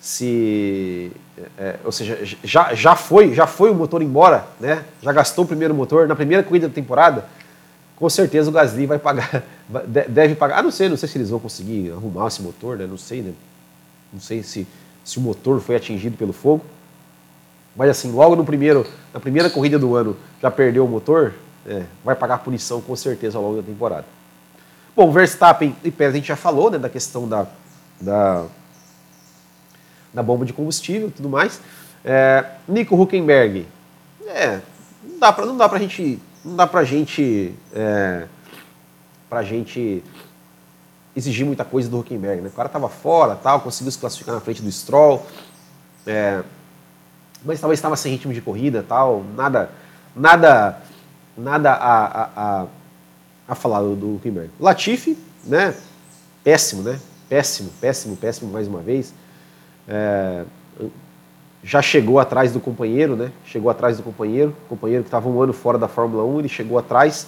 se 0.00 1.12
é, 1.58 1.76
ou 1.84 1.90
seja, 1.90 2.18
já, 2.42 2.74
já, 2.74 2.94
foi, 2.94 3.34
já 3.34 3.46
foi 3.46 3.70
o 3.70 3.74
motor 3.74 4.02
embora, 4.02 4.46
né? 4.60 4.84
já 5.02 5.12
gastou 5.12 5.44
o 5.44 5.48
primeiro 5.48 5.74
motor 5.74 6.06
na 6.06 6.14
primeira 6.14 6.42
corrida 6.42 6.68
da 6.68 6.74
temporada. 6.74 7.24
Com 7.96 8.10
certeza 8.10 8.50
o 8.50 8.52
Gasly 8.52 8.86
vai 8.86 8.98
pagar, 8.98 9.42
deve 10.08 10.34
pagar. 10.34 10.58
Ah, 10.58 10.62
não 10.62 10.70
sei, 10.70 10.88
não 10.88 10.96
sei 10.96 11.08
se 11.08 11.16
eles 11.16 11.30
vão 11.30 11.38
conseguir 11.38 11.92
arrumar 11.92 12.26
esse 12.26 12.42
motor, 12.42 12.76
né? 12.76 12.86
Não 12.86 12.98
sei, 12.98 13.22
né? 13.22 13.32
Não 14.12 14.20
sei 14.20 14.42
se, 14.42 14.66
se 15.04 15.18
o 15.18 15.20
motor 15.20 15.60
foi 15.60 15.76
atingido 15.76 16.16
pelo 16.16 16.32
fogo. 16.32 16.64
Mas 17.76 17.90
assim, 17.90 18.12
logo 18.12 18.36
no 18.36 18.44
primeiro, 18.44 18.86
na 19.12 19.18
primeira 19.18 19.50
corrida 19.50 19.78
do 19.78 19.94
ano 19.96 20.16
já 20.40 20.50
perdeu 20.50 20.84
o 20.84 20.88
motor, 20.88 21.34
é, 21.66 21.84
vai 22.04 22.14
pagar 22.14 22.38
punição 22.38 22.80
com 22.80 22.94
certeza 22.94 23.38
ao 23.38 23.44
longo 23.44 23.56
da 23.56 23.62
temporada. 23.62 24.04
Bom, 24.94 25.10
Verstappen 25.10 25.74
e 25.82 25.90
Pérez 25.90 26.14
a 26.14 26.18
gente 26.18 26.28
já 26.28 26.36
falou 26.36 26.70
né, 26.70 26.78
da 26.78 26.88
questão 26.88 27.28
da, 27.28 27.46
da, 28.00 28.46
da 30.12 30.22
bomba 30.22 30.44
de 30.44 30.52
combustível 30.52 31.08
e 31.08 31.10
tudo 31.10 31.28
mais. 31.28 31.60
É, 32.04 32.44
Nico 32.68 33.00
Huckenberg, 33.00 33.66
é, 34.26 34.60
não 35.02 35.18
dá 35.18 35.32
para 35.32 35.46
não 35.46 35.56
dá 35.56 35.68
pra 35.68 35.78
gente 35.78 36.20
não 36.44 36.56
dá 36.56 36.66
pra 36.66 36.84
gente 36.84 37.54
é, 37.74 38.26
pra 39.28 39.42
gente 39.42 40.04
exigir 41.16 41.46
muita 41.46 41.64
coisa 41.64 41.88
do 41.88 41.98
Huckenberg, 41.98 42.42
né? 42.42 42.48
O 42.48 42.52
cara 42.52 42.68
tava 42.68 42.88
fora, 42.88 43.36
tal, 43.36 43.60
conseguiu 43.60 43.90
se 43.90 43.98
classificar 43.98 44.34
na 44.34 44.40
frente 44.40 44.60
do 44.60 44.70
Stroll, 44.70 45.24
é, 46.06 46.42
mas 47.44 47.60
talvez 47.60 47.78
estava 47.78 47.96
sem 47.96 48.12
ritmo 48.12 48.32
de 48.32 48.40
corrida, 48.40 48.84
tal, 48.86 49.24
nada 49.34 49.70
nada 50.14 50.80
nada 51.36 51.72
a, 51.72 52.04
a, 52.04 52.30
a, 52.36 52.66
a 53.48 53.54
falar 53.54 53.80
do, 53.80 53.96
do 53.96 54.14
Huckenberg. 54.16 54.50
Latifi, 54.60 55.18
né? 55.44 55.74
Péssimo, 56.42 56.82
né? 56.82 57.00
Péssimo, 57.34 57.72
péssimo, 57.80 58.16
péssimo 58.16 58.52
mais 58.52 58.68
uma 58.68 58.80
vez. 58.80 59.12
É, 59.88 60.44
já 61.64 61.82
chegou 61.82 62.20
atrás 62.20 62.52
do 62.52 62.60
companheiro, 62.60 63.16
né? 63.16 63.32
Chegou 63.44 63.68
atrás 63.68 63.96
do 63.96 64.04
companheiro, 64.04 64.56
companheiro 64.68 65.02
que 65.02 65.08
estava 65.08 65.28
um 65.28 65.42
ano 65.42 65.52
fora 65.52 65.76
da 65.76 65.88
Fórmula 65.88 66.24
1, 66.24 66.38
ele 66.38 66.48
chegou 66.48 66.78
atrás, 66.78 67.26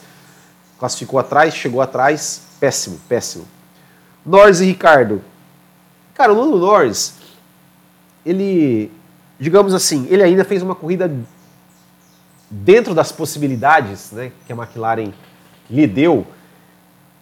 classificou 0.79 1.19
atrás, 1.19 1.57
chegou 1.57 1.81
atrás, 1.81 2.43
péssimo, 2.61 3.01
péssimo. 3.09 3.47
Norris 4.25 4.61
e 4.61 4.67
Ricardo. 4.67 5.21
Cara, 6.15 6.33
o 6.33 6.41
Lando 6.41 6.57
Norris, 6.57 7.15
ele, 8.25 8.93
digamos 9.41 9.75
assim, 9.75 10.07
ele 10.09 10.23
ainda 10.23 10.45
fez 10.45 10.63
uma 10.63 10.77
corrida 10.77 11.11
dentro 12.49 12.95
das 12.95 13.11
possibilidades 13.11 14.13
né, 14.13 14.31
que 14.47 14.53
a 14.53 14.57
McLaren 14.57 15.13
lhe 15.69 15.85
deu, 15.85 16.25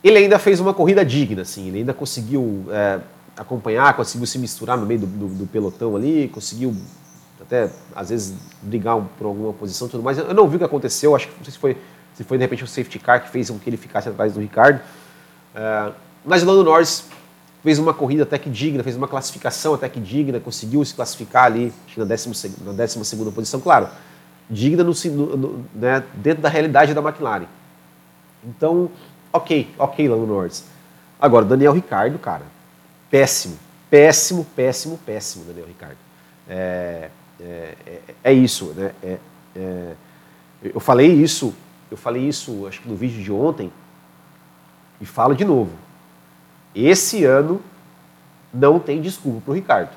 ele 0.05 0.19
ainda 0.19 0.39
fez 0.39 0.61
uma 0.61 0.75
corrida 0.75 1.03
digna, 1.05 1.43
assim, 1.43 1.69
ele 1.69 1.79
ainda 1.79 1.95
conseguiu 1.95 2.67
é, 2.71 3.01
acompanhar, 3.37 3.97
conseguiu 3.97 4.27
se 4.27 4.39
misturar 4.39 4.77
no 4.77 4.85
meio 4.85 5.01
do, 5.01 5.07
do, 5.07 5.29
do, 5.29 5.47
pelotão 5.47 5.97
ali, 5.97 6.29
conseguiu 6.29 6.77
até, 7.41 7.71
às 7.97 8.11
vezes, 8.11 8.35
brigar 8.63 9.01
por 9.19 9.27
alguma 9.27 9.53
posição 9.55 9.89
e 9.89 9.91
tudo 9.91 10.03
mais. 10.03 10.19
Eu 10.19 10.35
não 10.35 10.47
vi 10.47 10.57
o 10.57 10.59
que 10.59 10.65
aconteceu, 10.65 11.17
acho 11.17 11.29
que 11.29 11.35
não 11.39 11.45
sei 11.45 11.53
se 11.53 11.59
foi, 11.59 11.77
se 12.15 12.23
foi 12.23 12.37
de 12.37 12.45
repente 12.45 12.63
o 12.63 12.67
safety 12.67 12.99
car 12.99 13.23
que 13.23 13.31
fez 13.31 13.49
com 13.49 13.59
que 13.59 13.69
ele 13.69 13.79
ficasse 13.79 14.09
atrás 14.09 14.35
do 14.35 14.41
Ricardo. 14.41 14.81
É, 15.55 15.93
mas 16.23 16.43
o 16.43 16.47
Lando 16.47 16.65
Norris 16.65 17.05
fez 17.63 17.79
uma 17.79 17.95
corrida 17.95 18.25
até 18.25 18.39
que 18.39 18.51
digna, 18.51 18.83
fez 18.83 18.97
uma 18.97 19.09
classificação 19.09 19.73
até 19.73 19.89
que 19.89 19.99
digna, 19.99 20.39
conseguiu 20.39 20.85
se 20.85 20.95
classificar 20.95 21.45
ali, 21.45 21.73
na 21.97 22.05
12 22.05 22.55
na 22.63 22.73
décima 22.73 23.05
segunda 23.05 23.33
posição, 23.33 23.59
claro, 23.59 23.89
digna 24.51 24.85
no, 24.85 24.93
no, 25.37 25.65
né, 25.75 26.05
dentro 26.15 26.43
da 26.43 26.51
realidade 26.51 26.93
da 26.93 27.01
McLaren. 27.01 27.47
Então, 28.45 28.91
Ok, 29.35 29.75
ok, 29.77 30.09
Lando 30.09 30.29
Norris. 30.29 30.65
Agora, 31.21 31.45
Daniel 31.45 31.73
Ricardo, 31.73 32.21
cara, 32.21 32.45
péssimo, 33.11 33.59
péssimo, 33.91 34.47
péssimo, 34.55 34.97
péssimo, 34.99 35.45
Daniel 35.45 35.67
Ricardo. 35.67 35.97
É, 36.49 37.11
é, 37.41 37.75
é, 37.85 38.01
é 38.23 38.33
isso, 38.33 38.67
né? 38.77 38.93
É, 39.03 39.19
é, 39.57 39.93
eu 40.63 40.79
falei 40.79 41.13
isso, 41.13 41.53
eu 41.91 41.97
falei 41.97 42.23
isso, 42.23 42.65
acho 42.69 42.81
que 42.81 42.89
no 42.89 42.95
vídeo 42.95 43.21
de 43.21 43.33
ontem, 43.33 43.73
e 45.01 45.05
falo 45.05 45.35
de 45.35 45.45
novo. 45.45 45.73
Esse 46.73 47.25
ano 47.25 47.61
não 48.53 48.79
tem 48.79 49.03
desculpa 49.03 49.41
para 49.41 49.51
o 49.51 49.55
Ricardo. 49.57 49.91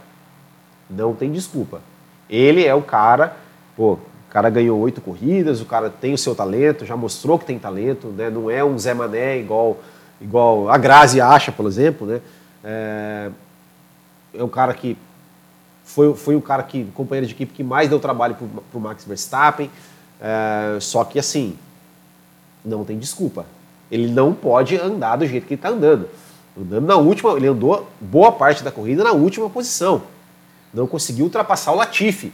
Não 0.89 1.13
tem 1.13 1.31
desculpa. 1.31 1.79
Ele 2.27 2.65
é 2.65 2.73
o 2.73 2.81
cara, 2.81 3.37
pô, 3.75 3.99
cara 4.37 4.51
ganhou 4.51 4.79
oito 4.81 5.01
corridas, 5.01 5.61
o 5.61 5.65
cara 5.65 5.89
tem 5.89 6.13
o 6.13 6.17
seu 6.17 6.35
talento, 6.35 6.85
já 6.85 6.95
mostrou 6.95 7.39
que 7.39 7.45
tem 7.45 7.57
talento, 7.57 8.09
né? 8.09 8.29
não 8.29 8.51
é 8.51 8.63
um 8.63 8.77
Zé 8.77 8.93
Mané 8.93 9.39
igual, 9.39 9.79
igual 10.21 10.69
a 10.69 10.77
Grazi 10.77 11.19
acha, 11.19 11.51
por 11.51 11.65
exemplo. 11.65 12.05
Né? 12.05 12.21
É, 12.63 13.31
é 14.35 14.43
um 14.43 14.47
cara 14.47 14.75
que 14.75 14.95
foi, 15.83 16.13
foi 16.13 16.35
o 16.35 16.41
cara 16.41 16.61
que, 16.61 16.83
companheiro 16.93 17.25
de 17.25 17.33
equipe 17.33 17.51
que 17.51 17.63
mais 17.63 17.89
deu 17.89 17.99
trabalho 17.99 18.35
para 18.35 18.77
o 18.77 18.79
Max 18.79 19.05
Verstappen. 19.05 19.71
É, 20.21 20.77
só 20.81 21.03
que 21.03 21.17
assim, 21.17 21.57
não 22.63 22.85
tem 22.85 22.99
desculpa. 22.99 23.43
Ele 23.89 24.07
não 24.07 24.35
pode 24.35 24.77
andar 24.77 25.15
do 25.15 25.25
jeito 25.25 25.47
que 25.47 25.55
ele 25.55 25.59
está 25.59 25.69
andando. 25.69 26.07
Andando 26.55 26.85
na 26.85 26.95
última, 26.97 27.31
ele 27.31 27.47
andou 27.47 27.89
boa 27.99 28.31
parte 28.31 28.63
da 28.63 28.71
corrida 28.71 29.03
na 29.03 29.13
última 29.13 29.49
posição. 29.49 30.03
Não 30.71 30.85
conseguiu 30.85 31.25
ultrapassar 31.25 31.71
o 31.71 31.75
Latifi 31.75 32.31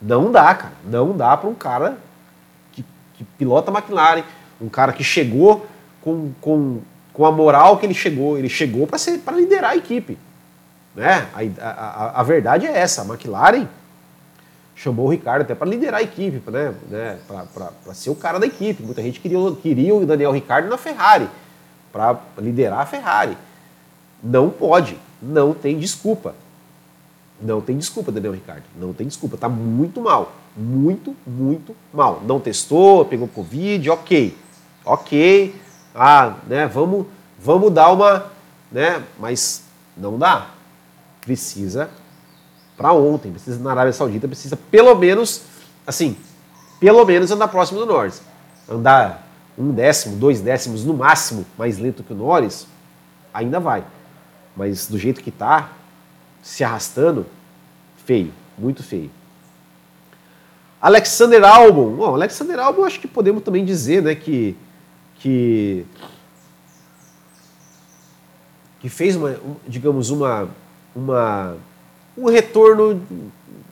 não 0.00 0.30
dá, 0.30 0.54
cara. 0.54 0.74
Não 0.84 1.16
dá 1.16 1.36
para 1.36 1.48
um 1.48 1.54
cara 1.54 1.98
que, 2.72 2.84
que 3.14 3.24
pilota 3.24 3.70
a 3.70 3.74
McLaren, 3.74 4.22
um 4.60 4.68
cara 4.68 4.92
que 4.92 5.02
chegou 5.02 5.66
com, 6.00 6.32
com, 6.40 6.80
com 7.12 7.26
a 7.26 7.32
moral 7.32 7.78
que 7.78 7.86
ele 7.86 7.94
chegou. 7.94 8.38
Ele 8.38 8.48
chegou 8.48 8.86
para 8.86 9.36
liderar 9.36 9.72
a 9.72 9.76
equipe. 9.76 10.18
Né? 10.94 11.28
A, 11.60 11.68
a, 11.68 12.20
a, 12.20 12.22
verdade 12.22 12.66
é 12.66 12.76
essa, 12.76 13.02
a 13.02 13.04
McLaren 13.04 13.68
chamou 14.74 15.06
o 15.06 15.10
Ricardo 15.10 15.42
até 15.42 15.54
para 15.54 15.68
liderar 15.68 16.00
a 16.00 16.02
equipe, 16.02 16.50
né? 16.50 16.74
né? 16.88 17.18
para 17.26 17.94
ser 17.94 18.10
o 18.10 18.14
cara 18.14 18.38
da 18.38 18.46
equipe. 18.46 18.82
Muita 18.82 19.02
gente 19.02 19.20
queria, 19.20 19.38
queria 19.60 19.94
o 19.94 20.06
Daniel 20.06 20.32
Ricardo 20.32 20.68
na 20.68 20.78
Ferrari, 20.78 21.28
para 21.92 22.18
liderar 22.38 22.80
a 22.80 22.86
Ferrari. 22.86 23.36
Não 24.22 24.50
pode, 24.50 24.98
não 25.20 25.52
tem 25.52 25.78
desculpa. 25.78 26.34
Não 27.40 27.60
tem 27.60 27.78
desculpa, 27.78 28.10
Daniel 28.10 28.32
Ricardo. 28.32 28.64
Não 28.78 28.92
tem 28.92 29.06
desculpa. 29.06 29.36
Tá 29.36 29.48
muito 29.48 30.00
mal. 30.00 30.32
Muito, 30.56 31.14
muito 31.26 31.74
mal. 31.92 32.22
Não 32.26 32.40
testou, 32.40 33.04
pegou 33.04 33.28
Covid, 33.28 33.90
ok. 33.90 34.36
Ok. 34.84 35.54
Ah, 35.94 36.34
né? 36.46 36.66
Vamos, 36.66 37.06
vamos 37.38 37.72
dar 37.72 37.92
uma. 37.92 38.26
Né? 38.72 39.02
Mas 39.18 39.62
não 39.96 40.18
dá. 40.18 40.48
Precisa 41.20 41.90
para 42.76 42.92
ontem. 42.92 43.30
Precisa 43.30 43.62
na 43.62 43.70
Arábia 43.70 43.92
Saudita, 43.92 44.26
precisa 44.26 44.56
pelo 44.56 44.94
menos, 44.94 45.42
assim, 45.86 46.16
pelo 46.80 47.04
menos 47.04 47.30
andar 47.30 47.48
próximo 47.48 47.80
do 47.80 47.86
Norris. 47.86 48.22
Andar 48.68 49.26
um 49.56 49.72
décimo, 49.72 50.16
dois 50.16 50.40
décimos 50.40 50.84
no 50.84 50.94
máximo 50.94 51.44
mais 51.58 51.78
lento 51.78 52.04
que 52.04 52.12
o 52.12 52.16
Norris, 52.16 52.66
ainda 53.34 53.58
vai. 53.58 53.84
Mas 54.56 54.86
do 54.86 54.96
jeito 54.96 55.20
que 55.20 55.30
tá, 55.30 55.70
se 56.42 56.64
arrastando, 56.64 57.26
feio, 58.04 58.32
muito 58.56 58.82
feio. 58.82 59.10
Alexander 60.80 61.44
Albon. 61.44 61.96
Bom, 61.96 62.14
Alexander 62.14 62.58
Albon 62.58 62.84
acho 62.84 63.00
que 63.00 63.08
podemos 63.08 63.42
também 63.42 63.64
dizer, 63.64 64.02
né, 64.02 64.14
que 64.14 64.56
que 65.16 65.84
que 68.80 68.88
fez 68.88 69.16
uma, 69.16 69.36
digamos 69.66 70.10
uma 70.10 70.48
uma 70.94 71.56
um 72.16 72.26
retorno 72.26 73.00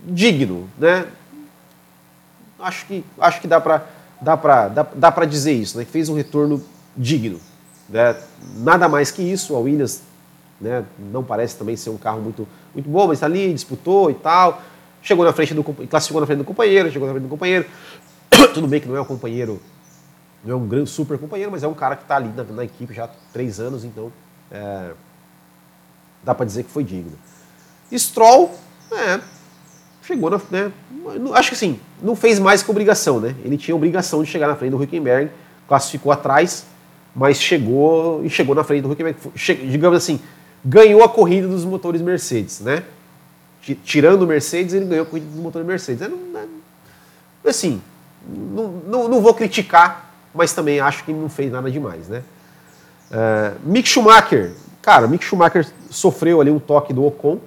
digno, 0.05 0.69
né? 0.79 1.07
Acho 2.59 2.87
que 2.87 3.05
acho 3.19 3.41
que 3.41 3.47
dá 3.49 3.61
para 3.61 3.87
dá 4.21 4.37
para 4.37 4.69
dá, 4.69 4.87
dá 4.95 5.13
para 5.13 5.25
dizer 5.25 5.53
isso, 5.53 5.79
né? 5.79 5.85
Que 5.85 5.91
fez 5.91 6.09
um 6.09 6.15
retorno 6.15 6.63
digno, 6.97 7.41
né? 7.89 8.17
Nada 8.57 8.89
mais 8.89 9.11
que 9.11 9.23
isso. 9.23 9.55
A 9.55 9.61
Williams 9.61 10.03
né? 10.61 10.85
Não 10.99 11.23
parece 11.23 11.57
também 11.57 11.77
ser 11.77 11.91
um 11.91 11.97
carro 11.97 12.21
muito, 12.21 12.47
muito 12.75 12.89
bom, 12.89 13.07
mas 13.07 13.19
está 13.19 13.27
ali, 13.27 13.53
disputou 13.53 14.11
e 14.11 14.15
tal. 14.15 14.63
Chegou 15.03 15.25
na 15.25 15.33
frente 15.33 15.55
do 15.55 15.63
classificou 15.63 16.21
na 16.21 16.27
frente 16.27 16.39
do 16.39 16.45
companheiro, 16.45 16.91
chegou 16.91 17.07
na 17.07 17.15
frente 17.15 17.25
do 17.25 17.31
companheiro. 17.31 17.67
Tudo 18.55 18.67
bem 18.67 18.81
que 18.81 18.89
não 18.89 18.97
é 18.97 19.01
um 19.01 19.05
companheiro, 19.05 19.61
não 20.45 20.55
é 20.55 20.57
um 20.57 20.67
grande 20.67 20.91
super 20.91 21.19
companheiro, 21.19 21.51
mas 21.51 21.63
é 21.63 21.69
um 21.69 21.75
cara 21.75 21.97
que 21.97 22.03
está 22.03 22.17
ali 22.17 22.31
na, 22.35 22.45
na, 22.45 22.65
equipe 22.65 22.93
já 22.93 23.05
há 23.05 23.09
três 23.33 23.61
anos, 23.61 23.85
então 23.85 24.13
é, 24.51 24.91
dá 26.23 26.35
para 26.35 26.47
dizer 26.47 26.65
que 26.65 26.71
foi 26.71 26.83
digno. 26.83 27.13
Stroll, 27.93 28.53
é, 28.93 29.21
chegou 30.03 30.31
na. 30.31 30.41
Né, 30.51 30.73
acho 31.35 31.51
que 31.51 31.55
assim, 31.55 31.79
não 32.03 32.17
fez 32.17 32.39
mais 32.39 32.63
que 32.63 32.71
obrigação, 32.71 33.21
né? 33.21 33.35
Ele 33.45 33.57
tinha 33.57 33.77
obrigação 33.77 34.23
de 34.23 34.31
chegar 34.31 34.49
na 34.49 34.57
frente 34.57 34.71
do 34.73 34.83
Huckenberg, 34.83 35.31
classificou 35.69 36.11
atrás, 36.11 36.67
mas 37.15 37.41
chegou 37.41 38.25
e 38.25 38.31
chegou 38.31 38.55
na 38.55 38.65
frente 38.65 38.83
do 38.83 38.91
Huckenberg. 38.91 39.19
Digamos 39.69 39.99
assim, 39.99 40.21
ganhou 40.67 41.05
a 41.05 41.09
corrida 41.09 41.47
dos 41.47 41.65
motores 41.65 42.03
Mercedes, 42.03 42.61
né? 42.61 42.83
Tirando 43.85 44.23
o 44.23 44.27
Mercedes, 44.27 44.75
ele 44.75 44.85
ganhou 44.85 45.05
a 45.05 45.07
corrida 45.07 45.29
dos 45.29 45.41
motores 45.41 45.67
Mercedes. 45.67 46.03
É, 46.03 46.11
é, 47.45 47.49
assim, 47.49 47.81
não, 48.29 48.69
não, 48.87 49.09
não, 49.09 49.21
vou 49.21 49.33
criticar, 49.33 50.13
mas 50.35 50.53
também 50.53 50.81
acho 50.81 51.05
que 51.05 51.13
não 51.13 51.29
fez 51.29 51.53
nada 51.53 51.71
demais, 51.71 52.09
né? 52.09 52.23
Uh, 53.11 53.69
Mick 53.69 53.89
Schumacher, 53.89 54.53
cara, 54.83 55.07
Mick 55.07 55.25
Schumacher 55.25 55.67
sofreu 55.89 56.41
ali 56.41 56.51
um 56.51 56.59
toque 56.59 56.93
do 56.93 57.05
Ocon 57.05 57.39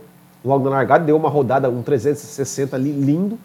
logo 0.43 0.63
na 0.69 0.77
largada, 0.77 1.03
deu 1.03 1.17
uma 1.17 1.29
rodada, 1.29 1.69
um 1.69 1.81
360 1.81 2.75
ali 2.75 2.91
lindo. 2.91 3.37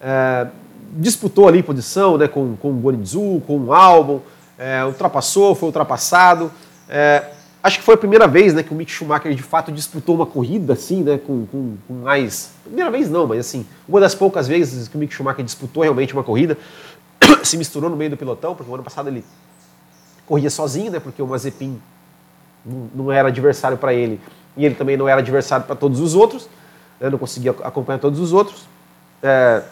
Uh, 0.00 0.50
disputou 0.92 1.46
ali 1.46 1.62
posição 1.62 2.18
né, 2.18 2.26
com, 2.26 2.56
com 2.56 2.70
o 2.70 2.80
Guanizu, 2.80 3.42
com 3.46 3.58
o 3.58 3.72
Albon, 3.72 4.20
é, 4.58 4.84
ultrapassou, 4.84 5.54
foi 5.54 5.68
ultrapassado. 5.68 6.50
É, 6.88 7.35
Acho 7.66 7.80
que 7.80 7.84
foi 7.84 7.94
a 7.94 7.98
primeira 7.98 8.28
vez 8.28 8.54
né, 8.54 8.62
que 8.62 8.72
o 8.72 8.76
Mick 8.76 8.88
Schumacher 8.88 9.34
de 9.34 9.42
fato 9.42 9.72
disputou 9.72 10.14
uma 10.14 10.24
corrida 10.24 10.74
assim, 10.74 11.02
né, 11.02 11.18
com, 11.18 11.46
com, 11.46 11.76
com, 11.88 11.94
mais. 11.94 12.52
Primeira 12.62 12.88
vez 12.92 13.10
não, 13.10 13.26
mas 13.26 13.40
assim, 13.40 13.66
uma 13.88 13.98
das 13.98 14.14
poucas 14.14 14.46
vezes 14.46 14.86
que 14.86 14.96
o 14.96 15.00
Mick 15.00 15.12
Schumacher 15.12 15.44
disputou 15.44 15.82
realmente 15.82 16.12
uma 16.12 16.22
corrida, 16.22 16.56
se 17.42 17.56
misturou 17.56 17.90
no 17.90 17.96
meio 17.96 18.10
do 18.10 18.16
pelotão, 18.16 18.54
porque 18.54 18.70
o 18.70 18.74
ano 18.76 18.84
passado 18.84 19.08
ele 19.08 19.24
corria 20.24 20.48
sozinho, 20.48 20.92
né, 20.92 21.00
porque 21.00 21.20
o 21.20 21.26
Mazepin 21.26 21.82
não 22.94 23.10
era 23.10 23.26
adversário 23.26 23.76
para 23.76 23.92
ele 23.92 24.20
e 24.56 24.64
ele 24.64 24.76
também 24.76 24.96
não 24.96 25.08
era 25.08 25.20
adversário 25.20 25.66
para 25.66 25.74
todos 25.74 25.98
os 25.98 26.14
outros, 26.14 26.48
né, 27.00 27.10
não 27.10 27.18
conseguia 27.18 27.50
acompanhar 27.64 27.98
todos 27.98 28.20
os 28.20 28.32
outros. 28.32 28.68
É, 29.20 29.64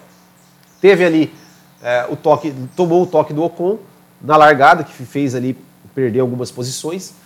teve 0.81 1.05
ali 1.05 1.33
é, 1.81 2.07
o 2.11 2.17
toque, 2.17 2.53
tomou 2.75 3.05
o 3.05 3.07
toque 3.07 3.33
do 3.33 3.45
Ocon 3.45 3.79
na 4.21 4.37
largada, 4.37 4.83
que 4.83 4.93
fez 4.93 5.33
ali 5.37 5.57
perder 5.95 6.19
algumas 6.19 6.51
posições. 6.51 7.23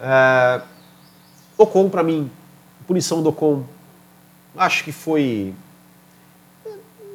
É, 0.00 0.62
Ocon, 1.58 1.90
para 1.90 2.02
mim, 2.02 2.30
punição 2.86 3.22
do 3.22 3.28
Ocon, 3.28 3.64
acho 4.56 4.82
que 4.82 4.92
foi. 4.92 5.54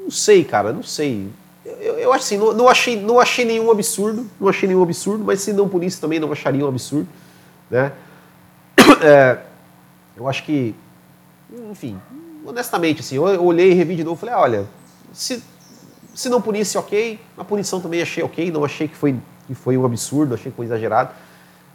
Não 0.03 0.11
sei, 0.11 0.43
cara, 0.43 0.71
não 0.71 0.83
sei. 0.83 1.29
Eu, 1.65 1.97
eu 1.97 2.13
acho 2.13 2.25
assim, 2.25 2.37
não, 2.37 2.53
não, 2.53 2.69
achei, 2.69 3.01
não 3.01 3.19
achei 3.19 3.43
nenhum 3.43 3.71
absurdo, 3.71 4.29
não 4.39 4.47
achei 4.47 4.67
nenhum 4.67 4.83
absurdo, 4.83 5.23
mas 5.25 5.41
se 5.41 5.51
não 5.51 5.67
punisse 5.67 5.99
também 5.99 6.19
não 6.19 6.31
acharia 6.31 6.63
um 6.63 6.69
absurdo, 6.69 7.07
né? 7.71 7.91
É, 9.01 9.39
eu 10.15 10.27
acho 10.27 10.43
que, 10.43 10.75
enfim, 11.71 11.99
honestamente, 12.45 13.01
assim, 13.01 13.15
eu, 13.15 13.43
olhei 13.43 13.71
e 13.71 13.73
revi 13.73 13.95
de 13.95 14.03
novo 14.03 14.17
e 14.17 14.19
falei, 14.19 14.35
ah, 14.35 14.41
olha, 14.41 14.67
se, 15.11 15.43
se 16.13 16.29
não 16.29 16.39
punisse, 16.39 16.77
ok, 16.77 17.19
a 17.35 17.43
punição 17.43 17.81
também 17.81 18.01
achei 18.01 18.23
ok, 18.23 18.51
não 18.51 18.63
achei 18.63 18.87
que 18.87 18.95
foi, 18.95 19.15
que 19.47 19.55
foi 19.55 19.75
um 19.75 19.85
absurdo, 19.85 20.35
achei 20.35 20.51
que 20.51 20.55
foi 20.55 20.65
exagerado. 20.65 21.09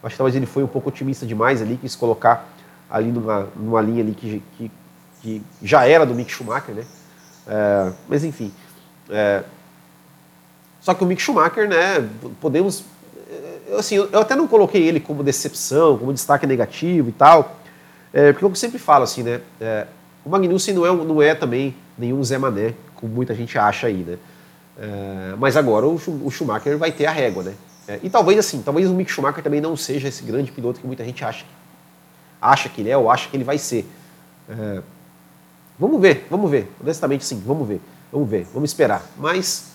Acho 0.03 0.15
que 0.15 0.19
talvez 0.19 0.35
ele 0.35 0.47
foi 0.47 0.63
um 0.63 0.67
pouco 0.67 0.89
otimista 0.89 1.27
demais 1.27 1.61
ali, 1.61 1.77
quis 1.77 1.95
colocar 1.95 2.49
ali 2.89 3.13
numa, 3.13 3.49
numa 3.55 3.81
linha 3.81 4.03
ali 4.03 4.13
que, 4.13 4.43
que, 4.57 4.73
que 5.21 5.43
já 5.63 5.87
era 5.87 6.07
do 6.07 6.15
Mick 6.15 6.33
Schumacher, 6.33 6.75
né? 6.75 6.85
É, 7.47 7.93
mas 8.09 8.25
enfim. 8.25 8.53
É, 9.11 9.43
só 10.81 10.95
que 10.95 11.05
o 11.05 11.07
Mick 11.07 11.21
Schumacher, 11.21 11.69
né, 11.69 12.09
podemos. 12.41 12.85
Eu, 13.69 13.79
assim, 13.79 13.97
eu 13.97 14.21
até 14.21 14.35
não 14.35 14.49
coloquei 14.49 14.83
ele 14.89 14.99
como 14.99 15.23
decepção, 15.23 15.99
como 15.99 16.13
destaque 16.13 16.47
negativo 16.47 17.11
e 17.11 17.13
tal, 17.13 17.57
é, 18.13 18.33
porque 18.33 18.45
eu 18.45 18.55
sempre 18.55 18.79
falo 18.79 19.05
assim, 19.05 19.23
né? 19.23 19.41
É, 19.61 19.87
o 20.25 20.31
Magnussen 20.31 20.75
não 20.75 20.87
é, 20.87 20.93
não 20.93 21.23
é 21.23 21.35
também 21.35 21.77
nenhum 21.97 22.23
Zé 22.25 22.39
Mané, 22.39 22.75
como 22.97 23.13
muita 23.13 23.35
gente 23.35 23.57
acha 23.59 23.87
aí, 23.87 23.99
né? 23.99 24.19
É, 24.79 25.35
mas 25.39 25.57
agora 25.57 25.87
o, 25.87 26.01
o 26.25 26.31
Schumacher 26.31 26.77
vai 26.79 26.91
ter 26.91 27.07
a 27.07 27.13
régua, 27.13 27.43
né? 27.43 27.55
É, 27.91 27.99
e 28.05 28.09
talvez 28.09 28.39
assim, 28.39 28.63
talvez 28.63 28.89
o 28.89 28.95
Mick 28.95 29.11
Schumacher 29.11 29.43
também 29.43 29.61
não 29.61 29.77
seja 29.77 30.07
esse 30.07 30.23
grande 30.23 30.53
piloto 30.53 30.79
que 30.79 30.87
muita 30.87 31.05
gente 31.05 31.25
acha, 31.25 31.45
acha 32.41 32.69
que 32.69 32.83
ele 32.83 32.89
é 32.89 32.97
ou 32.97 33.11
acha 33.11 33.29
que 33.29 33.37
ele 33.37 33.43
vai 33.43 33.59
ser. 33.59 33.85
É, 34.49 34.81
vamos 35.77 36.01
ver, 36.01 36.25
vamos 36.31 36.49
ver. 36.49 36.71
Honestamente, 36.81 37.25
sim, 37.25 37.43
vamos 37.45 37.67
ver. 37.67 37.81
Vamos 38.13 38.31
ver, 38.31 38.47
vamos 38.55 38.71
esperar. 38.71 39.03
Mas 39.17 39.73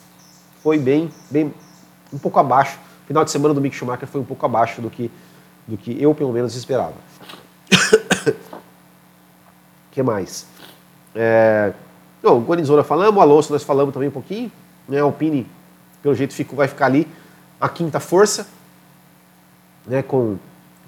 foi 0.64 0.80
bem, 0.80 1.12
bem 1.30 1.54
um 2.14 2.18
pouco 2.18 2.40
abaixo. 2.40 2.80
O 3.04 3.08
final 3.08 3.26
de 3.26 3.32
semana 3.32 3.54
do 3.54 3.60
Mick 3.60 3.76
Schumacher 3.76 4.08
foi 4.08 4.22
um 4.22 4.26
pouco 4.26 4.46
abaixo 4.46 4.82
do 4.82 4.90
que, 4.90 5.12
do 5.68 5.76
que 5.76 6.02
eu, 6.02 6.16
pelo 6.16 6.32
menos, 6.32 6.56
esperava. 6.56 6.96
Que 9.92 10.04
mais? 10.04 10.46
É, 11.14 11.72
o 12.22 12.40
Guanizona 12.40 12.84
falamos, 12.84 13.16
o 13.16 13.22
Alonso 13.22 13.54
nós 13.54 13.64
falamos 13.64 13.94
também 13.94 14.10
um 14.10 14.12
pouquinho. 14.12 14.52
Né, 14.90 15.00
Alpine, 15.00 15.48
pelo 16.02 16.14
jeito, 16.14 16.34
ficou, 16.34 16.58
vai 16.58 16.68
ficar 16.68 16.88
ali 16.88 17.08
a 17.60 17.70
quinta 17.70 18.00
força, 18.00 18.48
né, 19.88 20.02
com, 20.02 20.38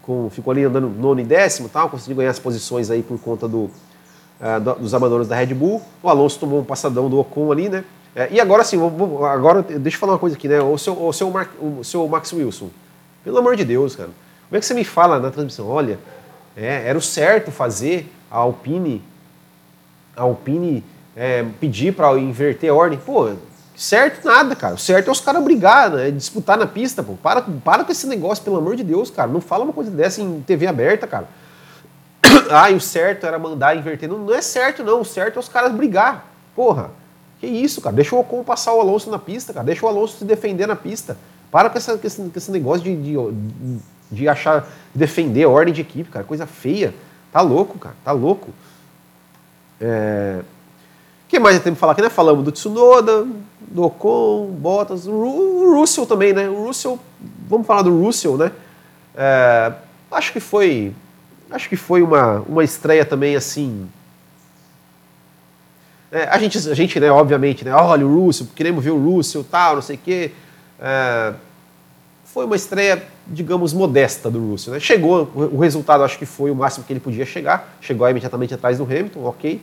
com, 0.01 0.30
ficou 0.30 0.51
ali 0.51 0.63
andando 0.63 0.89
nono 0.89 1.20
e 1.20 1.24
décimo, 1.24 1.70
tal, 1.70 1.89
conseguiu 1.89 2.18
ganhar 2.18 2.32
as 2.32 2.39
posições 2.39 2.89
aí 2.89 3.03
por 3.03 3.20
conta 3.20 3.47
do, 3.47 3.70
uh, 4.39 4.59
do, 4.63 4.76
dos 4.76 4.93
amadores 4.93 5.28
da 5.28 5.36
Red 5.36 5.53
Bull. 5.53 5.82
O 6.01 6.09
Alonso 6.09 6.39
tomou 6.39 6.59
um 6.59 6.65
passadão 6.65 7.09
do 7.09 7.20
Ocon 7.20 7.51
ali, 7.51 7.70
né? 7.70 7.84
É, 8.15 8.30
e 8.32 8.39
agora 8.39 8.63
sim, 8.63 8.80
agora 9.32 9.61
deixa 9.61 9.95
eu 9.95 9.99
falar 9.99 10.13
uma 10.13 10.20
coisa 10.20 10.36
aqui, 10.36 10.47
né? 10.47 10.59
O 10.59 10.78
seu, 10.78 10.99
o 10.99 11.13
seu, 11.13 11.30
Mark, 11.30 11.51
o 11.61 11.84
seu 11.84 12.07
Max 12.07 12.34
Wilson, 12.34 12.70
pelo 13.24 13.38
amor 13.38 13.55
de 13.55 13.63
Deus, 13.63 13.95
cara, 13.95 14.09
como 14.49 14.57
é 14.57 14.59
que 14.59 14.65
você 14.65 14.74
me 14.74 14.84
fala 14.84 15.20
na 15.20 15.30
transmissão? 15.30 15.68
Olha, 15.68 15.99
é, 16.55 16.88
era 16.88 16.97
o 16.97 17.01
certo 17.01 17.51
fazer 17.51 18.11
a 18.32 18.38
Alpine, 18.38 19.03
a 20.15 20.24
Alpine 20.24 20.84
é, 21.15 21.45
pedir 21.59 21.93
para 21.93 22.18
inverter 22.18 22.72
a 22.72 22.74
ordem. 22.74 22.97
Pô, 22.97 23.30
Certo 23.78 24.26
nada, 24.26 24.56
cara. 24.56 24.74
O 24.74 24.78
certo 24.80 25.10
é 25.10 25.12
os 25.12 25.22
caras 25.22 25.44
brigar, 25.44 25.92
né? 25.92 26.10
disputar 26.10 26.58
na 26.58 26.66
pista, 26.66 27.04
pô. 27.04 27.14
Para, 27.14 27.44
para 27.44 27.84
com 27.84 27.92
esse 27.92 28.08
negócio, 28.08 28.44
pelo 28.44 28.58
amor 28.58 28.76
de 28.76 28.84
Deus, 28.84 29.12
cara. 29.12 29.30
Não 29.30 29.40
fala 29.40 29.64
uma 29.64 29.72
coisa 29.72 29.92
dessa 29.92 30.20
em 30.20 30.42
TV 30.42 30.66
aberta, 30.66 31.06
cara. 31.06 31.28
ah, 32.50 32.72
e 32.72 32.74
o 32.74 32.82
certo 32.82 33.28
era 33.28 33.38
mandar 33.38 33.78
inverter. 33.78 34.10
Não, 34.10 34.18
não 34.18 34.34
é 34.34 34.42
certo, 34.42 34.84
não. 34.84 35.02
O 35.02 35.06
certo 35.06 35.36
é 35.36 35.40
os 35.40 35.48
caras 35.48 35.72
brigar. 35.74 36.26
Porra. 36.56 36.90
Que 37.40 37.46
isso, 37.46 37.80
cara? 37.80 37.96
Deixa 37.96 38.16
o 38.16 38.20
Ocon 38.20 38.44
passar 38.44 38.74
o 38.74 38.82
Alonso 38.82 39.12
na 39.12 39.20
pista, 39.20 39.54
cara. 39.54 39.64
Deixa 39.64 39.86
o 39.86 39.90
Alonso 39.90 40.18
se 40.18 40.26
defender 40.26 40.66
na 40.66 40.76
pista. 40.76 41.16
Para 41.52 41.70
com, 41.70 41.78
essa, 41.78 41.96
com, 41.96 42.08
esse, 42.08 42.20
com 42.20 42.32
esse, 42.36 42.50
negócio 42.50 42.84
de, 42.84 42.96
de, 42.96 43.16
de 44.12 44.28
achar, 44.28 44.68
defender 44.94 45.44
a 45.44 45.50
ordem 45.50 45.72
de 45.72 45.82
equipe, 45.82 46.10
cara. 46.10 46.26
Coisa 46.26 46.48
feia. 46.48 46.96
Tá 47.32 47.42
louco, 47.42 47.78
cara. 47.78 47.96
Tá 48.04 48.12
louco. 48.12 48.50
É... 49.80 50.42
O 51.28 51.30
que 51.30 51.40
mais 51.40 51.60
temos 51.60 51.76
que 51.76 51.82
falar 51.82 51.92
aqui, 51.92 52.02
né? 52.02 52.10
Falamos 52.10 52.46
do 52.46 52.54
Tsunoda, 52.54 53.28
do 53.60 53.84
Ocon, 53.84 54.46
Bottas, 54.46 55.06
o 55.08 55.74
Russell 55.76 56.06
também, 56.06 56.32
né? 56.32 56.48
O 56.48 56.68
Russell, 56.68 56.98
vamos 57.50 57.68
falar 57.68 57.82
do 57.82 58.02
Russell, 58.02 58.38
né? 58.38 58.50
É... 59.14 59.74
Acho 60.10 60.32
que 60.32 60.40
foi, 60.40 60.96
acho 61.52 61.68
que 61.68 61.76
foi 61.76 62.02
uma, 62.02 62.40
uma 62.48 62.64
estreia 62.64 63.04
também 63.04 63.36
assim. 63.36 63.90
É, 66.10 66.30
a 66.30 66.38
gente, 66.38 66.58
a 66.58 66.74
gente, 66.74 66.98
né? 66.98 67.12
Obviamente, 67.12 67.66
né? 67.66 67.74
Olha 67.74 68.08
o 68.08 68.26
Russell, 68.26 68.48
queremos 68.56 68.82
ver 68.82 68.92
o 68.92 68.98
Russell, 68.98 69.44
tal, 69.44 69.76
não 69.76 69.82
sei 69.82 69.98
o 69.98 70.00
quê. 70.00 70.32
É... 70.80 71.34
Foi 72.24 72.46
uma 72.46 72.56
estreia, 72.56 73.04
digamos, 73.28 73.74
modesta 73.74 74.32
do 74.32 74.52
Russell, 74.52 74.76
né? 74.76 74.80
Chegou, 74.80 75.30
o 75.36 75.60
resultado 75.60 76.06
acho 76.06 76.18
que 76.18 76.26
foi 76.26 76.52
o 76.52 76.56
máximo 76.56 76.86
que 76.86 76.94
ele 76.94 77.02
podia 77.02 77.26
chegar. 77.26 77.76
Chegou 77.82 78.10
imediatamente 78.10 78.54
atrás 78.54 78.78
do 78.78 78.86
Hamilton, 78.86 79.26
ok 79.26 79.62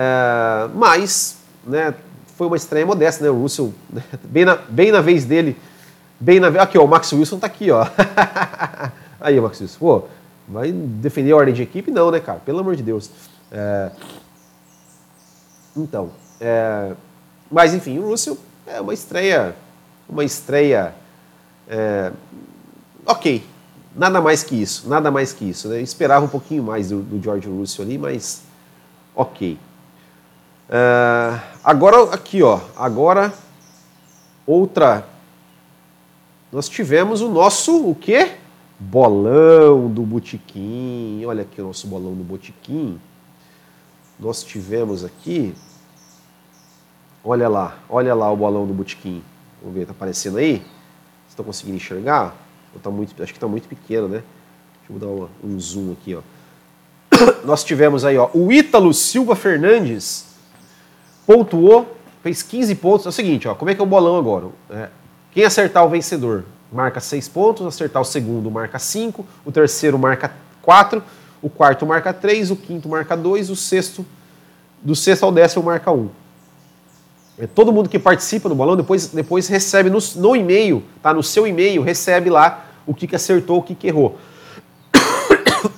é, 0.00 0.68
mas, 0.76 1.38
né, 1.66 1.92
foi 2.36 2.46
uma 2.46 2.56
estreia 2.56 2.86
modesta, 2.86 3.24
né? 3.24 3.30
O 3.30 3.42
Russell, 3.42 3.74
né, 3.90 4.00
bem, 4.22 4.44
na, 4.44 4.54
bem 4.54 4.92
na 4.92 5.00
vez 5.00 5.24
dele, 5.24 5.56
bem 6.20 6.38
na 6.38 6.46
Aqui, 6.62 6.78
ó, 6.78 6.84
o 6.84 6.88
Max 6.88 7.12
Wilson 7.12 7.40
tá 7.40 7.48
aqui, 7.48 7.72
ó. 7.72 7.84
Aí, 9.20 9.40
Max 9.40 9.60
Wilson, 9.60 9.78
pô, 9.80 10.04
vai 10.46 10.70
defender 10.70 11.32
a 11.32 11.36
ordem 11.36 11.52
de 11.52 11.62
equipe? 11.62 11.90
Não, 11.90 12.12
né, 12.12 12.20
cara? 12.20 12.38
Pelo 12.38 12.60
amor 12.60 12.76
de 12.76 12.82
Deus. 12.84 13.10
É, 13.50 13.90
então, 15.76 16.10
é, 16.40 16.92
mas 17.50 17.74
enfim, 17.74 17.98
o 17.98 18.08
Russell 18.08 18.38
é 18.68 18.80
uma 18.80 18.94
estreia, 18.94 19.56
uma 20.08 20.22
estreia, 20.22 20.94
é, 21.66 22.12
ok, 23.04 23.44
nada 23.96 24.20
mais 24.20 24.44
que 24.44 24.54
isso, 24.54 24.88
nada 24.88 25.10
mais 25.10 25.32
que 25.32 25.44
isso, 25.44 25.66
né? 25.66 25.78
Eu 25.78 25.82
esperava 25.82 26.24
um 26.24 26.28
pouquinho 26.28 26.62
mais 26.62 26.90
do, 26.90 27.02
do 27.02 27.20
George 27.20 27.48
Russell 27.48 27.84
ali, 27.84 27.98
mas 27.98 28.44
ok. 29.12 29.58
Uh, 30.68 31.40
agora, 31.64 32.14
aqui, 32.14 32.42
ó. 32.42 32.60
Agora, 32.76 33.32
outra. 34.46 35.06
Nós 36.52 36.68
tivemos 36.68 37.20
o 37.20 37.28
nosso, 37.28 37.90
o 37.90 37.94
quê? 37.94 38.32
Bolão 38.78 39.88
do 39.88 40.02
Botiquim. 40.02 41.24
Olha 41.24 41.42
aqui 41.42 41.60
o 41.60 41.66
nosso 41.66 41.86
bolão 41.86 42.14
do 42.14 42.22
Botiquim. 42.22 43.00
Nós 44.18 44.42
tivemos 44.42 45.04
aqui. 45.04 45.54
Olha 47.24 47.48
lá, 47.48 47.78
olha 47.88 48.14
lá 48.14 48.30
o 48.30 48.36
bolão 48.36 48.66
do 48.66 48.74
Botiquim. 48.74 49.22
Vamos 49.60 49.76
ver, 49.76 49.86
tá 49.86 49.92
aparecendo 49.92 50.38
aí? 50.38 50.58
Vocês 50.58 51.30
estão 51.30 51.44
conseguindo 51.44 51.76
enxergar? 51.76 52.34
tá 52.82 52.90
muito, 52.90 53.20
acho 53.22 53.32
que 53.32 53.36
está 53.36 53.48
muito 53.48 53.68
pequeno, 53.68 54.06
né? 54.06 54.22
Deixa 54.88 55.04
eu 55.04 55.28
dar 55.28 55.28
um 55.42 55.58
zoom 55.58 55.92
aqui, 55.92 56.14
ó. 56.14 56.22
Nós 57.44 57.64
tivemos 57.64 58.04
aí, 58.04 58.16
ó, 58.16 58.30
o 58.32 58.52
Ítalo 58.52 58.94
Silva 58.94 59.34
Fernandes 59.34 60.27
pontuou, 61.28 61.94
fez 62.22 62.42
15 62.42 62.74
pontos. 62.76 63.04
É 63.04 63.10
o 63.10 63.12
seguinte, 63.12 63.46
ó, 63.46 63.54
como 63.54 63.70
é 63.70 63.74
que 63.74 63.80
é 63.82 63.84
o 63.84 63.86
bolão 63.86 64.16
agora? 64.16 64.46
É, 64.70 64.88
quem 65.30 65.44
acertar 65.44 65.84
o 65.84 65.90
vencedor 65.90 66.46
marca 66.72 67.00
6 67.00 67.28
pontos, 67.28 67.66
acertar 67.66 68.00
o 68.00 68.04
segundo 68.04 68.50
marca 68.50 68.78
5, 68.78 69.26
o 69.44 69.52
terceiro 69.52 69.98
marca 69.98 70.32
4, 70.62 71.02
o 71.42 71.50
quarto 71.50 71.84
marca 71.84 72.14
3, 72.14 72.50
o 72.50 72.56
quinto 72.56 72.88
marca 72.88 73.14
2, 73.14 73.50
o 73.50 73.56
sexto, 73.56 74.06
do 74.82 74.96
sexto 74.96 75.24
ao 75.24 75.30
décimo 75.30 75.64
marca 75.64 75.92
1. 75.92 76.08
É, 77.38 77.46
todo 77.46 77.72
mundo 77.72 77.90
que 77.90 77.98
participa 77.98 78.48
do 78.48 78.54
bolão 78.54 78.74
depois, 78.74 79.08
depois 79.08 79.48
recebe 79.48 79.90
no, 79.90 79.98
no 80.16 80.34
e-mail, 80.34 80.82
tá? 81.02 81.12
No 81.12 81.22
seu 81.22 81.46
e-mail, 81.46 81.82
recebe 81.82 82.30
lá 82.30 82.64
o 82.86 82.94
que, 82.94 83.06
que 83.06 83.14
acertou, 83.14 83.58
o 83.58 83.62
que, 83.62 83.74
que 83.74 83.86
errou. 83.86 84.18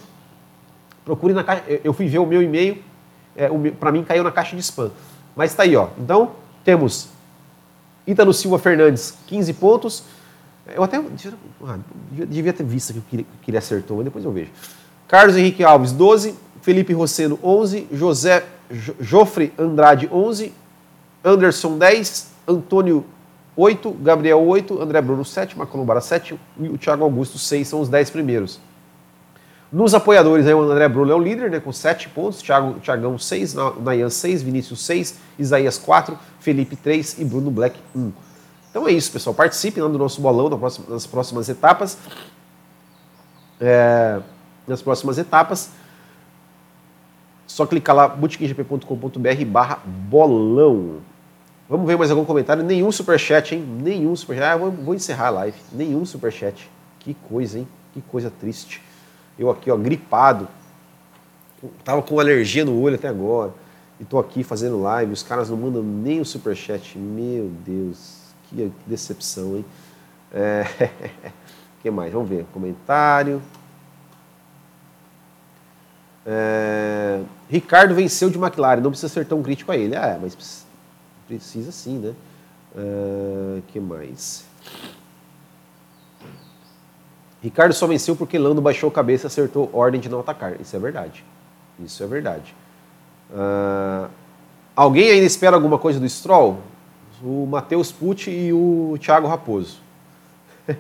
Procure 1.04 1.34
na 1.34 1.42
caixa. 1.42 1.64
Eu 1.82 1.92
fui 1.92 2.06
ver 2.06 2.20
o 2.20 2.26
meu 2.26 2.40
e-mail, 2.40 2.78
é, 3.36 3.48
para 3.80 3.90
mim 3.90 4.04
caiu 4.04 4.22
na 4.22 4.30
caixa 4.30 4.54
de 4.54 4.62
spam. 4.62 4.92
Mas 5.34 5.50
está 5.50 5.62
aí, 5.62 5.76
ó. 5.76 5.88
Então, 5.98 6.32
temos 6.64 7.08
Ítalo 8.06 8.32
Silva 8.32 8.58
Fernandes, 8.58 9.14
15 9.26 9.52
pontos. 9.54 10.02
Eu 10.74 10.82
até 10.82 10.98
ah, 10.98 11.78
devia 12.08 12.52
ter 12.52 12.64
visto 12.64 12.94
que, 13.08 13.26
ele 13.46 13.58
acertou, 13.58 13.96
mas 13.96 14.04
depois 14.04 14.24
eu 14.24 14.32
vejo. 14.32 14.50
Carlos 15.08 15.36
Henrique 15.36 15.64
Alves, 15.64 15.92
12. 15.92 16.34
Felipe 16.62 16.92
Rosseno, 16.92 17.38
11. 17.42 17.88
José 17.92 18.44
Jofre 19.00 19.52
Andrade, 19.58 20.08
11. 20.12 20.52
Anderson, 21.24 21.78
10. 21.78 22.30
Antônio, 22.46 23.04
8. 23.56 23.90
Gabriel, 24.02 24.40
8. 24.40 24.80
André 24.80 25.00
Bruno, 25.00 25.24
7. 25.24 25.58
Macolombara, 25.58 26.00
7. 26.00 26.38
E 26.58 26.68
o 26.68 26.78
Thiago 26.78 27.02
Augusto, 27.02 27.38
6. 27.38 27.66
São 27.66 27.80
os 27.80 27.88
10 27.88 28.10
primeiros. 28.10 28.60
Nos 29.72 29.94
apoiadores, 29.94 30.46
aí, 30.46 30.54
o 30.54 30.62
André 30.62 30.88
Bruno 30.88 31.12
é 31.12 31.14
o 31.14 31.18
líder, 31.18 31.48
né, 31.48 31.60
com 31.60 31.72
7 31.72 32.08
pontos, 32.08 32.42
Thiago, 32.42 32.80
Thiagão 32.80 33.16
6, 33.16 33.54
Nayan 33.80 34.10
6, 34.10 34.42
Vinícius 34.42 34.84
6, 34.84 35.18
Isaías 35.38 35.78
4, 35.78 36.18
Felipe 36.40 36.74
3 36.74 37.20
e 37.20 37.24
Bruno 37.24 37.52
Black 37.52 37.78
1. 37.94 38.12
Então 38.70 38.88
é 38.88 38.92
isso, 38.92 39.12
pessoal. 39.12 39.34
Participe 39.34 39.80
do 39.80 39.88
nosso 39.90 40.20
bolão 40.20 40.48
nas 40.88 41.06
próximas 41.06 41.48
etapas. 41.48 41.98
É, 43.60 44.20
nas 44.66 44.82
próximas 44.82 45.18
etapas. 45.18 45.70
Só 47.46 47.66
clicar 47.66 47.94
lá, 47.94 48.08
botequimgp.com.br 48.08 49.44
barra 49.46 49.80
bolão. 49.84 50.98
Vamos 51.68 51.86
ver 51.86 51.96
mais 51.96 52.10
algum 52.10 52.24
comentário? 52.24 52.62
Nenhum 52.64 52.90
superchat, 52.90 53.54
hein? 53.54 53.62
Nenhum 53.62 54.14
superchat. 54.16 54.52
Ah, 54.52 54.56
vou, 54.56 54.70
vou 54.70 54.94
encerrar 54.94 55.28
a 55.28 55.30
live. 55.30 55.56
Nenhum 55.72 56.04
superchat. 56.04 56.68
Que 57.00 57.14
coisa, 57.14 57.58
hein? 57.58 57.68
Que 57.92 58.00
coisa 58.00 58.30
triste. 58.30 58.82
Eu 59.40 59.48
aqui, 59.50 59.70
ó, 59.70 59.76
gripado. 59.78 60.46
Tava 61.82 62.02
com 62.02 62.20
alergia 62.20 62.62
no 62.62 62.78
olho 62.78 62.96
até 62.96 63.08
agora. 63.08 63.54
E 63.98 64.04
tô 64.04 64.18
aqui 64.18 64.44
fazendo 64.44 64.82
live. 64.82 65.14
Os 65.14 65.22
caras 65.22 65.48
não 65.48 65.56
mandam 65.56 65.82
nem 65.82 66.20
o 66.20 66.26
superchat. 66.26 66.98
Meu 66.98 67.50
Deus, 67.64 68.18
que 68.44 68.70
decepção, 68.86 69.56
hein? 69.56 69.64
É... 70.30 70.64
que 71.80 71.90
mais? 71.90 72.12
Vamos 72.12 72.28
ver. 72.28 72.44
Comentário. 72.52 73.40
É... 76.26 77.22
Ricardo 77.48 77.94
venceu 77.94 78.28
de 78.28 78.36
McLaren. 78.36 78.82
Não 78.82 78.90
precisa 78.90 79.10
ser 79.10 79.24
tão 79.24 79.42
crítico 79.42 79.72
a 79.72 79.76
ele. 79.76 79.96
Ah, 79.96 80.18
mas 80.20 80.66
precisa 81.26 81.72
sim, 81.72 81.98
né? 81.98 82.14
Uh, 82.76 83.62
que 83.68 83.80
mais? 83.80 84.44
Ricardo 87.42 87.72
só 87.72 87.86
venceu 87.86 88.14
porque 88.14 88.38
Lando 88.38 88.60
baixou 88.60 88.90
a 88.90 88.92
cabeça 88.92 89.26
e 89.26 89.28
acertou 89.28 89.70
ordem 89.72 90.00
de 90.00 90.08
não 90.08 90.20
atacar. 90.20 90.60
Isso 90.60 90.76
é 90.76 90.78
verdade. 90.78 91.24
Isso 91.78 92.02
é 92.02 92.06
verdade. 92.06 92.54
Uh, 93.30 94.10
alguém 94.76 95.10
ainda 95.10 95.26
espera 95.26 95.56
alguma 95.56 95.78
coisa 95.78 95.98
do 95.98 96.08
Stroll? 96.08 96.58
O 97.22 97.46
Matheus 97.46 97.90
Pucci 97.90 98.30
e 98.30 98.52
o 98.52 98.96
Thiago 99.00 99.26
Raposo. 99.26 99.78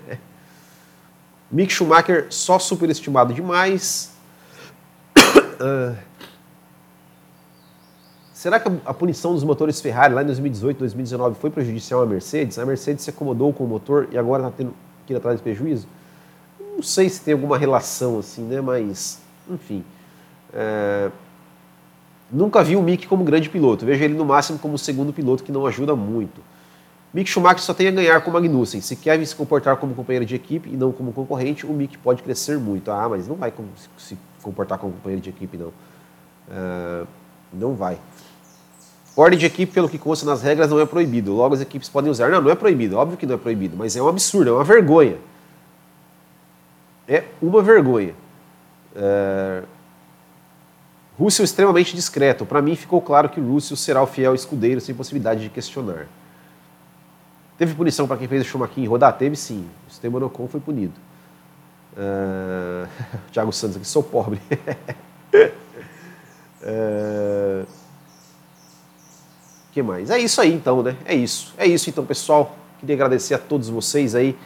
Mick 1.50 1.72
Schumacher 1.72 2.26
só 2.30 2.58
superestimado 2.58 3.32
demais. 3.32 4.12
Uh, 5.16 5.96
será 8.32 8.60
que 8.60 8.70
a 8.84 8.94
punição 8.94 9.32
dos 9.32 9.44
motores 9.44 9.80
Ferrari 9.80 10.14
lá 10.14 10.22
em 10.22 10.26
2018, 10.26 10.78
2019 10.78 11.36
foi 11.40 11.50
prejudicial 11.50 12.02
à 12.02 12.06
Mercedes? 12.06 12.58
A 12.58 12.66
Mercedes 12.66 13.04
se 13.04 13.10
acomodou 13.10 13.52
com 13.52 13.64
o 13.64 13.66
motor 13.66 14.08
e 14.12 14.18
agora 14.18 14.46
está 14.46 14.56
tendo 14.58 14.74
que 15.06 15.14
ir 15.14 15.16
atrás 15.16 15.38
de 15.38 15.42
prejuízo? 15.42 15.88
Não 16.80 16.82
sei 16.82 17.10
se 17.10 17.20
tem 17.20 17.34
alguma 17.34 17.58
relação 17.58 18.18
assim, 18.18 18.40
né? 18.40 18.58
Mas, 18.58 19.20
enfim. 19.50 19.84
É... 20.50 21.10
Nunca 22.32 22.64
vi 22.64 22.74
o 22.74 22.80
Mick 22.80 23.06
como 23.06 23.22
grande 23.22 23.50
piloto. 23.50 23.84
Vejo 23.84 24.02
ele 24.02 24.14
no 24.14 24.24
máximo 24.24 24.58
como 24.58 24.78
segundo 24.78 25.12
piloto 25.12 25.44
que 25.44 25.52
não 25.52 25.66
ajuda 25.66 25.94
muito. 25.94 26.40
Mick 27.12 27.28
Schumacher 27.28 27.60
só 27.60 27.74
tem 27.74 27.88
a 27.88 27.90
ganhar 27.90 28.18
com 28.22 28.30
Magnussen. 28.30 28.80
Se 28.80 28.96
Kevin 28.96 29.26
se 29.26 29.36
comportar 29.36 29.76
como 29.76 29.94
companheiro 29.94 30.24
de 30.24 30.34
equipe 30.34 30.70
e 30.70 30.74
não 30.74 30.90
como 30.90 31.12
concorrente, 31.12 31.66
o 31.66 31.72
Mick 31.74 31.98
pode 31.98 32.22
crescer 32.22 32.56
muito. 32.56 32.90
Ah, 32.90 33.06
mas 33.10 33.28
não 33.28 33.36
vai 33.36 33.52
se 33.98 34.16
comportar 34.42 34.78
como 34.78 34.94
companheiro 34.94 35.22
de 35.22 35.28
equipe, 35.28 35.58
não. 35.58 35.72
É... 36.50 37.04
Não 37.52 37.74
vai. 37.74 37.98
Ordem 39.14 39.38
de 39.38 39.44
equipe, 39.44 39.70
pelo 39.70 39.86
que 39.86 39.98
consta 39.98 40.24
nas 40.24 40.40
regras, 40.40 40.70
não 40.70 40.80
é 40.80 40.86
proibido. 40.86 41.34
Logo, 41.34 41.54
as 41.54 41.60
equipes 41.60 41.90
podem 41.90 42.10
usar. 42.10 42.30
Não, 42.30 42.40
não 42.40 42.50
é 42.50 42.54
proibido. 42.54 42.96
Óbvio 42.96 43.18
que 43.18 43.26
não 43.26 43.34
é 43.34 43.38
proibido, 43.38 43.76
mas 43.76 43.94
é 43.96 44.02
um 44.02 44.08
absurdo, 44.08 44.48
é 44.48 44.52
uma 44.54 44.64
vergonha 44.64 45.18
é 47.10 47.24
uma 47.42 47.60
vergonha. 47.60 48.14
É... 48.94 49.64
Russell 51.18 51.44
extremamente 51.44 51.94
discreto. 51.94 52.46
Para 52.46 52.62
mim 52.62 52.76
ficou 52.76 53.02
claro 53.02 53.28
que 53.28 53.40
Russell 53.40 53.76
será 53.76 54.00
o 54.00 54.06
fiel 54.06 54.34
escudeiro 54.34 54.80
sem 54.80 54.94
possibilidade 54.94 55.42
de 55.42 55.50
questionar. 55.50 56.06
Teve 57.58 57.74
punição 57.74 58.06
para 58.06 58.16
quem 58.16 58.28
fez 58.28 58.42
o 58.42 58.44
Schumacher 58.46 58.88
rodar? 58.88 59.18
Teve 59.18 59.36
sim. 59.36 59.68
O 59.86 59.90
Esteban 59.90 60.24
Ocon 60.24 60.48
foi 60.48 60.60
punido. 60.60 60.94
Uh... 61.92 62.88
Thiago 63.32 63.52
Santos 63.52 63.76
aqui, 63.76 63.86
sou 63.86 64.02
pobre. 64.02 64.40
uh... 66.62 67.66
que 69.72 69.82
mais? 69.82 70.10
É 70.10 70.18
isso 70.18 70.40
aí 70.40 70.54
então, 70.54 70.82
né? 70.82 70.96
É 71.04 71.14
isso. 71.14 71.52
É 71.58 71.66
isso 71.66 71.90
então, 71.90 72.06
pessoal. 72.06 72.56
Queria 72.78 72.94
agradecer 72.94 73.34
a 73.34 73.38
todos 73.38 73.68
vocês 73.68 74.14
aí 74.14 74.38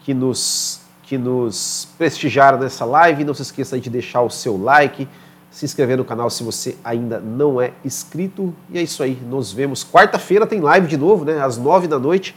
que 0.00 0.12
nos 0.12 0.79
que 1.10 1.18
nos 1.18 1.88
prestigiaram 1.98 2.56
nessa 2.56 2.84
live. 2.84 3.24
Não 3.24 3.34
se 3.34 3.42
esqueça 3.42 3.80
de 3.80 3.90
deixar 3.90 4.22
o 4.22 4.30
seu 4.30 4.56
like, 4.56 5.08
se 5.50 5.64
inscrever 5.64 5.98
no 5.98 6.04
canal 6.04 6.30
se 6.30 6.44
você 6.44 6.76
ainda 6.84 7.18
não 7.18 7.60
é 7.60 7.72
inscrito. 7.84 8.54
E 8.70 8.78
é 8.78 8.82
isso 8.82 9.02
aí. 9.02 9.18
Nos 9.28 9.52
vemos 9.52 9.84
quarta-feira 9.84 10.46
tem 10.46 10.60
live 10.60 10.86
de 10.86 10.96
novo, 10.96 11.24
né? 11.24 11.42
Às 11.42 11.58
nove 11.58 11.88
da 11.88 11.98
noite 11.98 12.36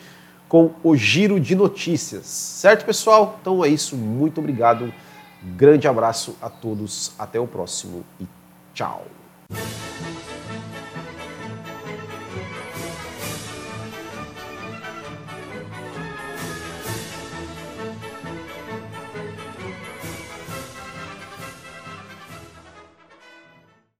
com 0.49 0.71
o 0.83 0.95
giro 0.95 1.39
de 1.39 1.55
notícias. 1.55 2.25
Certo, 2.25 2.83
pessoal? 2.83 3.37
Então 3.39 3.63
é 3.63 3.67
isso. 3.67 3.95
Muito 3.95 4.39
obrigado. 4.39 4.91
Grande 5.55 5.87
abraço 5.87 6.35
a 6.41 6.49
todos. 6.49 7.11
Até 7.19 7.39
o 7.39 7.45
próximo 7.45 8.03
e 8.19 8.25
tchau. 8.73 9.05